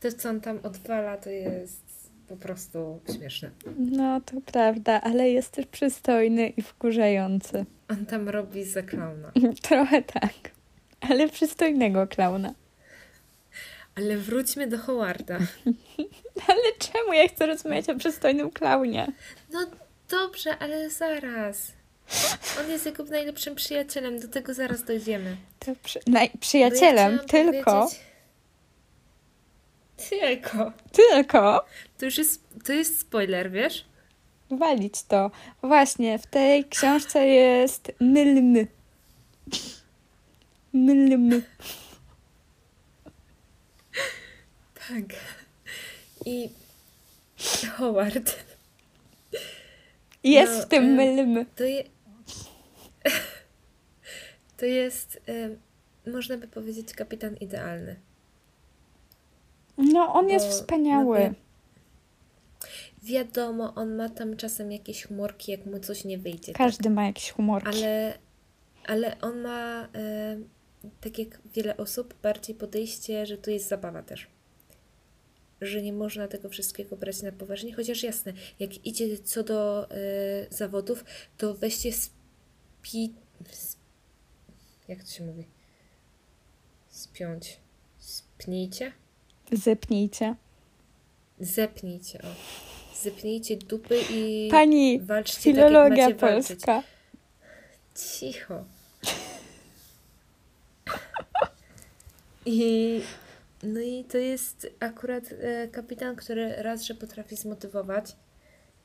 To, 0.00 0.12
co 0.12 0.28
on 0.28 0.40
tam 0.40 0.58
odwala, 0.62 1.16
to 1.16 1.30
jest 1.30 2.10
po 2.28 2.36
prostu 2.36 3.00
śmieszne. 3.16 3.50
No, 3.78 4.20
to 4.20 4.40
prawda, 4.40 5.00
ale 5.00 5.30
jest 5.30 5.52
też 5.52 5.66
przystojny 5.66 6.48
i 6.48 6.62
wkurzający. 6.62 7.64
On 7.88 8.06
tam 8.06 8.28
robi 8.28 8.64
za 8.64 8.82
klauna. 8.82 9.32
Trochę 9.68 10.02
tak. 10.02 10.34
Ale 11.00 11.28
przystojnego 11.28 12.06
klauna. 12.06 12.54
Ale 13.94 14.16
wróćmy 14.16 14.66
do 14.66 14.78
Howarda. 14.78 15.38
Ale 16.48 16.62
czemu 16.78 17.12
ja 17.12 17.28
chcę 17.28 17.46
rozmawiać 17.46 17.88
o 17.88 17.96
przystojnym 17.96 18.50
klaunie? 18.50 19.12
No 19.52 19.66
dobrze, 20.08 20.58
ale 20.58 20.90
zaraz. 20.90 21.72
On 22.60 22.70
jest 22.70 22.86
jego 22.86 23.04
najlepszym 23.04 23.54
przyjacielem, 23.54 24.20
do 24.20 24.28
tego 24.28 24.54
zaraz 24.54 24.84
dojdziemy. 24.84 25.36
To 25.58 25.72
przy... 25.84 25.98
naj- 26.00 26.38
przyjacielem, 26.40 27.12
ja 27.12 27.18
tylko, 27.18 27.72
powiedzieć- 27.80 28.00
Tylko. 30.10 30.72
tylko 30.92 31.64
To 31.98 32.04
już 32.04 32.18
jest, 32.18 32.42
to 32.64 32.72
jest 32.72 33.00
spoiler, 33.00 33.50
wiesz? 33.50 33.84
walić 34.50 35.02
to. 35.02 35.30
Właśnie, 35.62 36.18
w 36.18 36.26
tej 36.26 36.64
książce 36.64 37.26
jest 37.26 37.92
mylny. 38.00 38.66
Mylny. 40.72 41.42
Tak. 44.88 45.04
I 46.26 46.50
Howard 47.76 48.36
Jest 50.24 50.52
No, 50.56 50.62
w 50.62 50.66
tym 50.68 50.84
mylny. 50.84 51.46
To, 51.56 51.64
je... 51.64 51.84
to 54.58 54.66
jest, 54.66 55.20
em, 55.26 55.58
można 56.12 56.36
by 56.38 56.48
powiedzieć, 56.48 56.92
kapitan 56.94 57.36
idealny. 57.36 57.96
No, 59.78 60.14
on 60.14 60.28
jest 60.28 60.46
bo 60.46 60.52
wspaniały. 60.52 61.18
nawet- 61.18 61.38
Wiadomo, 63.02 63.74
on 63.74 63.96
ma 63.96 64.08
tam 64.08 64.36
czasem 64.36 64.72
jakieś 64.72 65.04
humorki, 65.04 65.52
jak 65.52 65.66
mu 65.66 65.80
coś 65.80 66.04
nie 66.04 66.18
wyjdzie. 66.18 66.52
Każdy 66.52 66.90
ma 66.90 67.06
jakieś 67.06 67.30
humorki. 67.30 67.66
Tak? 67.66 67.74
Ale, 67.76 68.18
ale 68.86 69.20
on 69.20 69.40
ma, 69.40 69.88
em, 69.92 70.48
tak 71.00 71.18
jak 71.18 71.40
wiele 71.54 71.76
osób, 71.76 72.14
bardziej 72.22 72.54
podejście, 72.56 73.26
że 73.26 73.38
to 73.38 73.50
jest 73.50 73.68
zabawa 73.68 74.02
też. 74.02 74.26
Że 75.60 75.82
nie 75.82 75.92
można 75.92 76.28
tego 76.28 76.48
wszystkiego 76.48 76.96
brać 76.96 77.22
na 77.22 77.32
poważnie, 77.32 77.74
chociaż 77.74 78.02
jasne, 78.02 78.32
jak 78.58 78.86
idzie 78.86 79.18
co 79.18 79.42
do 79.42 79.90
e, 79.90 79.96
zawodów, 80.50 81.04
to 81.38 81.54
weźcie 81.54 81.92
spi... 81.92 83.14
sp- 83.64 83.77
Jak 84.88 85.04
to 85.04 85.10
się 85.10 85.24
mówi? 85.24 85.46
Spiąć. 86.88 87.60
Spnijcie? 87.98 88.92
Zepnijcie. 89.52 90.34
Zepnijcie, 91.40 92.18
o. 92.22 92.26
Zepnijcie 93.02 93.56
dupy 93.56 94.00
i 94.10 94.48
Pani 94.50 95.00
walczcie 95.00 95.40
filologia 95.42 96.06
tak, 96.06 96.14
macie 96.14 96.26
walczyć. 96.26 96.48
polska. 96.48 96.82
Cicho. 97.94 98.64
I 102.46 103.00
no 103.62 103.80
i 103.80 104.04
to 104.04 104.18
jest 104.18 104.66
akurat 104.80 105.24
e, 105.40 105.68
kapitan, 105.68 106.16
który 106.16 106.56
raz, 106.56 106.82
że 106.82 106.94
potrafi 106.94 107.36
zmotywować, 107.36 108.16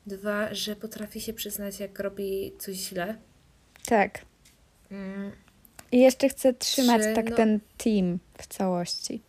dwa, 0.05 0.53
że 0.53 0.75
potrafi 0.75 1.21
się 1.21 1.33
przyznać, 1.33 1.79
jak 1.79 1.99
robi 1.99 2.53
coś 2.59 2.75
źle. 2.75 3.15
Tak. 3.85 4.19
Mm, 4.91 5.31
I 5.93 5.99
jeszcze 5.99 6.29
chcę 6.29 6.53
trzymać 6.53 7.01
Trzy, 7.01 7.13
tak 7.13 7.29
no- 7.29 7.35
ten 7.35 7.59
team 7.77 8.19
w 8.37 8.47
całości. 8.47 9.21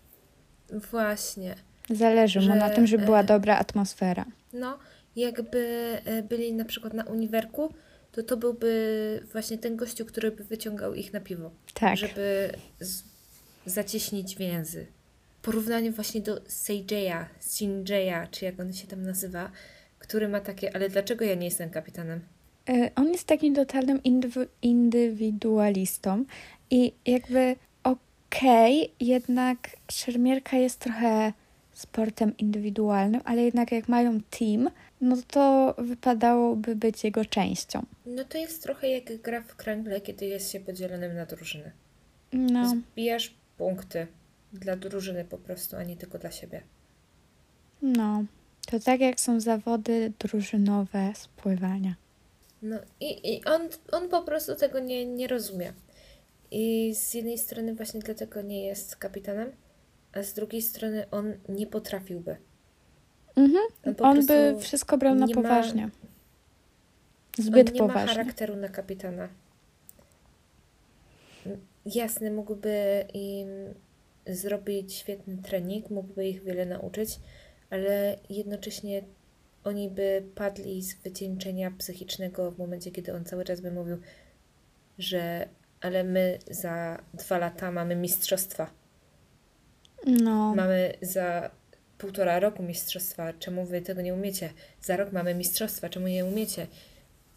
właśnie. 0.90 1.54
Zależy 1.90 2.40
mu 2.40 2.46
Że, 2.46 2.54
na 2.54 2.70
tym, 2.70 2.86
żeby 2.86 3.04
była 3.04 3.20
e, 3.20 3.24
dobra 3.24 3.58
atmosfera. 3.58 4.24
No, 4.52 4.78
jakby 5.16 5.58
e, 6.04 6.22
byli 6.22 6.52
na 6.52 6.64
przykład 6.64 6.94
na 6.94 7.04
uniwerku, 7.04 7.74
to 8.12 8.22
to 8.22 8.36
byłby 8.36 9.26
właśnie 9.32 9.58
ten 9.58 9.76
gościu, 9.76 10.06
który 10.06 10.30
by 10.30 10.44
wyciągał 10.44 10.94
ich 10.94 11.12
na 11.12 11.20
piwo. 11.20 11.50
Tak. 11.74 11.96
żeby 11.96 12.50
z- 12.80 13.02
zacieśnić 13.66 14.36
więzy. 14.36 14.86
Porównanie 15.42 15.92
właśnie 15.92 16.20
do 16.20 16.40
Seijeya, 16.48 17.26
Shinjeya, 17.40 18.28
czy 18.30 18.44
jak 18.44 18.60
on 18.60 18.72
się 18.72 18.86
tam 18.86 19.02
nazywa, 19.02 19.50
który 19.98 20.28
ma 20.28 20.40
takie, 20.40 20.74
ale 20.76 20.88
dlaczego 20.88 21.24
ja 21.24 21.34
nie 21.34 21.44
jestem 21.46 21.70
kapitanem? 21.70 22.20
E, 22.68 22.90
On 22.96 23.08
jest 23.12 23.24
takim 23.26 23.54
totalnym 23.54 24.02
indywi- 24.02 24.46
indywidualistą 24.62 26.24
i 26.70 26.92
jakby 27.06 27.56
okej, 27.84 28.92
jednak 29.00 29.58
szermierka 29.90 30.56
jest 30.56 30.78
trochę 30.80 31.32
sportem 31.72 32.36
indywidualnym, 32.36 33.20
ale 33.24 33.42
jednak 33.42 33.72
jak 33.72 33.88
mają 33.88 34.20
team, 34.20 34.70
no 35.00 35.16
to 35.28 35.74
wypadałoby 35.78 36.76
być 36.76 37.04
jego 37.04 37.24
częścią. 37.24 37.82
No 38.06 38.24
to 38.24 38.38
jest 38.38 38.62
trochę 38.62 38.88
jak 38.88 39.20
gra 39.22 39.40
w 39.40 39.56
kręgle, 39.56 40.00
kiedy 40.00 40.26
jest 40.26 40.52
się 40.52 40.60
podzielonym 40.60 41.14
na 41.14 41.26
drużyny. 41.26 41.72
No, 42.32 42.68
Zbijasz 42.68 43.34
punkty 43.58 44.06
dla 44.52 44.76
drużyny 44.76 45.24
po 45.24 45.38
prostu, 45.38 45.76
a 45.76 45.82
nie 45.84 45.96
tylko 45.96 46.18
dla 46.18 46.30
siebie. 46.30 46.62
no. 47.82 48.24
To 48.66 48.80
tak 48.80 49.00
jak 49.00 49.20
są 49.20 49.40
zawody 49.40 50.12
drużynowe 50.18 51.12
z 51.14 51.28
pływania. 51.28 51.94
No 52.64 52.76
i, 53.00 53.34
i 53.34 53.44
on, 53.44 53.68
on 53.92 54.08
po 54.08 54.22
prostu 54.22 54.54
tego 54.56 54.78
nie, 54.78 55.06
nie 55.06 55.26
rozumie. 55.28 55.72
I 56.50 56.94
z 56.94 57.14
jednej 57.14 57.38
strony 57.38 57.74
właśnie 57.74 58.00
dlatego 58.00 58.42
nie 58.42 58.66
jest 58.66 58.96
kapitanem, 58.96 59.52
a 60.12 60.22
z 60.22 60.32
drugiej 60.34 60.62
strony 60.62 61.10
on 61.10 61.34
nie 61.48 61.66
potrafiłby. 61.66 62.36
Mhm. 63.36 63.62
On 63.86 63.94
po 63.94 64.04
On 64.04 64.26
by 64.26 64.56
wszystko 64.60 64.98
brał 64.98 65.14
na 65.14 65.26
nie 65.26 65.34
ma- 65.34 65.42
poważnie. 65.42 65.90
Zbyt 67.38 67.68
on 67.68 67.74
nie 67.74 67.82
ma 67.82 67.88
poważnie. 67.88 68.14
charakteru 68.14 68.56
na 68.56 68.68
kapitana. 68.68 69.28
Jasne, 71.86 72.30
mógłby 72.30 73.04
im 73.14 73.48
zrobić 74.26 74.94
świetny 74.94 75.36
trening, 75.42 75.90
mógłby 75.90 76.28
ich 76.28 76.42
wiele 76.42 76.66
nauczyć, 76.66 77.20
ale 77.70 78.16
jednocześnie 78.30 79.02
oni 79.64 79.90
by 79.90 80.22
padli 80.34 80.82
z 80.82 80.94
wycieńczenia 81.02 81.70
psychicznego 81.78 82.50
w 82.50 82.58
momencie, 82.58 82.90
kiedy 82.90 83.14
on 83.14 83.24
cały 83.24 83.44
czas 83.44 83.60
by 83.60 83.70
mówił, 83.70 83.98
że 84.98 85.48
ale 85.80 86.04
my 86.04 86.38
za 86.50 87.02
dwa 87.14 87.38
lata 87.38 87.72
mamy 87.72 87.96
mistrzostwa. 87.96 88.70
No, 90.06 90.54
Mamy 90.54 90.92
za 91.02 91.50
półtora 91.98 92.40
roku 92.40 92.62
mistrzostwa. 92.62 93.32
Czemu 93.32 93.64
wy 93.64 93.80
tego 93.82 94.02
nie 94.02 94.14
umiecie? 94.14 94.50
Za 94.80 94.96
rok 94.96 95.12
mamy 95.12 95.34
mistrzostwa. 95.34 95.88
Czemu 95.88 96.08
nie 96.08 96.24
umiecie? 96.24 96.66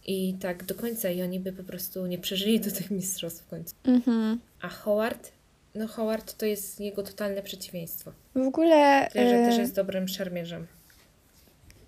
I 0.05 0.33
tak 0.41 0.63
do 0.63 0.75
końca. 0.75 1.09
I 1.09 1.21
oni 1.21 1.39
by 1.39 1.53
po 1.53 1.63
prostu 1.63 2.05
nie 2.05 2.17
przeżyli 2.17 2.59
do 2.59 2.71
tych 2.71 2.91
mistrzostw 2.91 3.43
w 3.43 3.47
końcu. 3.47 3.75
mhm. 3.83 4.39
A 4.61 4.69
Howard? 4.69 5.31
No 5.75 5.87
Howard 5.87 6.33
to 6.37 6.45
jest 6.45 6.79
jego 6.79 7.03
totalne 7.03 7.41
przeciwieństwo. 7.41 8.11
W 8.35 8.47
ogóle... 8.47 9.07
Tyle, 9.13 9.29
że 9.29 9.49
też 9.49 9.57
jest 9.57 9.75
dobrym 9.75 10.07
szermierzem. 10.07 10.67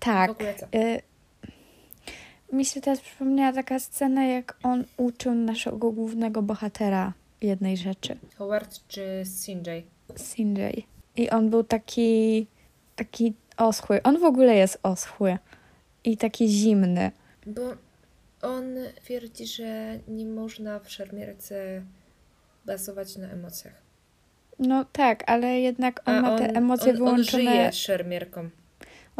Tak. 0.00 0.30
Y, 0.74 1.02
mi 2.52 2.64
się 2.64 2.80
teraz 2.80 3.00
przypomniała 3.00 3.52
taka 3.52 3.78
scena, 3.78 4.24
jak 4.24 4.56
on 4.62 4.84
uczył 4.96 5.34
naszego 5.34 5.92
głównego 5.92 6.42
bohatera 6.42 7.12
jednej 7.40 7.76
rzeczy. 7.76 8.16
Howard 8.36 8.80
czy 8.88 9.22
Sinjay? 9.24 9.82
Sinjay. 10.16 10.82
I 11.16 11.30
on 11.30 11.50
był 11.50 11.64
taki, 11.64 12.46
taki 12.96 13.34
oschły. 13.56 14.02
On 14.02 14.18
w 14.18 14.24
ogóle 14.24 14.54
jest 14.54 14.78
oschły. 14.82 15.38
I 16.04 16.16
taki 16.16 16.48
zimny. 16.48 17.10
Bo 17.46 17.62
on 18.42 18.64
twierdzi, 19.02 19.46
że 19.46 19.98
nie 20.08 20.26
można 20.26 20.78
w 20.78 20.90
szermierce 20.90 21.82
bazować 22.66 23.16
na 23.16 23.28
emocjach. 23.28 23.74
No 24.58 24.84
tak, 24.92 25.30
ale 25.30 25.60
jednak 25.60 26.00
on 26.08 26.14
A 26.14 26.20
ma 26.22 26.38
te 26.38 26.46
emocje 26.46 26.90
on, 26.90 26.96
wyłączone. 26.96 27.42
On 27.42 27.48
żyje 27.50 27.72
szermierką. 27.72 28.50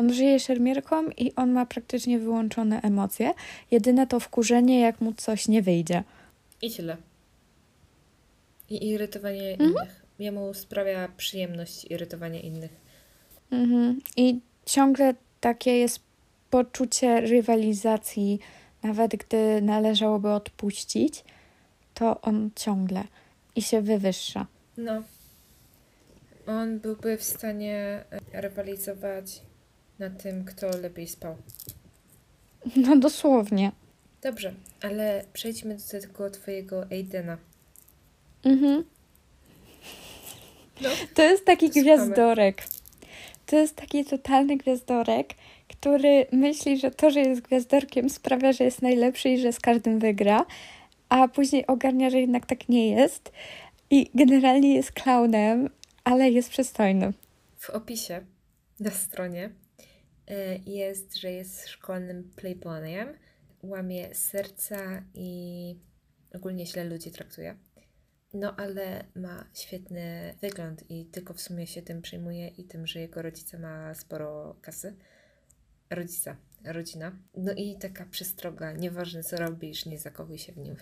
On 0.01 0.13
żyje 0.13 0.41
szermierką 0.41 1.11
i 1.17 1.35
on 1.35 1.53
ma 1.53 1.67
praktycznie 1.67 2.19
wyłączone 2.19 2.83
emocje. 2.83 3.35
Jedyne 3.71 4.07
to 4.07 4.21
wkurzenie, 4.21 4.81
jak 4.81 5.01
mu 5.01 5.13
coś 5.13 5.49
nie 5.49 5.63
wyjdzie. 5.63 6.05
I 6.63 6.71
tyle. 6.71 6.97
I 8.71 8.89
irytowanie 8.89 9.51
Mhm. 9.53 9.71
innych. 9.71 10.03
Jemu 10.19 10.55
sprawia 10.55 11.09
przyjemność 11.17 11.85
irytowanie 11.85 12.41
innych. 12.41 12.71
Mhm. 13.51 14.01
I 14.17 14.41
ciągle 14.67 15.15
takie 15.41 15.79
jest 15.79 16.01
poczucie 16.51 17.21
rywalizacji, 17.21 18.39
nawet 18.83 19.17
gdy 19.17 19.63
należałoby 19.63 20.31
odpuścić, 20.31 21.25
to 21.95 22.21
on 22.21 22.51
ciągle 22.57 23.05
i 23.57 23.63
się 23.63 23.83
wywyższa. 23.83 24.47
No. 24.77 25.03
On 26.47 26.79
byłby 26.79 27.17
w 27.17 27.25
stanie 27.25 28.05
e, 28.33 28.41
rywalizować 28.41 29.43
na 30.01 30.11
tym, 30.11 30.45
kto 30.45 30.71
lepiej 30.79 31.09
spał. 31.09 31.37
No 32.77 32.97
dosłownie. 32.97 33.73
Dobrze, 34.23 34.55
ale 34.83 35.25
przejdźmy 35.33 35.77
do 35.77 36.01
tego 36.01 36.31
twojego 36.31 36.87
Aidena. 36.91 37.39
Mhm. 38.45 38.85
No. 40.81 40.89
To 41.15 41.23
jest 41.23 41.45
taki 41.45 41.67
Słuchamy. 41.67 41.83
gwiazdorek. 41.85 42.63
To 43.47 43.57
jest 43.57 43.77
taki 43.77 44.05
totalny 44.05 44.57
gwiazdorek, 44.57 45.35
który 45.69 46.27
myśli, 46.33 46.79
że 46.79 46.91
to, 46.91 47.11
że 47.11 47.21
jest 47.21 47.41
gwiazdorkiem 47.41 48.11
sprawia, 48.11 48.53
że 48.53 48.65
jest 48.65 48.83
najlepszy 48.83 49.29
i 49.29 49.39
że 49.39 49.53
z 49.53 49.61
każdym 49.61 49.99
wygra, 49.99 50.47
a 51.09 51.29
później 51.29 51.67
ogarnia, 51.67 52.11
że 52.11 52.21
jednak 52.21 52.47
tak 52.47 52.69
nie 52.69 52.91
jest 52.91 53.33
i 53.91 54.11
generalnie 54.15 54.75
jest 54.75 54.93
klaunem, 54.93 55.71
ale 56.05 56.31
jest 56.31 56.51
przystojny. 56.51 57.13
W 57.59 57.71
opisie 57.71 58.21
na 58.81 58.91
stronie 58.91 59.51
jest, 60.67 61.17
że 61.17 61.33
jest 61.33 61.69
szkolnym 61.69 62.31
playboyem, 62.37 63.09
łamie 63.63 64.15
serca 64.15 65.03
i 65.15 65.75
ogólnie 66.35 66.67
źle 66.67 66.85
ludzi 66.85 67.11
traktuje. 67.11 67.57
No 68.35 68.57
ale 68.57 69.05
ma 69.15 69.45
świetny 69.55 70.35
wygląd 70.41 70.91
i 70.91 71.05
tylko 71.05 71.35
w 71.35 71.41
sumie 71.41 71.67
się 71.67 71.83
tym 71.83 72.03
przejmuje 72.03 72.49
i 72.49 72.65
tym, 72.65 72.87
że 72.87 73.01
jego 73.01 73.23
rodzice 73.23 73.59
ma 73.59 73.95
sporo 73.95 74.57
kasy. 74.63 74.95
Rodzica, 75.91 76.37
rodzina. 76.65 77.13
No 77.37 77.53
i 77.53 77.77
taka 77.79 78.05
przestroga, 78.05 78.73
nieważne 78.73 79.23
co 79.23 79.37
robisz, 79.37 79.87
nie 79.87 79.99
zakochuj 79.99 80.39
się 80.39 80.53
w 80.53 80.57
nim. 80.57 80.77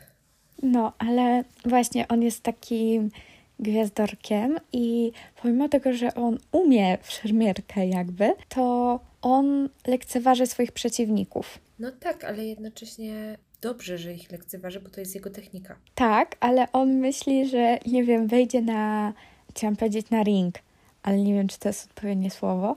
No, 0.62 0.92
ale 0.98 1.44
właśnie 1.64 2.08
on 2.08 2.22
jest 2.22 2.42
takim 2.42 3.10
gwiazdorkiem 3.58 4.56
i 4.72 5.12
pomimo 5.42 5.68
tego, 5.68 5.92
że 5.92 6.14
on 6.14 6.38
umie 6.52 6.98
w 7.02 7.10
szermierkę 7.10 7.86
jakby, 7.86 8.32
to 8.48 9.00
on 9.22 9.68
lekceważy 9.86 10.46
swoich 10.46 10.72
przeciwników. 10.72 11.58
No 11.78 11.92
tak, 11.92 12.24
ale 12.24 12.46
jednocześnie 12.46 13.38
dobrze, 13.60 13.98
że 13.98 14.14
ich 14.14 14.32
lekceważy, 14.32 14.80
bo 14.80 14.88
to 14.88 15.00
jest 15.00 15.14
jego 15.14 15.30
technika. 15.30 15.76
Tak, 15.94 16.36
ale 16.40 16.72
on 16.72 16.94
myśli, 16.94 17.48
że 17.48 17.78
nie 17.86 18.04
wiem, 18.04 18.26
wejdzie 18.26 18.62
na, 18.62 19.12
chciałam 19.50 19.76
powiedzieć 19.76 20.10
na 20.10 20.22
ring, 20.22 20.54
ale 21.02 21.16
nie 21.16 21.34
wiem, 21.34 21.48
czy 21.48 21.58
to 21.58 21.68
jest 21.68 21.86
odpowiednie 21.86 22.30
słowo, 22.30 22.76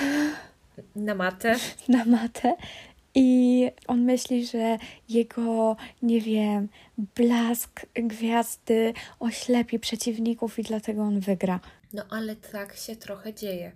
Na 0.96 1.14
matę 1.14 1.56
na 1.88 2.04
matę 2.04 2.56
i 3.14 3.70
on 3.86 4.00
myśli, 4.00 4.46
że 4.46 4.78
jego, 5.08 5.76
nie 6.02 6.20
wiem, 6.20 6.68
blask 6.98 7.86
gwiazdy 7.94 8.94
oślepi 9.20 9.78
przeciwników 9.78 10.58
i 10.58 10.62
dlatego 10.62 11.02
on 11.02 11.20
wygra. 11.20 11.60
No 11.92 12.02
ale 12.10 12.36
tak 12.36 12.76
się 12.76 12.96
trochę 12.96 13.34
dzieje. 13.34 13.72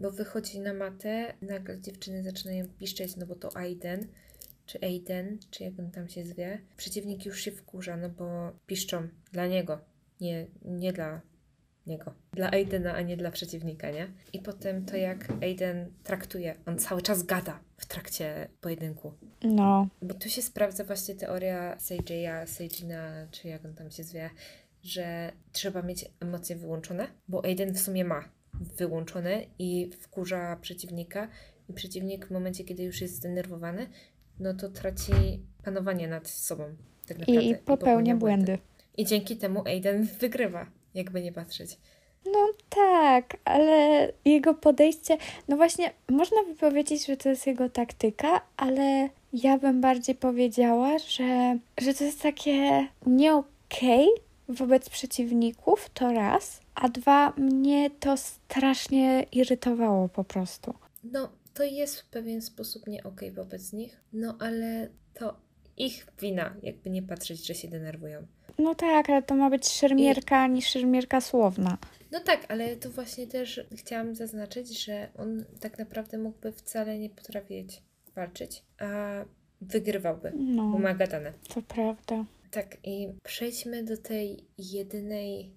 Bo 0.00 0.10
wychodzi 0.10 0.60
na 0.60 0.74
matę, 0.74 1.34
nagle 1.42 1.80
dziewczyny 1.80 2.22
zaczynają 2.22 2.68
piszczeć, 2.68 3.16
no 3.16 3.26
bo 3.26 3.34
to 3.34 3.56
Aiden, 3.56 4.06
czy 4.66 4.78
Aiden, 4.82 5.38
czy 5.50 5.64
jak 5.64 5.78
on 5.78 5.90
tam 5.90 6.08
się 6.08 6.24
zwie. 6.24 6.60
Przeciwnik 6.76 7.26
już 7.26 7.40
się 7.40 7.52
wkurza, 7.52 7.96
no 7.96 8.08
bo 8.08 8.52
piszczą 8.66 9.08
dla 9.32 9.46
niego, 9.46 9.80
nie, 10.20 10.46
nie 10.64 10.92
dla 10.92 11.20
niego. 11.86 12.14
Dla 12.32 12.50
Aidena, 12.50 12.94
a 12.94 13.02
nie 13.02 13.16
dla 13.16 13.30
przeciwnika, 13.30 13.90
nie? 13.90 14.08
I 14.32 14.38
potem 14.38 14.84
to 14.84 14.96
jak 14.96 15.28
Aiden 15.42 15.92
traktuje, 16.04 16.54
on 16.66 16.78
cały 16.78 17.02
czas 17.02 17.22
gada 17.22 17.60
w 17.76 17.86
trakcie 17.86 18.48
pojedynku. 18.60 19.12
No, 19.42 19.88
Bo 20.02 20.14
tu 20.14 20.28
się 20.28 20.42
sprawdza 20.42 20.84
właśnie 20.84 21.14
teoria 21.14 21.76
Seiji'a, 21.76 22.46
Seijina, 22.46 23.26
czy 23.30 23.48
jak 23.48 23.64
on 23.64 23.74
tam 23.74 23.90
się 23.90 24.04
zwie, 24.04 24.30
że 24.82 25.32
trzeba 25.52 25.82
mieć 25.82 26.04
emocje 26.20 26.56
wyłączone, 26.56 27.06
bo 27.28 27.44
Aiden 27.44 27.74
w 27.74 27.80
sumie 27.80 28.04
ma 28.04 28.39
wyłączone 28.54 29.42
i 29.58 29.90
wkurza 30.00 30.56
przeciwnika 30.60 31.28
i 31.68 31.72
przeciwnik 31.72 32.26
w 32.26 32.30
momencie, 32.30 32.64
kiedy 32.64 32.82
już 32.82 33.00
jest 33.00 33.14
zdenerwowany, 33.14 33.86
no 34.40 34.54
to 34.54 34.68
traci 34.68 35.12
panowanie 35.64 36.08
nad 36.08 36.28
sobą. 36.28 36.64
Tak 37.08 37.18
naprawdę. 37.18 37.42
i 37.42 37.54
popełnia 37.54 38.16
błędy. 38.16 38.58
I 38.96 39.04
dzięki 39.04 39.36
temu 39.36 39.62
Aiden 39.66 40.04
wygrywa, 40.20 40.66
jakby 40.94 41.22
nie 41.22 41.32
patrzeć. 41.32 41.78
No 42.26 42.48
tak, 42.68 43.36
ale 43.44 44.08
jego 44.24 44.54
podejście, 44.54 45.16
no 45.48 45.56
właśnie, 45.56 45.92
można 46.08 46.44
by 46.44 46.54
powiedzieć, 46.54 47.06
że 47.06 47.16
to 47.16 47.28
jest 47.28 47.46
jego 47.46 47.68
taktyka, 47.68 48.40
ale 48.56 49.08
ja 49.32 49.58
bym 49.58 49.80
bardziej 49.80 50.14
powiedziała, 50.14 50.98
że, 50.98 51.58
że 51.80 51.94
to 51.94 52.04
jest 52.04 52.22
takie 52.22 52.86
nie 53.06 53.34
okej 53.34 54.08
wobec 54.50 54.90
przeciwników, 54.90 55.90
to 55.94 56.12
raz, 56.12 56.60
a 56.74 56.88
dwa, 56.88 57.32
mnie 57.36 57.90
to 57.90 58.16
strasznie 58.16 59.26
irytowało 59.32 60.08
po 60.08 60.24
prostu. 60.24 60.74
No, 61.04 61.28
to 61.54 61.62
jest 61.64 62.00
w 62.00 62.04
pewien 62.10 62.42
sposób 62.42 62.86
nie 62.86 63.02
okej 63.04 63.32
wobec 63.32 63.72
nich, 63.72 64.00
no 64.12 64.36
ale 64.40 64.88
to 65.14 65.36
ich 65.76 66.06
wina, 66.20 66.54
jakby 66.62 66.90
nie 66.90 67.02
patrzeć, 67.02 67.46
że 67.46 67.54
się 67.54 67.68
denerwują. 67.68 68.26
No 68.58 68.74
tak, 68.74 69.10
ale 69.10 69.22
to 69.22 69.34
ma 69.36 69.50
być 69.50 69.68
szermierka 69.68 70.46
niż 70.46 70.66
szermierka 70.66 71.20
słowna. 71.20 71.78
No 72.12 72.20
tak, 72.20 72.46
ale 72.48 72.76
to 72.76 72.90
właśnie 72.90 73.26
też 73.26 73.60
chciałam 73.76 74.14
zaznaczyć, 74.14 74.84
że 74.84 75.08
on 75.18 75.44
tak 75.60 75.78
naprawdę 75.78 76.18
mógłby 76.18 76.52
wcale 76.52 76.98
nie 76.98 77.10
potrafić 77.10 77.82
walczyć, 78.14 78.62
a 78.78 78.86
wygrywałby, 79.60 80.32
No, 80.36 80.62
ma 80.78 80.94
gadane. 80.94 81.32
to 81.54 81.62
prawda. 81.62 82.24
Tak, 82.50 82.76
i 82.84 83.08
przejdźmy 83.24 83.84
do 83.84 83.96
tej 83.96 84.44
jedynej 84.58 85.50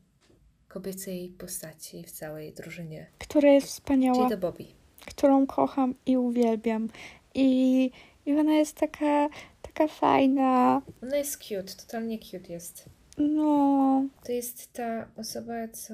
kobiecej 0.67 1.29
postaci 1.29 2.03
w 2.03 2.11
całej 2.11 2.53
drużynie, 2.53 3.07
Która 3.19 3.49
jest 3.49 3.67
czyli 3.67 3.71
wspaniała. 3.73 4.29
do 4.29 4.37
Bobby. 4.37 4.65
którą 5.05 5.47
kocham 5.47 5.95
i 6.05 6.17
uwielbiam. 6.17 6.89
I, 7.35 7.91
i 8.25 8.33
ona 8.33 8.53
jest 8.53 8.75
taka, 8.77 9.29
taka 9.61 9.87
fajna. 9.87 10.81
Ona 11.03 11.17
jest 11.17 11.37
cute, 11.37 11.63
totalnie 11.85 12.19
cute 12.19 12.53
jest. 12.53 12.85
No, 13.17 14.05
To 14.25 14.31
jest 14.31 14.73
ta 14.73 15.07
osoba, 15.17 15.67
co 15.67 15.93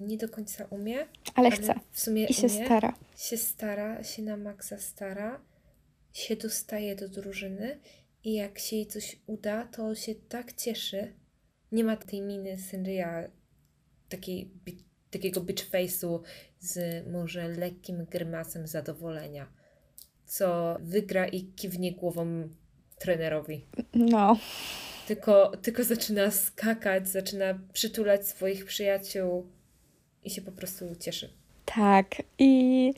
nie 0.00 0.16
do 0.16 0.28
końca 0.28 0.64
umie, 0.70 1.06
ale 1.34 1.50
chce. 1.50 1.74
w 1.92 2.00
sumie 2.00 2.24
I 2.26 2.34
się 2.34 2.46
umie. 2.46 2.64
stara. 2.66 2.94
się 3.16 3.36
stara, 3.36 4.04
się 4.04 4.22
na 4.22 4.36
maksa 4.36 4.78
stara, 4.78 5.40
się 6.12 6.36
dostaje 6.36 6.96
do 6.96 7.08
drużyny 7.08 7.78
i 8.24 8.34
jak 8.34 8.58
się 8.58 8.76
jej 8.76 8.86
coś 8.86 9.16
uda, 9.26 9.64
to 9.64 9.94
się 9.94 10.14
tak 10.14 10.52
cieszy. 10.52 11.12
Nie 11.72 11.84
ma 11.84 11.96
tej 11.96 12.22
miny 12.22 12.58
Synria, 12.58 13.22
takiej, 14.08 14.50
bi- 14.66 14.84
takiego 15.10 15.40
bitch 15.40 15.70
face'u 15.70 16.20
z 16.60 17.06
może 17.12 17.48
lekkim 17.48 18.04
grymasem 18.04 18.66
zadowolenia. 18.66 19.46
co 20.26 20.76
wygra 20.80 21.26
i 21.26 21.44
kiwnie 21.44 21.92
głową 21.92 22.48
trenerowi. 22.98 23.64
No. 23.94 24.36
Tylko, 25.06 25.52
tylko 25.62 25.84
zaczyna 25.84 26.30
skakać, 26.30 27.08
zaczyna 27.08 27.58
przytulać 27.72 28.26
swoich 28.28 28.64
przyjaciół 28.64 29.46
i 30.24 30.30
się 30.30 30.42
po 30.42 30.52
prostu 30.52 30.84
cieszy. 31.00 31.30
Tak. 31.64 32.22
I 32.38 32.92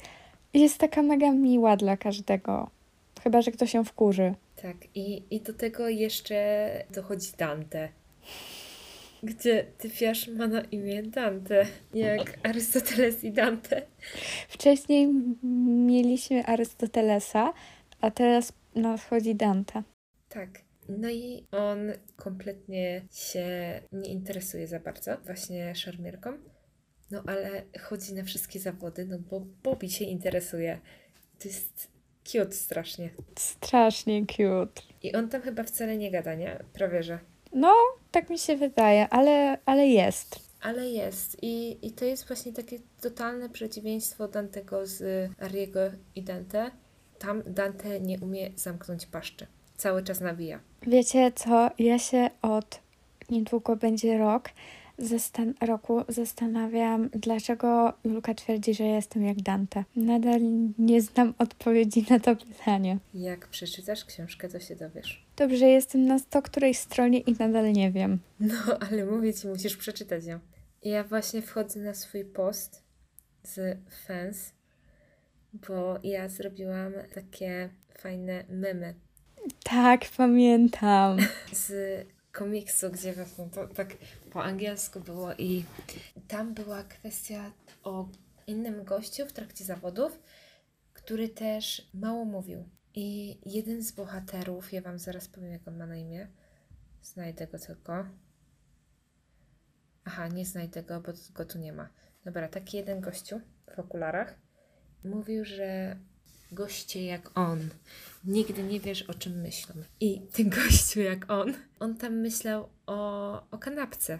jest 0.54 0.78
taka 0.78 1.02
mega 1.02 1.30
miła 1.32 1.76
dla 1.76 1.96
każdego. 1.96 2.70
Chyba, 3.22 3.42
że 3.42 3.50
ktoś 3.52 3.70
się 3.72 3.84
wkurzy. 3.84 4.34
Tak, 4.62 4.76
i, 4.94 5.22
i 5.30 5.40
do 5.40 5.52
tego 5.52 5.88
jeszcze 5.88 6.84
dochodzi 6.90 7.32
Dante. 7.38 7.88
Gdzie 9.22 9.64
typiarz 9.78 10.28
ma 10.28 10.46
na 10.46 10.60
imię 10.60 11.02
Dante, 11.02 11.66
jak 11.94 12.38
Arystoteles 12.48 13.24
i 13.24 13.32
Dante. 13.32 13.82
Wcześniej 14.48 15.08
mieliśmy 15.86 16.46
Arystotelesa, 16.46 17.52
a 18.00 18.10
teraz 18.10 18.52
nadchodzi 18.74 19.34
Dante. 19.34 19.82
Tak. 20.28 20.50
No 20.88 21.10
i 21.10 21.46
on 21.52 21.78
kompletnie 22.16 23.02
się 23.12 23.80
nie 23.92 24.10
interesuje 24.10 24.66
za 24.66 24.80
bardzo 24.80 25.16
właśnie 25.24 25.74
szermierką. 25.74 26.32
No 27.10 27.22
ale 27.26 27.62
chodzi 27.80 28.14
na 28.14 28.24
wszystkie 28.24 28.60
zawody, 28.60 29.04
no 29.04 29.18
bo 29.18 29.40
Bobby 29.62 29.90
się 29.90 30.04
interesuje. 30.04 30.80
To 31.38 31.48
jest 31.48 31.91
cute 32.24 32.52
strasznie. 32.52 33.10
Strasznie 33.38 34.26
cute. 34.26 34.82
I 35.02 35.14
on 35.14 35.28
tam 35.28 35.42
chyba 35.42 35.64
wcale 35.64 35.96
nie 35.96 36.10
gada, 36.10 36.34
nie? 36.34 36.58
Prawie 36.72 37.02
że. 37.02 37.18
No, 37.52 37.74
tak 38.10 38.30
mi 38.30 38.38
się 38.38 38.56
wydaje, 38.56 39.08
ale, 39.08 39.58
ale 39.66 39.86
jest. 39.86 40.52
Ale 40.62 40.88
jest. 40.88 41.36
I, 41.42 41.86
I 41.86 41.92
to 41.92 42.04
jest 42.04 42.26
właśnie 42.26 42.52
takie 42.52 42.78
totalne 43.00 43.48
przeciwieństwo 43.48 44.28
Dantego 44.28 44.86
z 44.86 45.30
Ariego 45.40 45.80
i 46.14 46.22
Dante. 46.22 46.70
Tam 47.18 47.42
Dante 47.46 48.00
nie 48.00 48.18
umie 48.18 48.50
zamknąć 48.56 49.06
paszczy. 49.06 49.46
Cały 49.76 50.02
czas 50.02 50.20
nawija. 50.20 50.60
Wiecie 50.86 51.32
co? 51.34 51.70
Ja 51.78 51.98
się 51.98 52.30
od 52.42 52.80
niedługo 53.30 53.76
będzie 53.76 54.18
rok 54.18 54.48
zastan- 55.02 55.54
roku 55.60 56.04
zastanawiam, 56.08 57.08
dlaczego 57.08 57.92
Julka 58.04 58.34
twierdzi, 58.34 58.74
że 58.74 58.84
jestem 58.84 59.24
jak 59.24 59.42
Dante. 59.42 59.84
Nadal 59.96 60.40
nie 60.78 61.02
znam 61.02 61.34
odpowiedzi 61.38 62.06
na 62.10 62.20
to 62.20 62.36
pytanie. 62.36 62.98
Jak 63.14 63.48
przeczytasz 63.48 64.04
książkę, 64.04 64.48
to 64.48 64.60
się 64.60 64.76
dowiesz. 64.76 65.26
Dobrze, 65.36 65.66
jestem 65.68 66.06
na 66.06 66.18
sto 66.18 66.42
której 66.42 66.74
stronie 66.74 67.18
i 67.18 67.32
nadal 67.38 67.72
nie 67.72 67.90
wiem. 67.92 68.18
No, 68.40 68.54
ale 68.90 69.06
mówię 69.06 69.34
ci, 69.34 69.48
musisz 69.48 69.76
przeczytać 69.76 70.24
ją. 70.24 70.38
Ja 70.82 71.04
właśnie 71.04 71.42
wchodzę 71.42 71.80
na 71.80 71.94
swój 71.94 72.24
post 72.24 72.82
z 73.44 73.78
fans, 74.06 74.52
bo 75.52 75.98
ja 76.02 76.28
zrobiłam 76.28 76.92
takie 77.14 77.68
fajne 77.98 78.44
memy 78.48 78.94
Tak, 79.64 80.00
pamiętam. 80.16 81.16
z 81.52 81.72
komiksu, 82.32 82.90
gdzie 82.90 83.12
właśnie 83.12 83.44
to 83.54 83.66
tak 83.68 83.96
po 84.32 84.44
angielsku 84.44 85.00
było 85.00 85.34
i 85.34 85.64
tam 86.28 86.54
była 86.54 86.84
kwestia 86.84 87.52
o 87.82 88.08
innym 88.46 88.84
gościu 88.84 89.26
w 89.26 89.32
trakcie 89.32 89.64
zawodów, 89.64 90.22
który 90.92 91.28
też 91.28 91.90
mało 91.94 92.24
mówił. 92.24 92.68
I 92.94 93.38
jeden 93.46 93.82
z 93.82 93.92
bohaterów, 93.92 94.72
ja 94.72 94.82
wam 94.82 94.98
zaraz 94.98 95.28
powiem, 95.28 95.52
jak 95.52 95.68
on 95.68 95.76
ma 95.76 95.86
na 95.86 95.96
imię, 95.96 96.28
znajdę 97.02 97.46
go 97.46 97.58
tylko. 97.58 98.06
Aha, 100.04 100.28
nie 100.28 100.46
znajdę 100.46 100.82
go, 100.82 101.00
bo 101.00 101.12
go 101.34 101.44
tu 101.44 101.58
nie 101.58 101.72
ma. 101.72 101.88
Dobra, 102.24 102.48
taki 102.48 102.76
jeden 102.76 103.00
gościu 103.00 103.40
w 103.76 103.78
okularach 103.78 104.34
mówił, 105.04 105.44
że 105.44 105.96
goście 106.52 107.04
jak 107.04 107.38
on, 107.38 107.68
nigdy 108.24 108.62
nie 108.62 108.80
wiesz 108.80 109.02
o 109.02 109.14
czym 109.14 109.40
myślą. 109.40 109.74
I 110.00 110.20
ten 110.20 110.50
gościu 110.60 111.00
jak 111.00 111.30
on, 111.30 111.54
on 111.80 111.96
tam 111.96 112.14
myślał 112.14 112.68
o, 112.86 113.50
o 113.50 113.58
kanapce. 113.58 114.18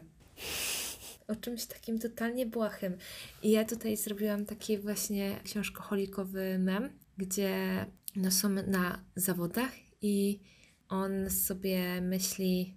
O 1.28 1.36
czymś 1.36 1.66
takim 1.66 1.98
totalnie 1.98 2.46
błahym. 2.46 2.96
I 3.42 3.50
ja 3.50 3.64
tutaj 3.64 3.96
zrobiłam 3.96 4.46
taki 4.46 4.78
właśnie 4.78 5.40
książkoholikowy 5.44 6.58
mem, 6.58 6.90
gdzie 7.16 7.86
no 8.16 8.30
są 8.30 8.48
na 8.48 9.04
zawodach 9.16 9.72
i 10.02 10.40
on 10.88 11.30
sobie 11.30 12.00
myśli 12.00 12.76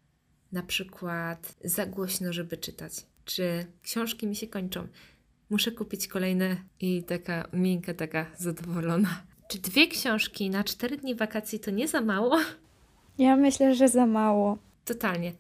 na 0.52 0.64
przykład 0.64 1.56
za 1.64 1.86
głośno, 1.86 2.34
żeby 2.34 2.58
czytać. 2.58 2.94
Czy 3.26 3.66
książki 3.82 4.28
mi 4.28 4.36
się 4.36 4.48
kończą? 4.48 4.88
Muszę 5.50 5.72
kupić 5.72 6.08
kolejne 6.08 6.58
i 6.80 7.04
taka 7.04 7.50
miękka, 7.54 7.94
taka 7.94 8.32
zadowolona. 8.38 9.24
Czy 9.48 9.60
dwie 9.60 9.88
książki 9.88 10.50
na 10.50 10.64
cztery 10.64 10.98
dni 10.98 11.16
wakacji 11.16 11.60
to 11.60 11.72
nie 11.72 11.88
za 11.88 12.02
mało? 12.02 12.38
Ja 13.18 13.36
myślę, 13.36 13.76
że 13.76 13.88
za 13.88 14.06
mało. 14.06 14.58
Totalnie. 14.86 15.34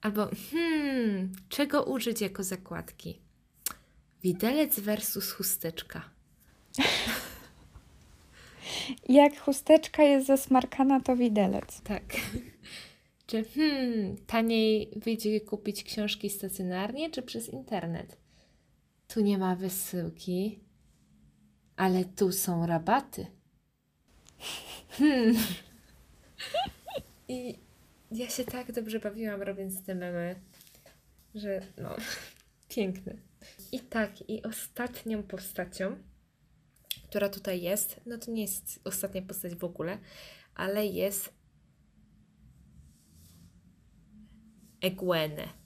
Albo, 0.00 0.28
hmm, 0.50 1.32
czego 1.48 1.84
użyć 1.84 2.20
jako 2.20 2.44
zakładki? 2.44 3.20
Widelec 4.22 4.80
versus 4.80 5.32
chusteczka. 5.32 6.10
Jak 9.08 9.40
chusteczka 9.40 10.02
jest 10.02 10.26
zasmarkana, 10.26 11.00
to 11.00 11.16
widelec. 11.16 11.80
Tak. 11.80 12.02
Czy 13.26 13.44
hmm, 13.44 14.16
taniej 14.26 14.90
wyjdzie 14.96 15.40
kupić 15.40 15.84
książki 15.84 16.30
stacjonarnie 16.30 17.10
czy 17.10 17.22
przez 17.22 17.48
internet? 17.48 18.16
Tu 19.08 19.20
nie 19.20 19.38
ma 19.38 19.56
wysyłki, 19.56 20.58
ale 21.78 22.04
tu 22.04 22.32
są 22.32 22.66
rabaty. 22.66 23.26
Hmm. 24.88 25.36
I 27.28 27.58
ja 28.10 28.28
się 28.28 28.44
tak 28.44 28.72
dobrze 28.72 29.00
bawiłam 29.00 29.42
robiąc 29.42 29.84
te 29.84 29.94
memy, 29.94 30.40
że 31.34 31.60
no, 31.76 31.96
piękne. 32.74 33.14
I 33.72 33.80
tak, 33.80 34.30
i 34.30 34.42
ostatnią 34.42 35.22
postacią, 35.22 35.96
która 37.08 37.28
tutaj 37.28 37.62
jest, 37.62 38.00
no 38.06 38.18
to 38.18 38.30
nie 38.30 38.42
jest 38.42 38.80
ostatnia 38.84 39.22
postać 39.22 39.54
w 39.54 39.64
ogóle, 39.64 39.98
ale 40.54 40.86
jest 40.86 41.32
Egwene. 44.80 45.57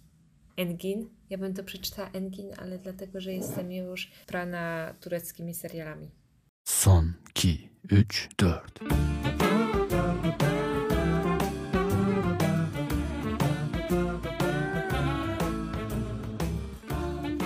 Engin. 0.57 1.09
Ja 1.31 1.39
bym 1.39 1.55
to 1.55 1.65
przeczytała 1.65 2.11
Engin, 2.11 2.51
ale 2.59 2.79
dlatego, 2.79 3.21
że 3.21 3.33
jestem 3.33 3.73
już 3.73 4.11
prana 4.27 4.95
tureckimi 5.01 5.55
serialami. 5.55 6.11
Son 6.65 7.13
2 7.35 7.49
3 8.09 8.29
4 8.37 8.61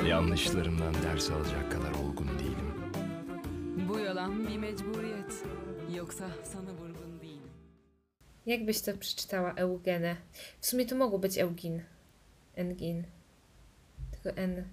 Yanlışlarımdan 0.08 0.94
ders 1.02 1.30
alacak 1.30 1.72
kadar 1.72 1.90
olgun 1.90 2.28
değilim. 2.38 2.72
Bu 3.88 3.98
yalan 3.98 4.48
bir 4.48 4.58
mecburiyet. 4.58 5.44
Yoksa 5.94 6.30
sana 6.44 6.70
vurgun 6.72 7.20
değilim. 7.20 7.50
Jak 8.46 8.64
byś 8.66 8.80
to 8.80 8.98
przeczytała 8.98 9.52
Eugene? 9.52 10.16
W 10.60 10.66
sumie 10.66 10.86
to 10.86 10.96
mogło 10.96 11.18
być 11.18 11.38
Eugin. 11.38 11.82
Engin. 12.56 13.04
Tylko 14.10 14.38
N. 14.38 14.64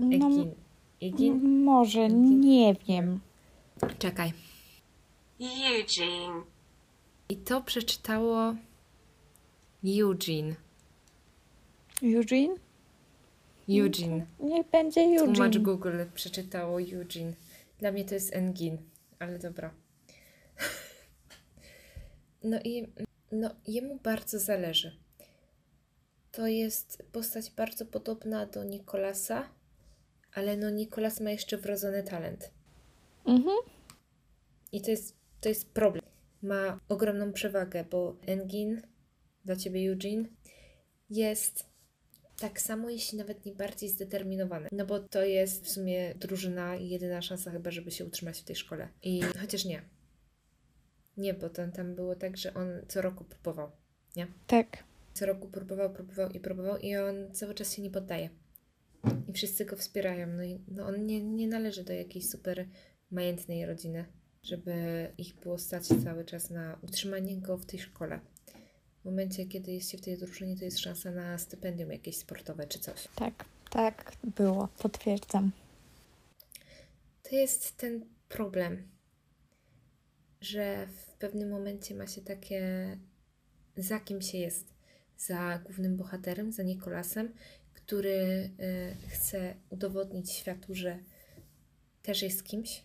No, 0.00 0.06
Egin. 0.16 0.54
Egin? 1.02 1.32
m- 1.32 1.62
może, 1.64 2.00
Egin? 2.00 2.40
nie 2.40 2.74
wiem. 2.88 3.20
Czekaj. 3.98 4.32
Eugene, 5.40 6.42
I 7.28 7.36
to 7.36 7.60
przeczytało 7.62 8.54
Eugene. 9.84 10.54
Eugene? 12.02 12.54
Eugene. 13.68 14.26
Niech 14.40 14.70
będzie 14.70 15.18
Tłumacz 15.18 15.38
Eugene. 15.38 15.64
Google 15.64 16.04
przeczytało 16.14 16.80
Eugene. 16.80 17.32
Dla 17.78 17.92
mnie 17.92 18.04
to 18.04 18.14
jest 18.14 18.34
Engin, 18.34 18.78
ale 19.18 19.38
dobra. 19.38 19.70
No 22.44 22.60
i 22.64 22.86
no, 23.32 23.50
jemu 23.66 23.98
bardzo 24.02 24.38
zależy. 24.38 24.96
To 26.38 26.46
jest 26.46 27.02
postać 27.12 27.50
bardzo 27.50 27.86
podobna 27.86 28.46
do 28.46 28.64
Nikolasa, 28.64 29.48
ale 30.34 30.56
no 30.56 30.70
Nikolas 30.70 31.20
ma 31.20 31.30
jeszcze 31.30 31.56
wrodzony 31.56 32.02
talent. 32.02 32.50
Mhm. 33.26 33.56
I 34.72 34.82
to 34.82 34.90
jest, 34.90 35.16
to 35.40 35.48
jest 35.48 35.70
problem. 35.72 36.04
Ma 36.42 36.80
ogromną 36.88 37.32
przewagę, 37.32 37.84
bo 37.84 38.16
Engin, 38.26 38.82
dla 39.44 39.56
ciebie 39.56 39.90
Eugene, 39.90 40.28
jest 41.10 41.66
tak 42.36 42.60
samo, 42.60 42.90
jeśli 42.90 43.18
nawet 43.18 43.44
nie 43.44 43.54
bardziej 43.54 43.88
zdeterminowany. 43.88 44.68
No 44.72 44.86
bo 44.86 45.00
to 45.00 45.24
jest 45.24 45.64
w 45.64 45.70
sumie 45.70 46.14
drużyna 46.14 46.76
i 46.76 46.88
jedyna 46.88 47.22
szansa 47.22 47.50
chyba, 47.50 47.70
żeby 47.70 47.90
się 47.90 48.04
utrzymać 48.04 48.40
w 48.40 48.44
tej 48.44 48.56
szkole. 48.56 48.88
I 49.02 49.22
chociaż 49.40 49.64
nie. 49.64 49.82
Nie, 51.16 51.34
bo 51.34 51.48
tam, 51.48 51.72
tam 51.72 51.94
było 51.94 52.16
tak, 52.16 52.36
że 52.36 52.54
on 52.54 52.68
co 52.88 53.02
roku 53.02 53.24
próbował. 53.24 53.70
Nie? 54.16 54.26
Tak. 54.46 54.87
Co 55.18 55.26
roku 55.26 55.48
próbował, 55.48 55.92
próbował 55.92 56.30
i 56.30 56.40
próbował 56.40 56.78
i 56.78 56.96
on 56.96 57.34
cały 57.34 57.54
czas 57.54 57.74
się 57.74 57.82
nie 57.82 57.90
poddaje. 57.90 58.30
I 59.28 59.32
wszyscy 59.32 59.64
go 59.64 59.76
wspierają. 59.76 60.26
No 60.26 60.44
i 60.44 60.60
no 60.68 60.86
on 60.86 61.06
nie, 61.06 61.24
nie 61.24 61.48
należy 61.48 61.84
do 61.84 61.92
jakiejś 61.92 62.30
super 62.30 62.68
majętnej 63.10 63.66
rodziny, 63.66 64.04
żeby 64.42 64.72
ich 65.18 65.34
było 65.34 65.58
stać 65.58 65.86
cały 66.04 66.24
czas 66.24 66.50
na 66.50 66.78
utrzymanie 66.82 67.40
go 67.40 67.56
w 67.56 67.66
tej 67.66 67.80
szkole. 67.80 68.20
W 69.00 69.04
momencie, 69.04 69.46
kiedy 69.46 69.72
jesteście 69.72 69.98
w 69.98 70.00
tej 70.00 70.18
drużynie, 70.18 70.56
to 70.56 70.64
jest 70.64 70.78
szansa 70.78 71.10
na 71.10 71.38
stypendium 71.38 71.92
jakieś 71.92 72.16
sportowe 72.16 72.66
czy 72.66 72.78
coś. 72.78 73.08
Tak, 73.14 73.44
tak 73.70 74.12
było, 74.36 74.68
potwierdzam. 74.78 75.52
To 77.22 77.36
jest 77.36 77.76
ten 77.76 78.06
problem, 78.28 78.88
że 80.40 80.86
w 80.86 81.12
pewnym 81.12 81.50
momencie 81.50 81.94
ma 81.94 82.06
się 82.06 82.22
takie, 82.22 82.62
za 83.76 84.00
kim 84.00 84.22
się 84.22 84.38
jest. 84.38 84.77
Za 85.18 85.58
głównym 85.58 85.96
bohaterem, 85.96 86.52
za 86.52 86.62
Nikolasem, 86.62 87.32
który 87.74 88.50
y, 88.60 89.08
chce 89.08 89.54
udowodnić 89.70 90.32
światu, 90.32 90.74
że 90.74 90.98
też 92.02 92.22
jest 92.22 92.44
kimś, 92.44 92.84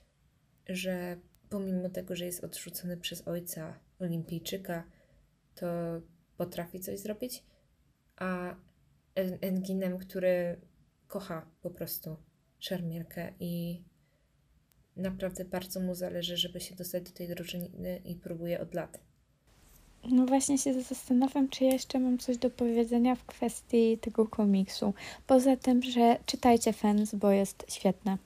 że 0.69 1.17
pomimo 1.49 1.89
tego, 1.89 2.15
że 2.15 2.25
jest 2.25 2.43
odrzucony 2.43 2.97
przez 2.97 3.27
ojca 3.27 3.79
olimpijczyka, 3.99 4.83
to 5.55 5.67
potrafi 6.37 6.79
coś 6.79 6.99
zrobić, 6.99 7.43
a 8.15 8.55
En- 9.15 9.37
Enginem, 9.41 9.97
który 9.97 10.61
kocha 11.07 11.51
po 11.61 11.69
prostu 11.69 12.17
szermierkę 12.59 13.33
i 13.39 13.83
naprawdę 14.95 15.45
bardzo 15.45 15.79
mu 15.79 15.95
zależy, 15.95 16.37
żeby 16.37 16.59
się 16.59 16.75
dostać 16.75 17.03
do 17.03 17.11
tej 17.11 17.27
drużyny 17.27 18.01
i 18.05 18.15
próbuje 18.15 18.59
od 18.59 18.73
lat. 18.73 19.12
No 20.11 20.25
właśnie 20.25 20.57
się 20.57 20.81
zastanawiam, 20.81 21.49
czy 21.49 21.63
ja 21.63 21.73
jeszcze 21.73 21.99
mam 21.99 22.17
coś 22.17 22.37
do 22.37 22.49
powiedzenia 22.49 23.15
w 23.15 23.25
kwestii 23.25 23.97
tego 23.97 24.27
komiksu. 24.27 24.93
Poza 25.27 25.57
tym, 25.57 25.83
że 25.83 26.17
czytajcie 26.25 26.73
fans, 26.73 27.15
bo 27.15 27.31
jest 27.31 27.65
świetne. 27.69 28.17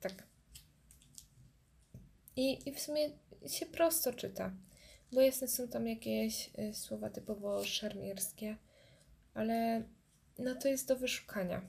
Tak. 0.00 0.12
I, 2.36 2.68
I 2.68 2.72
w 2.72 2.80
sumie 2.80 3.10
się 3.46 3.66
prosto 3.66 4.12
czyta, 4.12 4.52
bo 5.12 5.20
jasne 5.20 5.48
są 5.48 5.68
tam 5.68 5.86
jakieś 5.86 6.50
y, 6.58 6.74
słowa 6.74 7.10
typowo 7.10 7.64
szermierskie, 7.64 8.56
ale 9.34 9.82
no 10.38 10.54
to 10.54 10.68
jest 10.68 10.88
do 10.88 10.96
wyszukania. 10.96 11.62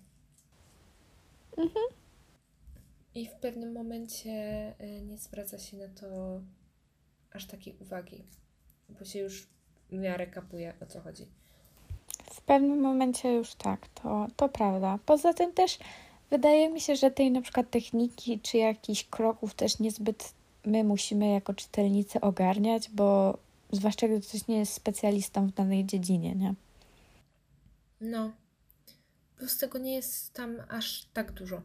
I 3.15 3.27
w 3.27 3.33
pewnym 3.33 3.73
momencie 3.73 4.29
y, 4.81 5.01
nie 5.01 5.17
zwraca 5.17 5.59
się 5.59 5.77
na 5.77 5.87
to 5.87 6.41
aż 7.31 7.45
takiej 7.45 7.75
uwagi, 7.79 8.23
bo 8.99 9.05
się 9.05 9.19
już 9.19 9.47
w 9.89 9.93
miarę 9.93 10.27
kapuje 10.27 10.73
o 10.81 10.85
co 10.85 11.01
chodzi. 11.01 11.25
W 12.31 12.41
pewnym 12.41 12.81
momencie 12.81 13.33
już 13.33 13.55
tak, 13.55 13.87
to, 13.87 14.27
to 14.35 14.49
prawda. 14.49 14.99
Poza 15.05 15.33
tym 15.33 15.53
też 15.53 15.79
wydaje 16.29 16.69
mi 16.69 16.81
się, 16.81 16.95
że 16.95 17.11
tej 17.11 17.31
na 17.31 17.41
przykład 17.41 17.69
techniki 17.69 18.39
czy 18.39 18.57
jakichś 18.57 19.03
kroków 19.03 19.53
też 19.53 19.79
niezbyt 19.79 20.33
my 20.65 20.83
musimy 20.83 21.29
jako 21.29 21.53
czytelnicy 21.53 22.21
ogarniać, 22.21 22.89
bo 22.89 23.37
zwłaszcza 23.71 24.07
gdy 24.07 24.21
ktoś 24.21 24.47
nie 24.47 24.57
jest 24.57 24.73
specjalistą 24.73 25.47
w 25.47 25.53
danej 25.53 25.85
dziedzinie, 25.85 26.35
nie? 26.35 26.53
No. 28.01 28.31
Plus 29.37 29.57
tego 29.57 29.77
nie 29.77 29.93
jest 29.93 30.33
tam 30.33 30.55
aż 30.69 31.05
tak 31.13 31.31
dużo. 31.31 31.61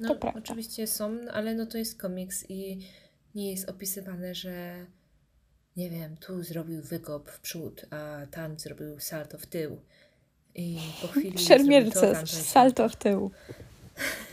No, 0.00 0.16
oczywiście 0.34 0.86
są, 0.86 1.18
ale 1.32 1.54
no 1.54 1.66
to 1.66 1.78
jest 1.78 1.98
komiks 1.98 2.50
i 2.50 2.78
nie 3.34 3.50
jest 3.50 3.70
opisywane, 3.70 4.34
że 4.34 4.86
nie 5.76 5.90
wiem, 5.90 6.16
tu 6.16 6.42
zrobił 6.42 6.82
wykop 6.82 7.30
w 7.30 7.40
przód, 7.40 7.86
a 7.90 8.26
tam 8.30 8.58
zrobił 8.58 9.00
salto 9.00 9.38
w 9.38 9.46
tył. 9.46 9.80
I 10.54 10.78
po 11.02 11.08
chwili 11.12 11.32
to, 11.32 11.38
Szermierce, 11.38 12.26
salto 12.26 12.88
w 12.88 12.96
tył. 12.96 13.30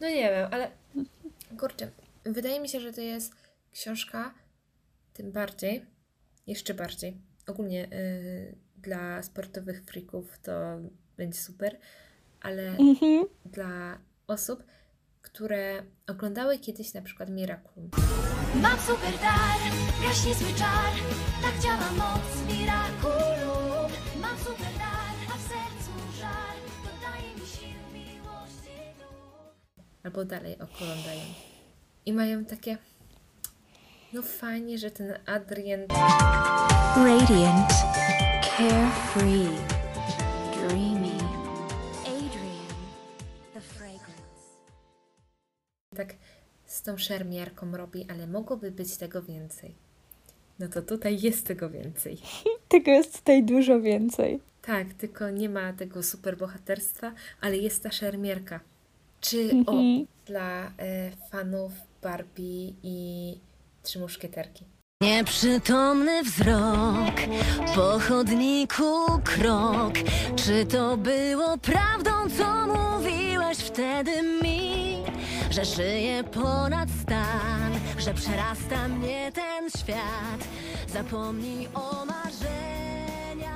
No 0.00 0.08
nie 0.08 0.30
wiem, 0.30 0.48
ale 0.50 0.70
kurczę, 1.58 1.90
wydaje 2.24 2.60
mi 2.60 2.68
się, 2.68 2.80
że 2.80 2.92
to 2.92 3.00
jest 3.00 3.32
książka 3.72 4.34
tym 5.14 5.32
bardziej, 5.32 5.84
jeszcze 6.46 6.74
bardziej, 6.74 7.16
ogólnie 7.46 7.88
y, 7.92 8.54
dla 8.76 9.22
sportowych 9.22 9.84
freaków 9.84 10.38
to 10.38 10.52
będzie 11.16 11.38
super, 11.38 11.78
ale 12.40 12.62
Mhm. 12.76 13.24
dla 13.44 13.98
osób, 14.26 14.62
które 15.24 15.82
oglądały 16.06 16.58
kiedyś 16.58 16.94
na 16.94 17.02
przykład 17.02 17.30
Miraculum. 17.30 17.90
Mam 18.54 18.78
super 18.78 19.12
dar, 19.20 19.58
gaśnie 20.02 20.34
zły 20.34 20.52
czar. 20.58 20.92
Tak 21.42 21.62
działa 21.62 21.90
moc 21.96 22.52
Miraculum 22.52 23.90
Mam 24.20 24.38
super 24.38 24.72
dar, 24.78 25.14
a 25.34 25.38
w 25.38 25.42
sercu 25.42 26.18
żar. 26.20 26.56
Dodaje 26.84 27.34
mi 27.34 27.46
sił, 27.46 27.78
miłości 27.92 28.98
duch. 28.98 29.84
Albo 30.04 30.24
dalej 30.24 30.54
oglądają. 30.54 31.24
I 32.06 32.12
mają 32.12 32.44
takie, 32.44 32.78
no 34.12 34.22
fajnie, 34.22 34.78
że 34.78 34.90
ten 34.90 35.14
Adrian 35.26 35.80
Radiant, 36.96 37.70
carefree, 38.56 39.48
tą 46.84 46.98
szermierką 46.98 47.76
robi, 47.76 48.06
ale 48.10 48.26
mogłoby 48.26 48.70
być 48.70 48.96
tego 48.96 49.22
więcej. 49.22 49.74
No 50.58 50.68
to 50.68 50.82
tutaj 50.82 51.20
jest 51.20 51.46
tego 51.46 51.70
więcej. 51.70 52.18
Tego 52.68 52.90
jest 52.90 53.18
tutaj 53.18 53.44
dużo 53.44 53.80
więcej. 53.80 54.40
Tak, 54.62 54.94
tylko 54.94 55.30
nie 55.30 55.48
ma 55.48 55.72
tego 55.72 56.02
superbohaterstwa, 56.02 57.12
ale 57.40 57.56
jest 57.56 57.82
ta 57.82 57.90
szermierka. 57.92 58.60
Czy 59.20 59.50
o, 59.66 59.72
Mhm. 59.72 60.06
dla 60.26 60.66
e, 60.66 60.70
fanów 61.30 61.72
Barbie 62.02 62.72
i 62.82 63.38
Trzy 63.82 63.98
Muszkieterki. 63.98 64.64
Nieprzytomny 65.02 66.22
wzrok, 66.22 67.14
po 67.74 67.98
chodniku 67.98 68.84
krok. 69.24 69.94
Czy 70.36 70.66
to 70.66 70.96
było 70.96 71.58
prawdą, 71.58 72.10
co 72.38 72.66
mówiłeś 72.66 73.58
wtedy 73.58 74.10
mi? 74.42 74.63
Że 75.54 75.64
żyję 75.64 76.24
ponad 76.24 76.88
stan, 77.02 77.72
że 77.98 78.14
przerasta 78.14 78.88
mnie 78.88 79.32
ten 79.32 79.70
świat. 79.70 80.48
Zapomnij 80.88 81.68
o 81.74 82.04
marzeniach. 82.04 83.54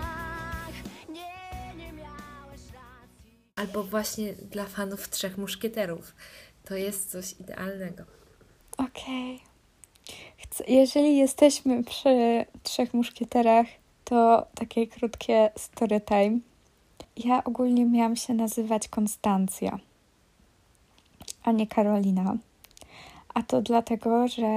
Nie, 1.08 1.74
nie 1.76 1.92
miałeś 1.92 2.60
racji. 2.60 3.38
Albo 3.56 3.84
właśnie 3.84 4.32
dla 4.32 4.64
fanów 4.64 5.08
Trzech 5.10 5.38
Muszkieterów. 5.38 6.14
To 6.64 6.74
jest 6.76 7.10
coś 7.10 7.32
idealnego. 7.40 8.02
Okej. 8.78 9.40
Chcę- 10.38 10.64
Jeżeli 10.68 11.16
jesteśmy 11.16 11.84
przy 11.84 12.44
Trzech 12.62 12.94
Muszkieterach, 12.94 13.66
to 14.04 14.46
takie 14.54 14.86
krótkie 14.86 15.50
story 15.56 16.00
time. 16.00 16.38
Ja 17.16 17.44
ogólnie 17.44 17.84
miałam 17.84 18.16
się 18.16 18.34
nazywać 18.34 18.88
Konstancja, 18.88 19.78
a 21.44 21.52
nie 21.52 21.66
Karolina. 21.66 22.36
A 23.34 23.42
to 23.42 23.62
dlatego, 23.62 24.28
że 24.28 24.48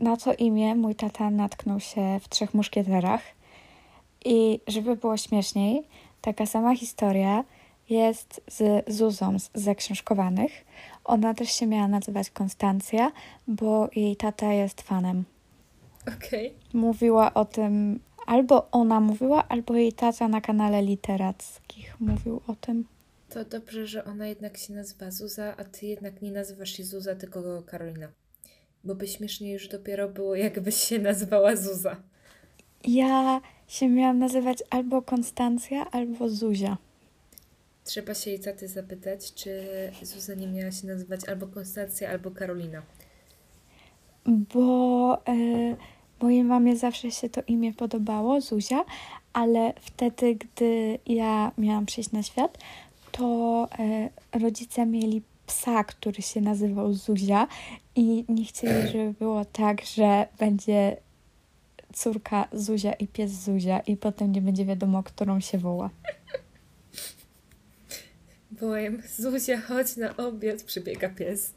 na 0.00 0.16
to 0.16 0.34
imię 0.34 0.74
mój 0.74 0.94
tata 0.94 1.30
natknął 1.30 1.80
się 1.80 2.20
w 2.20 2.28
Trzech 2.28 2.54
Muszkieterach. 2.54 3.22
I 4.24 4.60
żeby 4.66 4.96
było 4.96 5.16
śmieszniej, 5.16 5.82
taka 6.20 6.46
sama 6.46 6.76
historia 6.76 7.44
jest 7.88 8.40
z 8.48 8.84
Zuzą 8.94 9.38
z 9.38 9.50
Zaksiążkowanych. 9.54 10.64
Ona 11.04 11.34
też 11.34 11.52
się 11.52 11.66
miała 11.66 11.88
nazywać 11.88 12.30
Konstancja, 12.30 13.12
bo 13.48 13.88
jej 13.96 14.16
tata 14.16 14.52
jest 14.52 14.82
fanem. 14.82 15.24
Okej. 16.16 16.54
Mówiła 16.74 17.34
o 17.34 17.44
tym, 17.44 18.00
albo 18.26 18.70
ona 18.70 19.00
mówiła, 19.00 19.48
albo 19.48 19.74
jej 19.74 19.92
tata 19.92 20.28
na 20.28 20.40
kanale 20.40 20.82
literackich 20.82 22.00
mówił 22.00 22.40
o 22.46 22.54
tym. 22.54 22.84
To 23.28 23.44
dobrze, 23.44 23.86
że 23.86 24.04
ona 24.04 24.26
jednak 24.26 24.56
się 24.56 24.74
nazywa 24.74 25.10
Zuza, 25.10 25.56
a 25.56 25.64
ty 25.64 25.86
jednak 25.86 26.22
nie 26.22 26.32
nazywasz 26.32 26.70
się 26.70 26.84
Zuza, 26.84 27.14
tylko 27.14 27.62
Karolina. 27.62 28.08
Bo 28.84 28.94
by 28.94 29.08
śmiesznie 29.08 29.52
już 29.52 29.68
dopiero 29.68 30.08
było, 30.08 30.34
jakbyś 30.34 30.74
się 30.76 30.98
nazywała 30.98 31.56
Zuza. 31.56 31.96
Ja 32.84 33.40
się 33.68 33.88
miałam 33.88 34.18
nazywać 34.18 34.62
albo 34.70 35.02
Konstancja, 35.02 35.90
albo 35.90 36.28
Zuzia. 36.28 36.76
Trzeba 37.84 38.14
się 38.14 38.30
jej 38.30 38.40
taty 38.40 38.68
zapytać, 38.68 39.34
czy 39.34 39.60
Zuza 40.02 40.34
nie 40.34 40.46
miała 40.46 40.72
się 40.72 40.86
nazywać 40.86 41.28
albo 41.28 41.46
Konstancja, 41.46 42.10
albo 42.10 42.30
Karolina. 42.30 42.82
bo 44.26 45.18
e, 45.28 45.32
mojej 46.20 46.44
mamie 46.44 46.76
zawsze 46.76 47.10
się 47.10 47.28
to 47.28 47.42
imię 47.46 47.72
podobało, 47.74 48.40
Zuzia, 48.40 48.84
ale 49.32 49.72
wtedy, 49.80 50.34
gdy 50.34 50.98
ja 51.06 51.52
miałam 51.58 51.86
przyjść 51.86 52.12
na 52.12 52.22
świat, 52.22 52.58
to 53.18 53.68
e, 53.78 54.38
rodzice 54.38 54.86
mieli 54.86 55.22
psa, 55.46 55.84
który 55.84 56.22
się 56.22 56.40
nazywał 56.40 56.94
Zuzia 56.94 57.46
i 57.94 58.24
nie 58.28 58.44
chcieli, 58.44 58.88
żeby 58.92 59.12
było 59.18 59.44
tak, 59.44 59.84
że 59.84 60.26
będzie 60.38 60.96
córka 61.94 62.48
Zuzia 62.52 62.92
i 62.92 63.08
pies 63.08 63.30
Zuzia 63.44 63.80
i 63.80 63.96
potem 63.96 64.32
nie 64.32 64.42
będzie 64.42 64.64
wiadomo, 64.64 65.02
którą 65.02 65.40
się 65.40 65.58
woła. 65.58 65.90
Wołają, 68.50 68.92
Zuzia, 69.16 69.60
chodź 69.60 69.96
na 69.96 70.16
obiad, 70.16 70.62
przybiega 70.62 71.08
pies. 71.08 71.54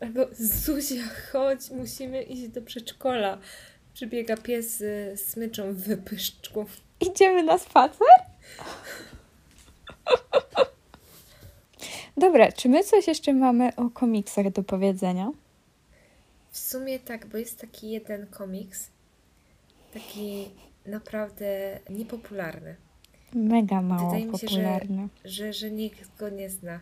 Albo 0.00 0.26
Zuzia, 0.32 1.02
chodź, 1.32 1.70
musimy 1.70 2.22
iść 2.22 2.48
do 2.48 2.62
przedszkola. 2.62 3.38
Przybiega 3.94 4.36
pies 4.36 4.76
z 4.76 5.20
smyczą 5.20 5.72
w 5.72 5.76
wypyszczku. 5.76 6.66
Idziemy 7.00 7.42
na 7.42 7.58
spacer? 7.58 8.33
Dobra, 12.16 12.52
czy 12.52 12.68
my 12.68 12.84
coś 12.84 13.06
jeszcze 13.08 13.32
mamy 13.32 13.76
o 13.76 13.90
komiksach 13.90 14.50
do 14.52 14.62
powiedzenia? 14.62 15.30
W 16.50 16.58
sumie 16.58 16.98
tak, 17.00 17.26
bo 17.26 17.38
jest 17.38 17.60
taki 17.60 17.90
jeden 17.90 18.26
komiks, 18.26 18.90
taki 19.94 20.50
naprawdę 20.86 21.78
niepopularny, 21.90 22.76
Mega 23.34 23.82
mało 23.82 24.10
Wydaje 24.10 24.26
mi 24.26 24.38
się, 24.38 24.48
że- 24.48 24.56
popularny. 24.56 25.08
że, 25.24 25.52
że 25.52 25.70
nikt 25.70 26.16
go 26.18 26.28
nie 26.28 26.50
zna. 26.50 26.80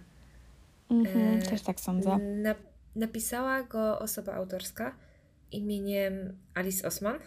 Mhm, 0.90 1.38
e, 1.38 1.42
też 1.42 1.62
tak 1.62 1.80
sądzę. 1.80 2.18
Na, 2.18 2.54
napisała 2.96 3.62
go 3.62 3.98
osoba 3.98 4.34
autorska 4.34 4.94
imieniem 5.52 6.38
Alice 6.54 6.88
Osman. 6.88 7.18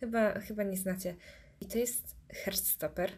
Chyba, 0.00 0.40
chyba 0.40 0.62
nie 0.62 0.76
znacie. 0.76 1.14
I 1.60 1.66
to 1.66 1.78
jest 1.78 2.14
Heartstopper. 2.28 3.10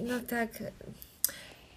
No 0.00 0.20
tak, 0.20 0.50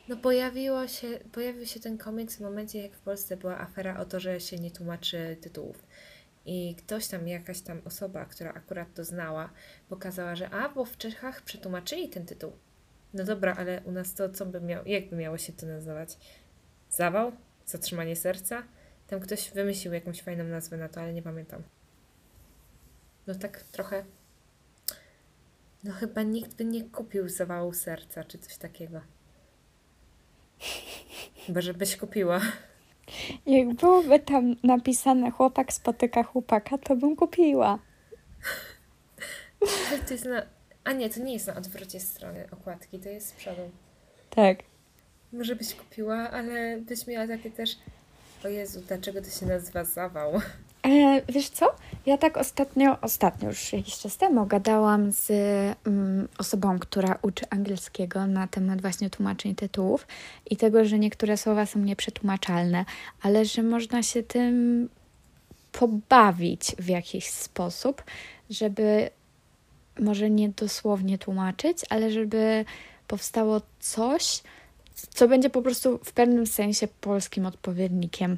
no 0.07 0.17
pojawiło 0.17 0.87
się, 0.87 1.07
pojawił 1.31 1.65
się 1.65 1.79
ten 1.79 1.97
komiks 1.97 2.35
w 2.37 2.39
momencie, 2.39 2.83
jak 2.83 2.93
w 2.95 2.99
Polsce 2.99 3.37
była 3.37 3.59
afera 3.59 3.99
o 3.99 4.05
to, 4.05 4.19
że 4.19 4.39
się 4.39 4.57
nie 4.59 4.71
tłumaczy 4.71 5.37
tytułów. 5.41 5.83
I 6.45 6.75
ktoś 6.75 7.07
tam, 7.07 7.27
jakaś 7.27 7.61
tam 7.61 7.81
osoba, 7.85 8.25
która 8.25 8.53
akurat 8.53 8.93
to 8.93 9.03
znała, 9.03 9.49
pokazała, 9.89 10.35
że 10.35 10.49
a, 10.49 10.69
bo 10.69 10.85
w 10.85 10.97
Czechach 10.97 11.41
przetłumaczyli 11.41 12.09
ten 12.09 12.25
tytuł. 12.25 12.51
No 13.13 13.23
dobra, 13.23 13.55
ale 13.55 13.81
u 13.85 13.91
nas 13.91 14.13
to 14.13 14.29
co 14.29 14.45
by 14.45 14.61
miał, 14.61 14.85
jak 14.85 15.09
by 15.09 15.15
miało 15.15 15.37
się 15.37 15.53
to 15.53 15.65
nazywać? 15.65 16.17
Zawał? 16.89 17.31
Zatrzymanie 17.65 18.15
serca? 18.15 18.63
Tam 19.07 19.19
ktoś 19.19 19.51
wymyślił 19.51 19.93
jakąś 19.93 20.21
fajną 20.21 20.43
nazwę 20.43 20.77
na 20.77 20.89
to, 20.89 21.01
ale 21.01 21.13
nie 21.13 21.21
pamiętam. 21.21 21.63
No 23.27 23.35
tak 23.35 23.63
trochę. 23.63 24.03
No 25.83 25.93
chyba 25.93 26.23
nikt 26.23 26.53
by 26.55 26.65
nie 26.65 26.83
kupił 26.83 27.29
zawału 27.29 27.73
serca 27.73 28.23
czy 28.23 28.37
coś 28.37 28.57
takiego. 28.57 29.01
Chyba, 31.45 31.61
żebyś 31.61 31.97
kupiła. 31.97 32.41
Jak 33.45 33.73
byłoby 33.73 34.19
tam 34.19 34.55
napisane 34.63 35.31
chłopak 35.31 35.73
spotyka 35.73 36.23
chłopaka, 36.23 36.77
to 36.77 36.95
bym 36.95 37.15
kupiła. 37.15 37.79
To 40.07 40.13
jest 40.13 40.25
na... 40.25 40.41
A 40.83 40.91
nie, 40.91 41.09
to 41.09 41.19
nie 41.19 41.33
jest 41.33 41.47
na 41.47 41.55
odwrocie 41.55 41.99
strony 41.99 42.47
okładki, 42.51 42.99
to 42.99 43.09
jest 43.09 43.27
z 43.27 43.33
przodu. 43.33 43.71
Tak. 44.29 44.57
Może 45.33 45.55
byś 45.55 45.75
kupiła, 45.75 46.31
ale 46.31 46.77
byś 46.77 47.07
miała 47.07 47.27
takie 47.27 47.51
też... 47.51 47.77
O 48.45 48.47
Jezu, 48.47 48.81
dlaczego 48.87 49.21
to 49.21 49.29
się 49.29 49.45
nazywa 49.45 49.83
zawał? 49.83 50.41
E, 50.89 51.21
wiesz 51.29 51.49
co? 51.49 51.75
Ja 52.05 52.17
tak 52.17 52.37
ostatnio, 52.37 52.97
ostatnio 53.01 53.49
już 53.49 53.73
jakiś 53.73 53.97
czas 53.97 54.17
temu 54.17 54.45
gadałam 54.45 55.11
z 55.11 55.29
mm, 55.87 56.27
osobą, 56.37 56.79
która 56.79 57.17
uczy 57.21 57.45
angielskiego 57.49 58.27
na 58.27 58.47
temat 58.47 58.81
właśnie 58.81 59.09
tłumaczeń 59.09 59.55
tytułów 59.55 60.07
i 60.49 60.57
tego, 60.57 60.85
że 60.85 60.99
niektóre 60.99 61.37
słowa 61.37 61.65
są 61.65 61.79
nieprzetłumaczalne, 61.79 62.85
ale 63.21 63.45
że 63.45 63.63
można 63.63 64.03
się 64.03 64.23
tym 64.23 64.89
pobawić 65.71 66.75
w 66.79 66.87
jakiś 66.87 67.29
sposób, 67.29 68.03
żeby 68.49 69.09
może 69.99 70.29
nie 70.29 70.49
dosłownie 70.49 71.17
tłumaczyć, 71.17 71.77
ale 71.89 72.11
żeby 72.11 72.65
powstało 73.07 73.61
coś, 73.79 74.41
co 75.09 75.27
będzie 75.27 75.49
po 75.49 75.61
prostu 75.61 75.99
w 76.03 76.11
pewnym 76.11 76.47
sensie 76.47 76.87
polskim 77.01 77.45
odpowiednikiem. 77.45 78.37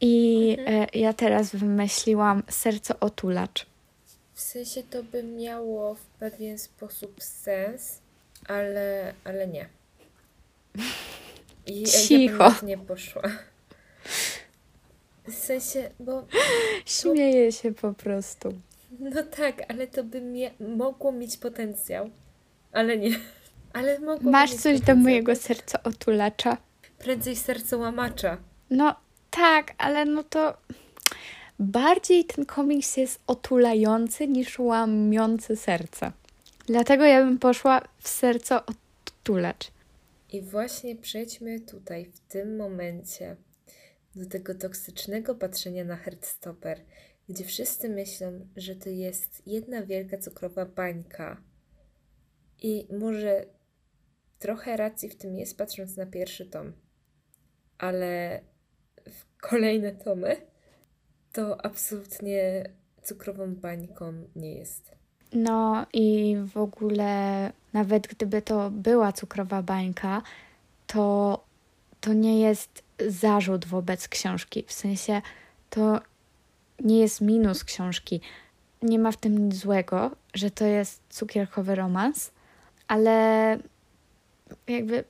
I 0.00 0.56
e, 0.66 0.86
ja 0.98 1.12
teraz 1.12 1.50
wymyśliłam 1.56 2.42
serce 2.50 3.00
otulacz. 3.00 3.66
W 4.34 4.40
sensie 4.40 4.82
to 4.82 5.02
by 5.02 5.22
miało 5.22 5.94
w 5.94 6.06
pewien 6.06 6.58
sposób 6.58 7.22
sens, 7.22 7.98
ale, 8.48 9.14
ale 9.24 9.46
nie. 9.48 9.68
I 11.66 11.80
Ja 11.80 11.86
Cicho. 11.88 12.50
to 12.60 12.66
nie 12.66 12.78
poszła. 12.78 13.22
W 15.28 15.34
sensie, 15.34 15.90
bo 16.00 16.26
Śmieję 16.86 17.52
się 17.52 17.74
po 17.74 17.92
prostu. 17.94 18.52
No 19.00 19.22
tak, 19.22 19.62
ale 19.68 19.86
to 19.86 20.04
by 20.04 20.20
mia- 20.20 20.76
mogło 20.76 21.12
mieć 21.12 21.36
potencjał. 21.36 22.10
Ale 22.72 22.96
nie. 22.98 23.10
Ale 23.72 23.98
mogło 23.98 24.30
Masz 24.30 24.50
coś 24.54 24.62
do 24.62 24.80
potencjał. 24.80 24.96
mojego 24.96 25.36
serca 25.36 25.82
otulacza? 25.82 26.56
Prędzej 26.98 27.36
serce 27.36 27.76
łamacza. 27.76 28.36
No 28.70 28.94
tak, 29.36 29.74
ale 29.78 30.04
no 30.04 30.22
to 30.22 30.56
bardziej 31.58 32.24
ten 32.24 32.46
komiks 32.46 32.96
jest 32.96 33.20
otulający 33.26 34.28
niż 34.28 34.58
łamiący 34.58 35.56
serce. 35.56 36.12
Dlatego 36.66 37.04
ja 37.04 37.24
bym 37.24 37.38
poszła 37.38 37.82
w 37.98 38.08
serce 38.08 38.60
otulacz. 38.66 39.70
I 40.32 40.42
właśnie 40.42 40.96
przejdźmy 40.96 41.60
tutaj, 41.60 42.04
w 42.04 42.20
tym 42.20 42.56
momencie, 42.56 43.36
do 44.14 44.28
tego 44.28 44.54
toksycznego 44.54 45.34
patrzenia 45.34 45.84
na 45.84 45.96
Heartstopper, 45.96 46.80
gdzie 47.28 47.44
wszyscy 47.44 47.88
myślą, 47.88 48.46
że 48.56 48.76
to 48.76 48.88
jest 48.88 49.42
jedna 49.46 49.82
wielka 49.82 50.18
cukrowa 50.18 50.66
bańka. 50.66 51.42
I 52.62 52.86
może 52.98 53.46
trochę 54.38 54.76
racji 54.76 55.08
w 55.08 55.16
tym 55.16 55.36
jest, 55.36 55.58
patrząc 55.58 55.96
na 55.96 56.06
pierwszy 56.06 56.46
tom, 56.46 56.72
ale 57.78 58.40
kolejne 59.50 59.92
tomy 59.92 60.36
to 61.32 61.64
absolutnie 61.64 62.64
cukrową 63.02 63.54
bańką 63.54 64.12
nie 64.36 64.54
jest. 64.54 64.92
No 65.32 65.86
i 65.92 66.36
w 66.54 66.56
ogóle, 66.56 67.52
nawet 67.72 68.06
gdyby 68.06 68.42
to 68.42 68.70
była 68.70 69.12
cukrowa 69.12 69.62
bańka, 69.62 70.22
to 70.86 71.44
to 72.00 72.12
nie 72.12 72.40
jest 72.40 72.82
zarzut 73.08 73.66
wobec 73.66 74.08
książki. 74.08 74.64
W 74.66 74.72
sensie 74.72 75.22
to 75.70 76.00
nie 76.80 76.98
jest 76.98 77.20
minus 77.20 77.64
książki. 77.64 78.20
Nie 78.82 78.98
ma 78.98 79.12
w 79.12 79.16
tym 79.16 79.48
nic 79.48 79.54
złego, 79.54 80.10
że 80.34 80.50
to 80.50 80.64
jest 80.64 81.02
cukierkowy 81.08 81.74
romans, 81.74 82.30
ale 82.88 83.58
jakby. 84.68 85.04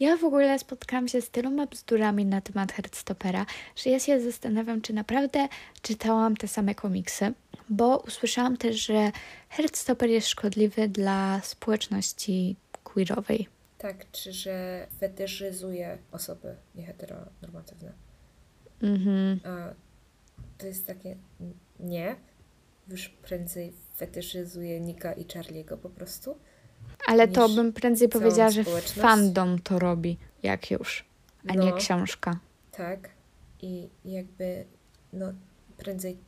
Ja 0.00 0.16
w 0.16 0.24
ogóle 0.24 0.58
spotkałam 0.58 1.08
się 1.08 1.20
z 1.20 1.30
tyloma 1.30 1.66
bzdurami 1.66 2.24
na 2.24 2.40
temat 2.40 2.72
Heartstoppera, 2.72 3.46
że 3.76 3.90
ja 3.90 4.00
się 4.00 4.20
zastanawiam, 4.20 4.80
czy 4.80 4.92
naprawdę 4.92 5.48
czytałam 5.82 6.36
te 6.36 6.48
same 6.48 6.74
komiksy, 6.74 7.32
bo 7.68 7.98
usłyszałam 7.98 8.56
też, 8.56 8.86
że 8.86 9.12
Heartstopper 9.48 10.10
jest 10.10 10.28
szkodliwy 10.28 10.88
dla 10.88 11.40
społeczności 11.40 12.56
queerowej. 12.84 13.48
Tak, 13.78 14.10
czy 14.10 14.32
że 14.32 14.86
fetyszyzuje 15.00 15.98
osoby 16.12 16.56
nieheteronormatywne. 16.74 17.92
Mhm. 18.82 19.40
A 19.44 19.74
to 20.58 20.66
jest 20.66 20.86
takie 20.86 21.16
nie. 21.80 22.16
Już 22.88 23.08
prędzej 23.08 23.72
fetyszyzuje 23.96 24.80
Nika 24.80 25.12
i 25.12 25.24
Charlie'ego 25.24 25.76
po 25.76 25.90
prostu. 25.90 26.38
Ale 27.06 27.28
to 27.28 27.48
bym 27.48 27.72
prędzej 27.72 28.08
powiedziała, 28.08 28.50
że 28.50 28.64
fandom 28.84 29.58
to 29.58 29.78
robi, 29.78 30.18
jak 30.42 30.70
już, 30.70 31.04
a 31.48 31.54
nie 31.54 31.70
No. 31.70 31.76
książka. 31.76 32.38
Tak. 32.72 33.08
I 33.62 33.88
jakby 34.04 34.64
no 35.12 35.32
prędzej 35.76 36.18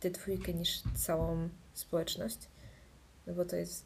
tę 0.00 0.10
dwójkę 0.10 0.54
niż 0.54 0.82
całą 0.94 1.48
społeczność. 1.74 2.38
No 3.26 3.34
bo 3.34 3.44
to 3.44 3.56
jest 3.56 3.84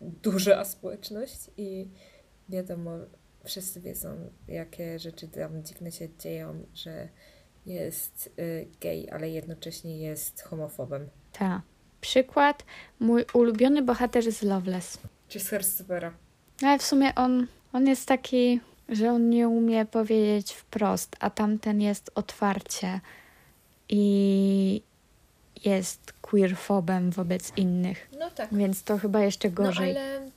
duża 0.00 0.64
społeczność 0.74 1.38
i 1.56 1.88
wiadomo, 2.48 2.90
wszyscy 3.44 3.80
wiedzą, 3.80 4.30
jakie 4.48 4.98
rzeczy 4.98 5.28
tam 5.28 5.64
dziwne 5.64 5.92
się 5.92 6.08
dzieją, 6.18 6.66
że 6.74 7.08
jest 7.66 8.30
y, 8.38 8.68
gej, 8.80 9.10
ale 9.10 9.30
jednocześnie 9.30 9.98
jest 9.98 10.42
homofobem. 10.42 11.08
Ta. 11.32 11.62
Przykład, 12.06 12.64
mój 13.00 13.24
ulubiony 13.32 13.82
bohater 13.82 14.32
z 14.32 14.42
Loveless. 14.42 14.98
Czy 15.28 15.40
z 15.40 15.48
Heartstoppera. 15.48 16.12
No 16.62 16.68
ale 16.68 16.78
w 16.78 16.82
sumie 16.82 17.14
on, 17.14 17.46
on 17.72 17.86
jest 17.86 18.06
taki, 18.08 18.60
że 18.88 19.12
on 19.12 19.30
nie 19.30 19.48
umie 19.48 19.86
powiedzieć 19.86 20.52
wprost, 20.52 21.16
a 21.20 21.30
tamten 21.30 21.80
jest 21.80 22.10
otwarcie 22.14 23.00
i 23.88 24.82
jest 25.64 26.12
queerfobem 26.12 27.10
wobec 27.10 27.52
innych. 27.56 28.08
No 28.18 28.30
tak. 28.30 28.54
Więc 28.54 28.82
to 28.82 28.98
chyba 28.98 29.20
jeszcze 29.20 29.50
gorzej. 29.50 29.94
No 29.94 30.00
ale, 30.00 30.30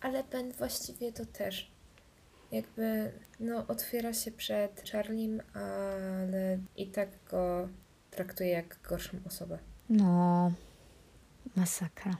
ale 0.00 0.24
Ben 0.24 0.52
właściwie 0.52 1.12
to 1.12 1.26
też. 1.26 1.70
Jakby, 2.52 3.12
no, 3.40 3.66
otwiera 3.68 4.12
się 4.12 4.30
przed 4.30 4.90
Charliem, 4.90 5.42
ale 5.54 6.58
i 6.76 6.86
tak 6.86 7.08
go 7.30 7.68
traktuje 8.10 8.50
jak 8.50 8.78
gorszą 8.88 9.18
osobę. 9.26 9.58
No, 9.90 10.52
masakra. 11.56 12.16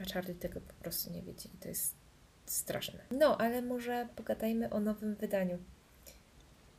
A 0.00 0.04
Charlie 0.14 0.34
tego 0.34 0.60
po 0.60 0.72
prostu 0.82 1.12
nie 1.12 1.22
widzi 1.22 1.48
i 1.54 1.58
to 1.58 1.68
jest 1.68 1.94
straszne. 2.46 2.98
No, 3.10 3.38
ale 3.40 3.62
może 3.62 4.08
pogadajmy 4.16 4.70
o 4.70 4.80
nowym 4.80 5.14
wydaniu. 5.14 5.58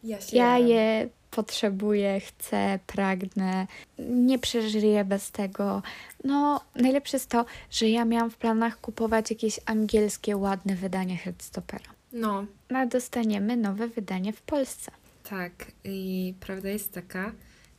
Ja 0.04 0.22
się 0.22 0.38
Ja 0.38 0.58
je 0.58 1.10
potrzebuję, 1.32 2.20
chcę, 2.20 2.80
pragnę. 2.88 3.68
Nie 4.00 4.40
przeżyję 4.40 5.06
bez 5.06 5.32
tego. 5.32 5.82
No, 6.24 6.62
najlepsze 6.76 7.18
jest 7.18 7.30
to, 7.30 7.46
że 7.72 7.90
ja 7.90 8.06
miałam 8.06 8.32
w 8.32 8.38
planach 8.38 8.80
kupować 8.82 9.30
jakieś 9.30 9.60
angielskie, 9.66 10.38
ładne 10.38 10.76
wydanie 10.76 11.18
Heartstopera. 11.18 11.90
No, 12.14 12.46
No, 12.70 12.80
a 12.80 12.86
dostaniemy 12.86 13.58
nowe 13.58 13.88
wydanie 13.88 14.34
w 14.34 14.42
Polsce. 14.42 14.92
tak. 15.30 15.52
I 15.84 16.34
prawda 16.40 16.70
jest 16.70 16.92
taka, 16.92 17.32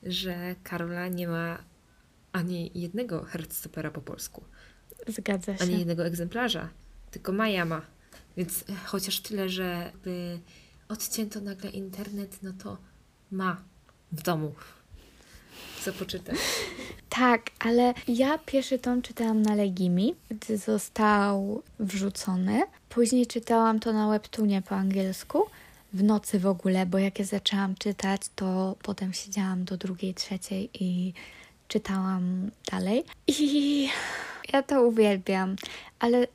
że 0.03 0.55
Karola 0.63 1.09
nie 1.09 1.29
ma 1.29 1.59
ani 2.33 2.71
jednego 2.75 3.25
Heartstopera 3.25 3.91
po 3.91 4.01
polsku. 4.01 4.45
Zgadza 5.09 5.57
się. 5.57 5.63
ani 5.63 5.79
jednego 5.79 6.07
egzemplarza, 6.07 6.69
tylko 7.11 7.33
Maja 7.33 7.65
ma. 7.65 7.83
Więc 8.37 8.65
e, 8.69 8.75
chociaż 8.87 9.21
tyle, 9.21 9.49
że 9.49 9.93
by 10.05 10.39
odcięto 10.89 11.41
nagle 11.41 11.71
internet, 11.71 12.43
no 12.43 12.53
to 12.63 12.79
ma 13.31 13.63
w 14.13 14.23
domu 14.23 14.55
co 15.85 15.93
poczytać. 15.93 16.37
Tak, 17.09 17.51
ale 17.59 17.95
ja 18.09 18.39
pierwszy 18.39 18.79
tom 18.79 19.03
czytałam 19.03 19.43
na 19.43 19.55
Legimi, 19.55 20.15
gdy 20.29 20.59
został 20.59 21.63
wrzucony. 21.79 22.63
Później 22.89 23.27
czytałam 23.27 23.81
to 23.81 23.93
na 23.93 24.09
Webtunie 24.09 24.63
po 24.63 24.77
angielsku. 24.77 25.43
W 25.93 26.03
nocy 26.03 26.39
w 26.39 26.47
ogóle, 26.47 26.87
bo 26.87 26.99
jak 26.99 27.19
ja 27.19 27.25
zaczęłam 27.25 27.75
czytać, 27.75 28.23
to 28.37 28.77
potem 28.83 29.13
siedziałam 29.13 29.65
do 29.65 29.77
drugiej, 29.77 30.15
trzeciej 30.15 30.71
i 30.81 31.13
czytałam 31.69 32.51
dalej. 32.71 33.05
I 33.27 33.89
ja 34.53 34.63
to 34.63 34.83
uwielbiam, 34.83 35.57
ale 35.99 36.27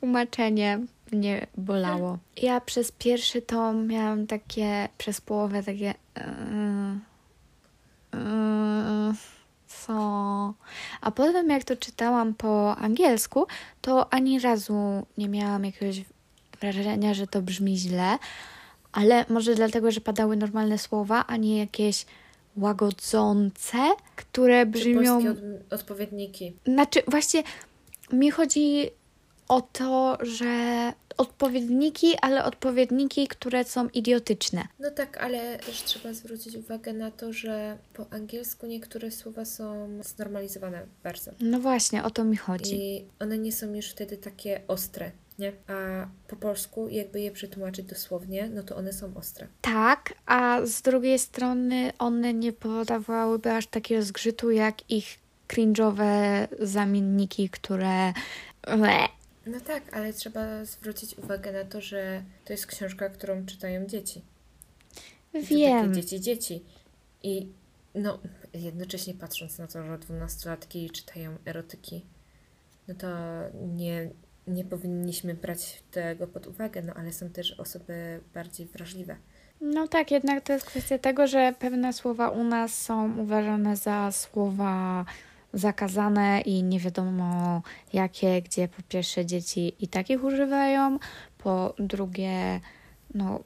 tłumaczenie 0.00 0.80
mnie 1.12 1.46
bolało. 1.56 2.18
Ja 2.36 2.60
przez 2.60 2.92
pierwszy 2.92 3.42
tom 3.42 3.86
miałam 3.86 4.26
takie, 4.26 4.88
przez 4.98 5.20
połowę 5.20 5.62
takie... 5.62 5.94
Yy, 6.16 6.22
yy, 8.12 9.14
co? 9.66 10.54
A 11.00 11.10
potem, 11.10 11.50
jak 11.50 11.64
to 11.64 11.76
czytałam 11.76 12.34
po 12.34 12.76
angielsku, 12.76 13.46
to 13.80 14.12
ani 14.12 14.40
razu 14.40 15.06
nie 15.18 15.28
miałam 15.28 15.64
jakiegoś 15.64 16.02
wrażenia, 16.60 17.14
że 17.14 17.26
to 17.26 17.42
brzmi 17.42 17.76
źle, 17.76 18.18
ale 18.94 19.24
może 19.28 19.54
dlatego, 19.54 19.90
że 19.90 20.00
padały 20.00 20.36
normalne 20.36 20.78
słowa, 20.78 21.24
a 21.26 21.36
nie 21.36 21.58
jakieś 21.58 22.06
łagodzące, 22.56 23.78
które 24.16 24.60
Czy 24.60 24.66
brzmią. 24.66 25.22
polskie 25.22 25.30
od, 25.30 25.72
odpowiedniki. 25.72 26.56
Znaczy, 26.66 27.02
właśnie 27.08 27.42
mi 28.12 28.30
chodzi 28.30 28.90
o 29.48 29.60
to, 29.60 30.18
że 30.22 30.92
odpowiedniki, 31.16 32.14
ale 32.22 32.44
odpowiedniki, 32.44 33.28
które 33.28 33.64
są 33.64 33.88
idiotyczne. 33.88 34.62
No 34.80 34.90
tak, 34.90 35.16
ale 35.18 35.58
też 35.58 35.82
trzeba 35.82 36.14
zwrócić 36.14 36.56
uwagę 36.56 36.92
na 36.92 37.10
to, 37.10 37.32
że 37.32 37.78
po 37.94 38.06
angielsku 38.10 38.66
niektóre 38.66 39.10
słowa 39.10 39.44
są 39.44 39.88
znormalizowane 40.02 40.86
bardzo. 41.02 41.30
No 41.40 41.60
właśnie, 41.60 42.04
o 42.04 42.10
to 42.10 42.24
mi 42.24 42.36
chodzi. 42.36 42.76
I 42.76 43.04
one 43.20 43.38
nie 43.38 43.52
są 43.52 43.74
już 43.74 43.90
wtedy 43.90 44.16
takie 44.16 44.60
ostre, 44.68 45.10
nie? 45.38 45.52
A 45.66 46.06
po 46.28 46.36
polsku, 46.36 46.88
jakby 46.88 47.20
je 47.20 47.30
przetłumaczyć 47.30 47.86
dosłownie, 47.86 48.48
no 48.48 48.62
to 48.62 48.76
one 48.76 48.92
są 48.92 49.16
ostre. 49.16 49.46
Tak, 49.60 50.14
a 50.26 50.60
z 50.64 50.82
drugiej 50.82 51.18
strony 51.18 51.92
one 51.98 52.34
nie 52.34 52.52
podawałyby 52.52 53.50
aż 53.52 53.66
takiego 53.66 54.02
zgrzytu 54.02 54.50
jak 54.50 54.90
ich 54.90 55.18
cringe'owe 55.48 56.46
zamienniki, 56.60 57.50
które. 57.50 58.12
No 59.46 59.60
tak, 59.60 59.94
ale 59.96 60.12
trzeba 60.12 60.64
zwrócić 60.64 61.18
uwagę 61.18 61.52
na 61.52 61.64
to, 61.64 61.80
że 61.80 62.22
to 62.44 62.52
jest 62.52 62.66
książka, 62.66 63.08
którą 63.08 63.46
czytają 63.46 63.86
dzieci. 63.86 64.22
Wiem. 65.34 65.88
Takie 65.88 66.02
dzieci, 66.02 66.20
dzieci. 66.20 66.64
I 67.22 67.48
no, 67.94 68.18
jednocześnie 68.54 69.14
patrząc 69.14 69.58
na 69.58 69.66
to, 69.66 69.86
że 69.86 69.98
dwunastolatki 69.98 70.90
czytają 70.90 71.36
erotyki, 71.44 72.04
no 72.88 72.94
to 72.94 73.08
nie, 73.66 74.10
nie 74.46 74.64
powinniśmy 74.64 75.34
brać 75.34 75.82
tego 75.90 76.26
pod 76.26 76.46
uwagę, 76.46 76.82
no 76.82 76.94
ale 76.94 77.12
są 77.12 77.30
też 77.30 77.60
osoby 77.60 78.20
bardziej 78.34 78.66
wrażliwe. 78.66 79.16
No 79.60 79.88
tak, 79.88 80.10
jednak 80.10 80.44
to 80.44 80.52
jest 80.52 80.66
kwestia 80.66 80.98
tego, 80.98 81.26
że 81.26 81.54
pewne 81.58 81.92
słowa 81.92 82.28
u 82.28 82.44
nas 82.44 82.82
są 82.82 83.18
uważane 83.18 83.76
za 83.76 84.12
słowa 84.12 85.04
zakazane 85.54 86.40
i 86.40 86.62
nie 86.62 86.80
wiadomo 86.80 87.62
jakie, 87.92 88.42
gdzie 88.42 88.68
po 88.68 88.82
pierwsze 88.88 89.26
dzieci 89.26 89.74
i 89.80 89.88
takich 89.88 90.24
używają, 90.24 90.98
po 91.38 91.74
drugie, 91.78 92.60
no 93.14 93.40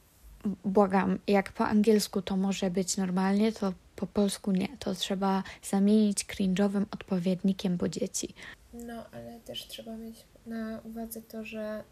błagam, 0.64 1.18
jak 1.26 1.52
po 1.52 1.66
angielsku 1.66 2.22
to 2.22 2.36
może 2.36 2.70
być 2.70 2.96
normalnie, 2.96 3.52
to 3.52 3.72
po 3.96 4.06
polsku 4.06 4.52
nie. 4.52 4.68
To 4.78 4.94
trzeba 4.94 5.42
zamienić 5.62 6.24
cringe'owym 6.24 6.84
odpowiednikiem, 6.90 7.76
bo 7.76 7.88
dzieci. 7.88 8.34
No, 8.72 9.04
ale 9.12 9.40
też 9.40 9.66
trzeba 9.66 9.96
mieć 9.96 10.24
na 10.48 10.80
uwadze 10.84 11.22
to, 11.22 11.44
że 11.44 11.84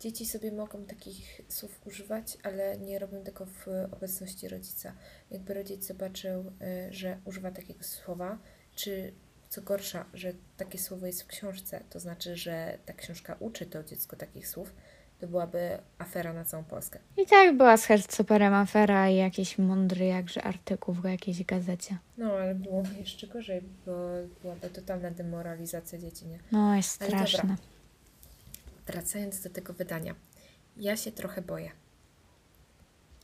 dzieci 0.00 0.26
sobie 0.26 0.52
mogą 0.52 0.84
takich 0.84 1.40
słów 1.48 1.86
używać, 1.86 2.38
ale 2.42 2.78
nie 2.78 2.98
robią 2.98 3.24
tego 3.24 3.46
w 3.46 3.66
obecności 3.92 4.48
rodzica. 4.48 4.92
Jakby 5.30 5.54
rodzic 5.54 5.86
zobaczył, 5.86 6.40
y, 6.40 6.92
że 6.92 7.20
używa 7.24 7.50
takiego 7.50 7.84
słowa, 7.84 8.38
czy 8.74 9.12
co 9.48 9.62
gorsza, 9.62 10.04
że 10.14 10.32
takie 10.56 10.78
słowo 10.78 11.06
jest 11.06 11.22
w 11.22 11.26
książce, 11.26 11.84
to 11.90 12.00
znaczy, 12.00 12.36
że 12.36 12.78
ta 12.86 12.92
książka 12.92 13.36
uczy 13.40 13.66
to 13.66 13.84
dziecko 13.84 14.16
takich 14.16 14.48
słów, 14.48 14.74
to 15.20 15.26
byłaby 15.26 15.78
afera 15.98 16.32
na 16.32 16.44
całą 16.44 16.64
Polskę. 16.64 16.98
I 17.16 17.26
tak 17.26 17.56
była 17.56 17.76
z 17.76 17.84
Herzoperem 17.84 18.54
afera 18.54 19.08
i 19.10 19.16
jakiś 19.16 19.58
mądry 19.58 20.06
jakże 20.06 20.42
artykuł 20.42 20.94
w 20.94 21.04
jakiejś 21.04 21.44
gazecie. 21.44 21.98
No, 22.18 22.32
ale 22.32 22.54
byłoby 22.54 22.94
jeszcze 22.98 23.26
gorzej, 23.26 23.62
bo 23.86 23.92
byłaby 24.42 24.70
totalna 24.70 25.10
demoralizacja 25.10 25.98
dzieci, 25.98 26.26
nie? 26.26 26.38
No, 26.52 26.76
jest 26.76 26.90
straszne. 26.90 27.56
Wracając 28.86 29.42
do 29.42 29.50
tego 29.50 29.72
wydania. 29.72 30.14
Ja 30.76 30.96
się 30.96 31.12
trochę 31.12 31.42
boję. 31.42 31.70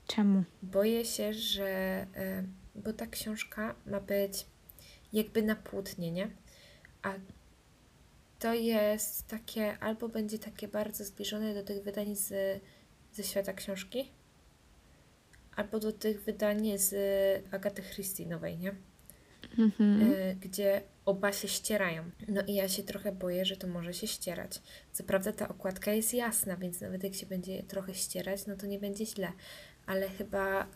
Czemu? 0.06 0.44
Boję 0.62 1.04
się, 1.04 1.34
że. 1.34 1.66
e, 2.16 2.42
Bo 2.74 2.92
ta 2.92 3.06
książka 3.06 3.74
ma 3.86 4.00
być 4.00 4.46
jakby 5.12 5.42
na 5.42 5.56
płótnie, 5.56 6.12
nie? 6.12 6.28
A 7.02 7.12
to 8.44 8.54
jest 8.54 9.26
takie, 9.28 9.78
albo 9.78 10.08
będzie 10.08 10.38
takie 10.38 10.68
bardzo 10.68 11.04
zbliżone 11.04 11.54
do 11.54 11.62
tych 11.62 11.82
wydań 11.82 12.16
z, 12.16 12.32
ze 13.12 13.22
świata 13.22 13.52
książki, 13.52 14.10
albo 15.56 15.80
do 15.80 15.92
tych 15.92 16.22
wydań 16.22 16.78
z 16.78 16.94
Agaty 17.54 17.82
Christie 17.82 18.26
nowej, 18.26 18.58
nie? 18.58 18.74
Mhm. 19.58 20.12
e, 20.12 20.34
gdzie 20.34 20.82
oba 21.04 21.32
się 21.32 21.48
ścierają. 21.48 22.10
No 22.28 22.42
i 22.46 22.54
ja 22.54 22.68
się 22.68 22.82
trochę 22.82 23.12
boję, 23.12 23.44
że 23.44 23.56
to 23.56 23.66
może 23.66 23.94
się 23.94 24.06
ścierać. 24.06 24.62
Co 24.92 25.04
prawda 25.04 25.32
ta 25.32 25.48
okładka 25.48 25.92
jest 25.92 26.14
jasna, 26.14 26.56
więc 26.56 26.80
nawet 26.80 27.04
jak 27.04 27.14
się 27.14 27.26
będzie 27.26 27.62
trochę 27.62 27.94
ścierać, 27.94 28.46
no 28.46 28.56
to 28.56 28.66
nie 28.66 28.78
będzie 28.78 29.06
źle. 29.06 29.32
Ale 29.86 30.08
chyba 30.08 30.62
e, 30.62 30.66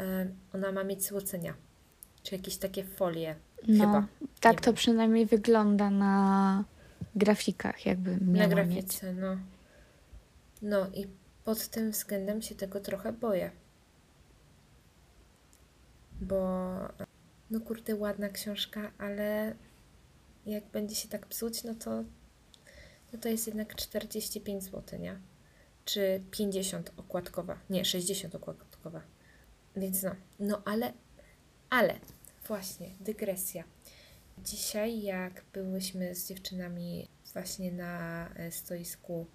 ona 0.54 0.72
ma 0.72 0.84
mieć 0.84 1.04
złocenia. 1.04 1.54
Czy 2.22 2.34
jakieś 2.34 2.56
takie 2.56 2.84
folie. 2.84 3.34
No, 3.66 3.84
chyba. 3.84 4.06
tak 4.40 4.56
Nie 4.56 4.60
to 4.62 4.70
wiem. 4.70 4.74
przynajmniej 4.74 5.26
wygląda 5.26 5.90
na 5.90 6.64
grafikach, 7.16 7.86
jakby 7.86 8.16
Na 8.16 8.32
miała 8.48 8.64
mieć. 8.64 8.74
grafice, 8.74 9.12
no. 9.12 9.36
No 10.62 10.86
i 10.94 11.06
pod 11.44 11.68
tym 11.68 11.90
względem 11.90 12.42
się 12.42 12.54
tego 12.54 12.80
trochę 12.80 13.12
boję. 13.12 13.50
Bo 16.20 16.74
no 17.50 17.60
kurde, 17.60 17.96
ładna 17.96 18.28
książka, 18.28 18.92
ale 18.98 19.54
jak 20.46 20.64
będzie 20.66 20.94
się 20.94 21.08
tak 21.08 21.26
psuć, 21.26 21.64
no 21.64 21.74
to 21.74 22.04
no 23.12 23.18
to 23.18 23.28
jest 23.28 23.46
jednak 23.46 23.74
45 23.74 24.64
zł, 24.64 24.98
nie? 25.00 25.18
Czy 25.84 26.22
50 26.30 26.92
okładkowa. 26.96 27.58
Nie, 27.70 27.84
60 27.84 28.34
okładkowa. 28.34 29.02
Więc 29.76 30.02
no, 30.02 30.10
no 30.40 30.62
ale, 30.64 30.92
ale, 31.70 31.94
właśnie, 32.46 32.90
dygresja. 33.00 33.64
Dzisiaj, 34.44 35.02
jak 35.02 35.44
byłyśmy 35.52 36.14
z 36.14 36.28
dziewczynami 36.28 37.08
właśnie 37.32 37.72
na 37.72 38.28
e, 38.36 38.52
stoisku 38.52 39.26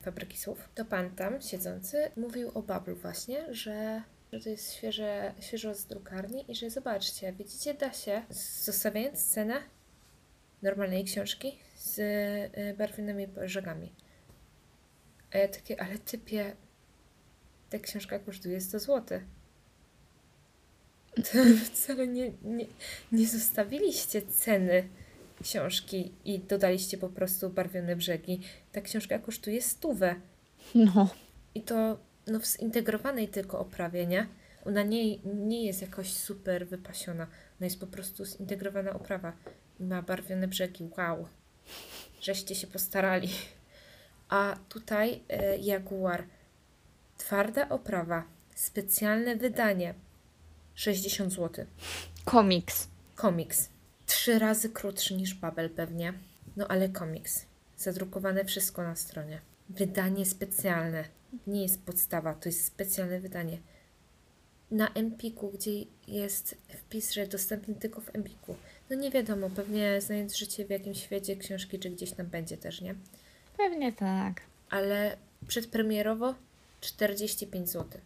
fabryki 0.00 0.38
słów, 0.38 0.68
to 0.74 0.84
pan 0.84 1.10
tam 1.16 1.42
siedzący 1.42 2.10
mówił 2.16 2.50
o 2.54 2.62
Bablu 2.62 2.96
właśnie, 2.96 3.54
że, 3.54 4.02
że 4.32 4.40
to 4.40 4.48
jest 4.48 4.72
świeże, 4.72 5.34
świeżo 5.40 5.74
z 5.74 5.86
drukarni 5.86 6.50
i 6.50 6.54
że 6.54 6.70
zobaczcie, 6.70 7.32
widzicie, 7.32 7.74
da 7.74 7.92
się, 7.92 8.22
zostawiając 8.64 9.18
scenę 9.18 9.62
normalnej 10.62 11.04
książki 11.04 11.58
z 11.76 11.98
y, 11.98 12.74
barwnymi 12.78 13.26
żagami. 13.44 13.92
A 15.32 15.38
ja 15.38 15.48
takie, 15.48 15.82
ale 15.82 15.98
typie, 15.98 16.56
ta 17.70 17.78
książka 17.78 18.18
kosztuje 18.18 18.60
100 18.60 18.78
zł. 18.78 19.20
wcale 21.64 22.06
nie, 22.06 22.32
nie, 22.42 22.66
nie 23.12 23.26
zostawiliście 23.26 24.22
ceny 24.22 24.88
książki 25.42 26.12
i 26.24 26.38
dodaliście 26.38 26.98
po 26.98 27.08
prostu 27.08 27.50
barwione 27.50 27.96
brzegi. 27.96 28.40
Ta 28.72 28.80
książka 28.80 29.18
kosztuje 29.18 29.62
stówę. 29.62 30.14
No. 30.74 31.08
I 31.54 31.62
to 31.62 31.98
no, 32.26 32.40
w 32.40 32.46
zintegrowanej 32.46 33.28
tylko 33.28 33.58
oprawie, 33.58 34.06
nie? 34.06 34.26
Ona 34.64 34.82
nie, 34.82 35.18
nie 35.18 35.66
jest 35.66 35.82
jakoś 35.82 36.12
super 36.12 36.66
wypasiona. 36.66 37.26
Ona 37.60 37.66
jest 37.66 37.80
po 37.80 37.86
prostu 37.86 38.24
zintegrowana 38.24 38.92
oprawa. 38.92 39.32
I 39.80 39.84
ma 39.84 40.02
barwione 40.02 40.48
brzegi. 40.48 40.88
Wow. 40.98 41.28
Żeście 42.20 42.54
się 42.54 42.66
postarali. 42.66 43.28
A 44.28 44.56
tutaj 44.68 45.22
e, 45.28 45.56
Jaguar. 45.58 46.24
Twarda 47.18 47.68
oprawa. 47.68 48.24
Specjalne 48.54 49.36
wydanie. 49.36 49.94
60 50.80 51.32
zł. 51.32 51.66
Komiks. 52.24 52.88
Komiks. 53.14 53.68
Trzy 54.06 54.38
razy 54.38 54.68
krótszy 54.68 55.14
niż 55.14 55.34
Babel 55.34 55.70
pewnie. 55.70 56.12
No 56.56 56.68
ale 56.68 56.88
komiks. 56.88 57.46
Zadrukowane 57.76 58.44
wszystko 58.44 58.82
na 58.82 58.96
stronie. 58.96 59.40
Wydanie 59.68 60.26
specjalne. 60.26 61.04
Nie 61.46 61.62
jest 61.62 61.82
podstawa, 61.82 62.34
to 62.34 62.48
jest 62.48 62.64
specjalne 62.64 63.20
wydanie. 63.20 63.58
Na 64.70 64.88
Empiku, 64.88 65.50
gdzie 65.50 65.70
jest 66.08 66.56
wpis, 66.68 67.12
że 67.12 67.26
dostępny 67.26 67.74
tylko 67.74 68.00
w 68.00 68.14
Empiku. 68.14 68.56
No 68.90 68.96
nie 68.96 69.10
wiadomo, 69.10 69.50
pewnie 69.50 70.00
znając 70.00 70.36
życie 70.36 70.64
w 70.64 70.70
jakimś 70.70 71.02
świecie 71.02 71.36
książki, 71.36 71.78
czy 71.78 71.90
gdzieś 71.90 72.12
tam 72.12 72.26
będzie 72.26 72.56
też, 72.56 72.80
nie? 72.80 72.94
Pewnie 73.56 73.92
tak. 73.92 74.40
Ale 74.70 75.16
przedpremierowo 75.48 76.34
45 76.80 77.68
zł. 77.68 78.00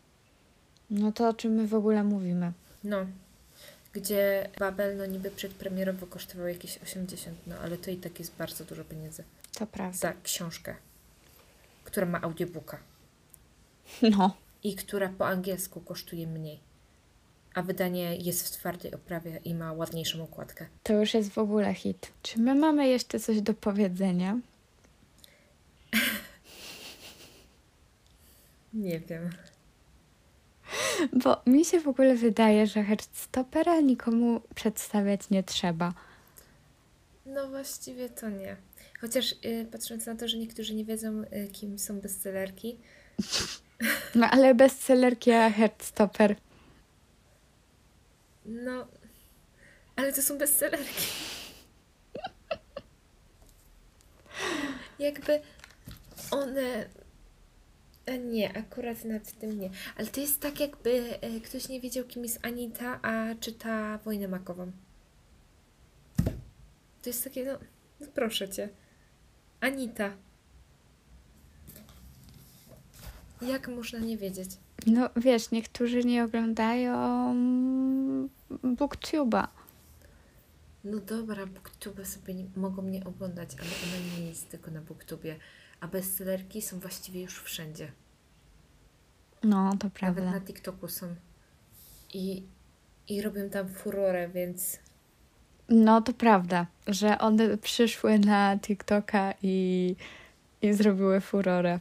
No 0.90 1.12
to 1.12 1.28
o 1.28 1.34
czym 1.34 1.52
my 1.52 1.66
w 1.66 1.74
ogóle 1.74 2.04
mówimy? 2.04 2.52
No. 2.84 3.06
Gdzie 3.92 4.48
Babel, 4.58 4.96
no 4.96 5.06
niby 5.06 5.30
przedpremierowo 5.30 6.06
kosztował 6.06 6.48
jakieś 6.48 6.78
80, 6.78 7.38
no 7.46 7.56
ale 7.58 7.76
to 7.76 7.90
i 7.90 7.96
tak 7.96 8.18
jest 8.18 8.34
bardzo 8.36 8.64
dużo 8.64 8.84
pieniędzy. 8.84 9.24
To 9.58 9.66
prawda. 9.66 9.98
za 9.98 10.12
książkę, 10.22 10.74
która 11.84 12.06
ma 12.06 12.20
audiobooka 12.22 12.78
No. 14.02 14.36
i 14.64 14.74
która 14.76 15.08
po 15.08 15.26
angielsku 15.26 15.80
kosztuje 15.80 16.26
mniej. 16.26 16.60
A 17.54 17.62
wydanie 17.62 18.16
jest 18.16 18.46
w 18.46 18.50
twardej 18.50 18.94
oprawie 18.94 19.40
i 19.44 19.54
ma 19.54 19.72
ładniejszą 19.72 20.22
okładkę. 20.24 20.66
To 20.82 20.92
już 20.92 21.14
jest 21.14 21.30
w 21.30 21.38
ogóle 21.38 21.74
hit. 21.74 22.12
Czy 22.22 22.38
my 22.40 22.54
mamy 22.54 22.88
jeszcze 22.88 23.20
coś 23.20 23.40
do 23.40 23.54
powiedzenia? 23.54 24.38
Nie 28.74 29.00
wiem. 29.00 29.30
Bo 31.24 31.42
mi 31.46 31.64
się 31.64 31.80
w 31.80 31.88
ogóle 31.88 32.14
wydaje, 32.14 32.66
że 32.66 32.82
Heartstopera 32.82 33.80
nikomu 33.80 34.40
przedstawiać 34.54 35.30
nie 35.30 35.42
trzeba. 35.42 35.92
No 37.26 37.48
właściwie 37.48 38.08
to 38.08 38.28
nie. 38.28 38.56
Chociaż 39.00 39.32
y, 39.32 39.66
patrząc 39.72 40.06
na 40.06 40.16
to, 40.16 40.28
że 40.28 40.38
niektórzy 40.38 40.74
nie 40.74 40.84
wiedzą, 40.84 41.22
y, 41.22 41.48
kim 41.52 41.78
są 41.78 42.00
bestsellerki, 42.00 42.78
No 44.14 44.30
ale 44.30 44.54
bestsellerki 44.54 45.32
a 45.32 45.50
Heartstopper. 45.50 46.36
no, 48.46 48.86
ale 49.96 50.12
to 50.12 50.22
są 50.22 50.38
bestsellerki. 50.38 50.94
Jakby 54.98 55.40
one. 56.30 56.88
Nie, 58.24 58.56
akurat 58.56 59.04
nad 59.04 59.32
tym 59.32 59.60
nie. 59.60 59.70
Ale 59.96 60.06
to 60.06 60.20
jest 60.20 60.40
tak, 60.40 60.60
jakby 60.60 61.20
e, 61.20 61.40
ktoś 61.40 61.68
nie 61.68 61.80
wiedział, 61.80 62.04
kim 62.04 62.22
jest 62.22 62.46
Anita, 62.46 63.00
a 63.02 63.34
czyta 63.40 63.98
Wojnę 63.98 64.28
Makową. 64.28 64.72
To 67.02 67.10
jest 67.10 67.24
takie, 67.24 67.44
no, 67.44 67.58
no 68.00 68.06
proszę 68.14 68.48
cię. 68.48 68.68
Anita. 69.60 70.10
Jak 73.42 73.68
można 73.68 73.98
nie 73.98 74.18
wiedzieć? 74.18 74.50
No 74.86 75.10
wiesz, 75.16 75.50
niektórzy 75.50 76.04
nie 76.04 76.24
oglądają 76.24 76.94
Booktube'a. 78.50 79.48
No 80.84 80.98
dobra, 80.98 81.46
Booktube 81.46 82.04
sobie 82.04 82.34
nie, 82.34 82.44
mogą 82.56 82.82
mnie 82.82 83.04
oglądać, 83.04 83.50
ale 83.60 83.68
ona 83.68 84.18
nie 84.18 84.28
jest 84.28 84.48
tylko 84.48 84.70
na 84.70 84.80
Booktubie. 84.80 85.36
A 85.80 85.88
bestsellerki 85.88 86.62
są 86.62 86.80
właściwie 86.80 87.22
już 87.22 87.42
wszędzie. 87.42 87.92
No, 89.42 89.70
to 89.70 89.86
Nawet 89.86 89.92
prawda. 89.94 90.30
na 90.30 90.40
TikToku 90.40 90.88
są. 90.88 91.14
I, 92.14 92.42
I 93.08 93.22
robią 93.22 93.50
tam 93.50 93.68
furorę, 93.68 94.28
więc 94.28 94.78
No, 95.68 96.00
to 96.02 96.12
prawda, 96.12 96.66
że 96.86 97.18
one 97.18 97.58
przyszły 97.58 98.18
na 98.18 98.58
TikToka 98.58 99.34
i, 99.42 99.96
i 100.62 100.72
zrobiły 100.72 101.20
furorę. 101.20 101.80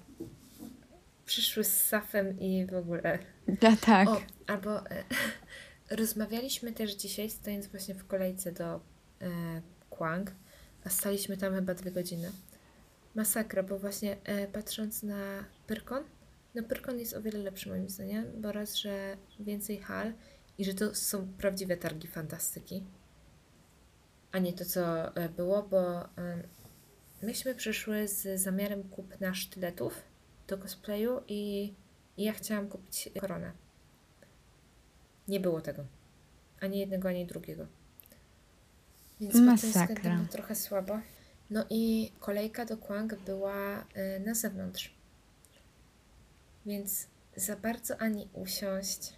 przyszły 1.26 1.64
z 1.64 1.82
Safem 1.82 2.40
i 2.40 2.66
w 2.66 2.74
ogóle. 2.74 3.20
No 3.62 3.76
tak. 3.82 4.08
O, 4.10 4.22
albo 4.48 4.90
e, 4.90 5.04
rozmawialiśmy 6.00 6.72
też 6.72 6.92
dzisiaj, 6.96 7.30
stojąc 7.30 7.68
właśnie 7.68 7.96
w 7.96 8.08
kolejce 8.08 8.52
do 8.52 8.76
e, 8.76 8.82
Kwang, 9.90 10.32
a 10.86 10.90
staliśmy 10.90 11.38
tam 11.38 11.54
chyba 11.54 11.74
dwie 11.74 11.92
godziny. 11.92 12.32
Masakra, 13.16 13.64
bo 13.64 13.80
właśnie 13.80 14.18
e, 14.24 14.48
patrząc 14.48 15.04
na 15.04 15.46
Pyrkon, 15.68 16.04
no 16.56 16.64
Pyrkon 16.64 17.00
jest 17.00 17.14
o 17.14 17.22
wiele 17.22 17.40
lepszy 17.40 17.70
moim 17.70 17.90
zdaniem, 17.90 18.42
bo 18.42 18.52
raz, 18.52 18.76
że 18.76 19.18
więcej 19.40 19.78
hal 19.78 20.14
i 20.58 20.66
że 20.66 20.74
to 20.74 20.96
są 20.96 21.28
prawdziwe 21.38 21.78
targi 21.78 22.08
fantastyki, 22.08 22.84
a 24.32 24.40
nie 24.40 24.54
to, 24.54 24.66
co 24.66 25.16
e, 25.16 25.30
było, 25.30 25.64
bo 25.64 26.04
e, 26.04 26.08
myśmy 27.22 27.56
przyszły 27.56 28.08
z 28.08 28.42
zamiarem 28.42 28.84
kupna 28.84 29.34
sztyletów 29.34 30.02
do 30.48 30.58
cosplayu 30.58 31.22
i 31.28 31.74
i 32.18 32.24
ja 32.24 32.34
chciałam 32.34 32.68
kupić 32.68 33.10
koronę. 33.20 33.52
Nie 35.28 35.40
było 35.40 35.62
tego. 35.62 35.86
Ani 36.60 36.80
jednego, 36.80 37.10
ani 37.10 37.26
drugiego. 37.26 37.68
Więc 39.22 39.34
pod 39.34 39.42
tym 39.42 39.46
Masakra. 39.46 39.86
względem 39.86 40.18
było 40.18 40.32
trochę 40.32 40.56
słabo. 40.56 41.00
No 41.54 41.66
i 41.70 42.12
kolejka 42.20 42.66
do 42.66 42.78
Kwang 42.78 43.16
była 43.16 43.82
y, 43.82 44.20
na 44.26 44.34
zewnątrz. 44.34 44.94
Więc 46.66 47.08
za 47.36 47.56
bardzo 47.56 47.98
ani 47.98 48.30
usiąść, 48.34 49.14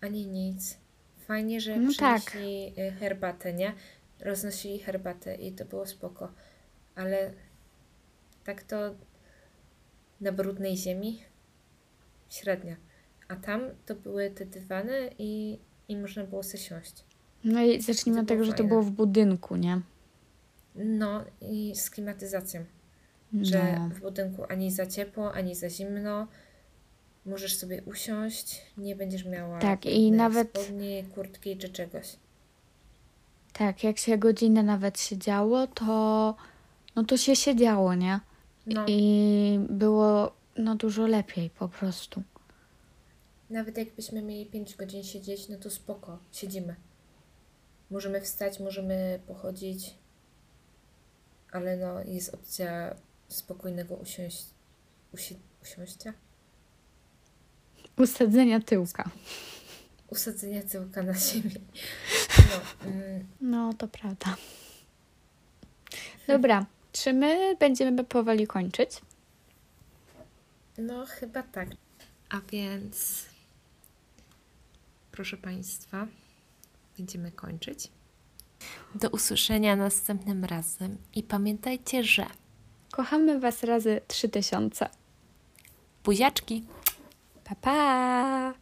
ani 0.00 0.26
nic. 0.26 0.78
Fajnie, 1.26 1.60
że 1.60 1.76
No 1.76 1.90
tak. 1.98 2.22
przynieśli 2.24 2.80
y, 2.80 2.92
herbatę, 2.92 3.52
nie? 3.52 3.72
Roznosili 4.20 4.78
herbatę 4.78 5.34
i 5.34 5.52
to 5.52 5.64
było 5.64 5.86
spoko. 5.86 6.32
Ale 6.94 7.32
tak 8.44 8.62
to 8.62 8.94
na 10.20 10.32
brudnej 10.32 10.76
ziemi 10.76 11.22
średnia. 12.30 12.76
A 13.28 13.36
tam 13.36 13.60
to 13.86 13.94
były 13.94 14.30
te 14.30 14.46
dywany 14.46 15.10
i, 15.18 15.58
i 15.88 15.96
można 15.96 16.24
było 16.24 16.42
sobie 16.42 16.58
siąść. 16.58 17.04
No 17.44 17.62
i 17.62 17.80
zacznijmy 17.80 18.20
od 18.20 18.28
tego, 18.28 18.38
było 18.38 18.46
że 18.46 18.52
to 18.52 18.56
fajne. 18.56 18.68
było 18.68 18.82
w 18.82 18.90
budynku, 18.90 19.56
nie? 19.56 19.80
No 20.74 21.24
i 21.40 21.72
z 21.76 21.90
klimatyzacją, 21.90 22.64
że 23.42 23.78
No. 23.78 23.88
w 23.94 24.00
budynku 24.00 24.44
ani 24.48 24.70
za 24.72 24.86
ciepło, 24.86 25.32
ani 25.32 25.54
za 25.54 25.70
zimno. 25.70 26.26
Możesz 27.26 27.56
sobie 27.56 27.82
usiąść, 27.82 28.62
nie 28.78 28.96
będziesz 28.96 29.24
miała 29.24 29.58
Tak, 29.58 29.86
i 29.86 30.12
nawet- 30.12 30.48
spodni, 30.48 31.04
kurtki 31.14 31.56
czy 31.56 31.68
czegoś. 31.68 32.16
Tak, 33.52 33.84
jak 33.84 33.98
się 33.98 34.18
godzinę 34.18 34.62
nawet 34.62 35.00
siedziało, 35.00 35.66
to 35.66 36.34
no 36.96 37.04
to 37.04 37.16
się 37.16 37.36
siedziało, 37.36 37.94
nie? 37.94 38.20
No, 38.66 38.84
I 38.88 39.60
było 39.70 40.32
no 40.56 40.74
dużo 40.74 41.06
lepiej 41.06 41.50
po 41.50 41.68
prostu. 41.68 42.22
nawet 43.50 43.78
jakbyśmy 43.78 44.22
mieli 44.22 44.46
5 44.46 44.76
godzin 44.76 45.04
siedzieć, 45.04 45.48
no 45.48 45.56
to 45.58 45.70
spoko, 45.70 46.18
siedzimy. 46.32 46.74
Możemy 47.90 48.20
wstać, 48.20 48.60
możemy 48.60 49.20
pochodzić, 49.26 49.94
ale 51.52 51.76
no 51.76 52.00
jest 52.04 52.34
opcja 52.34 52.94
spokojnego 53.28 53.94
usiąść, 53.94 54.46
usi, 55.14 55.36
usiąścia, 55.62 56.12
Usadzenia 57.98 58.60
tyłka. 58.60 59.10
usadzenia 60.08 60.62
tyłka 60.62 61.02
na 61.02 61.14
ziemi. 61.14 61.54
No, 62.38 62.90
mm, 62.90 63.26
No, 63.40 63.74
to 63.74 63.88
prawda. 63.88 64.36
Dobra, 66.26 66.66
czy 66.92 67.12
my 67.12 67.56
będziemy 67.56 68.04
powoli 68.04 68.46
kończyć? 68.46 68.90
No, 70.78 71.06
chyba 71.06 71.42
tak. 71.42 71.68
A 72.28 72.40
więc, 72.52 73.24
proszę 75.12 75.36
Państwa, 75.36 76.06
będziemy 76.98 77.32
kończyć. 77.32 77.88
Do 78.94 79.08
usłyszenia 79.10 79.76
następnym 79.76 80.44
razem 80.44 80.96
i 81.14 81.22
pamiętajcie, 81.22 82.04
że 82.04 82.26
Kochamy 82.92 83.40
Was 83.40 83.62
razy 83.62 84.00
3000. 84.08 84.88
buziaczki! 86.04 86.64
Pa, 87.44 87.54
pa! 87.54 88.59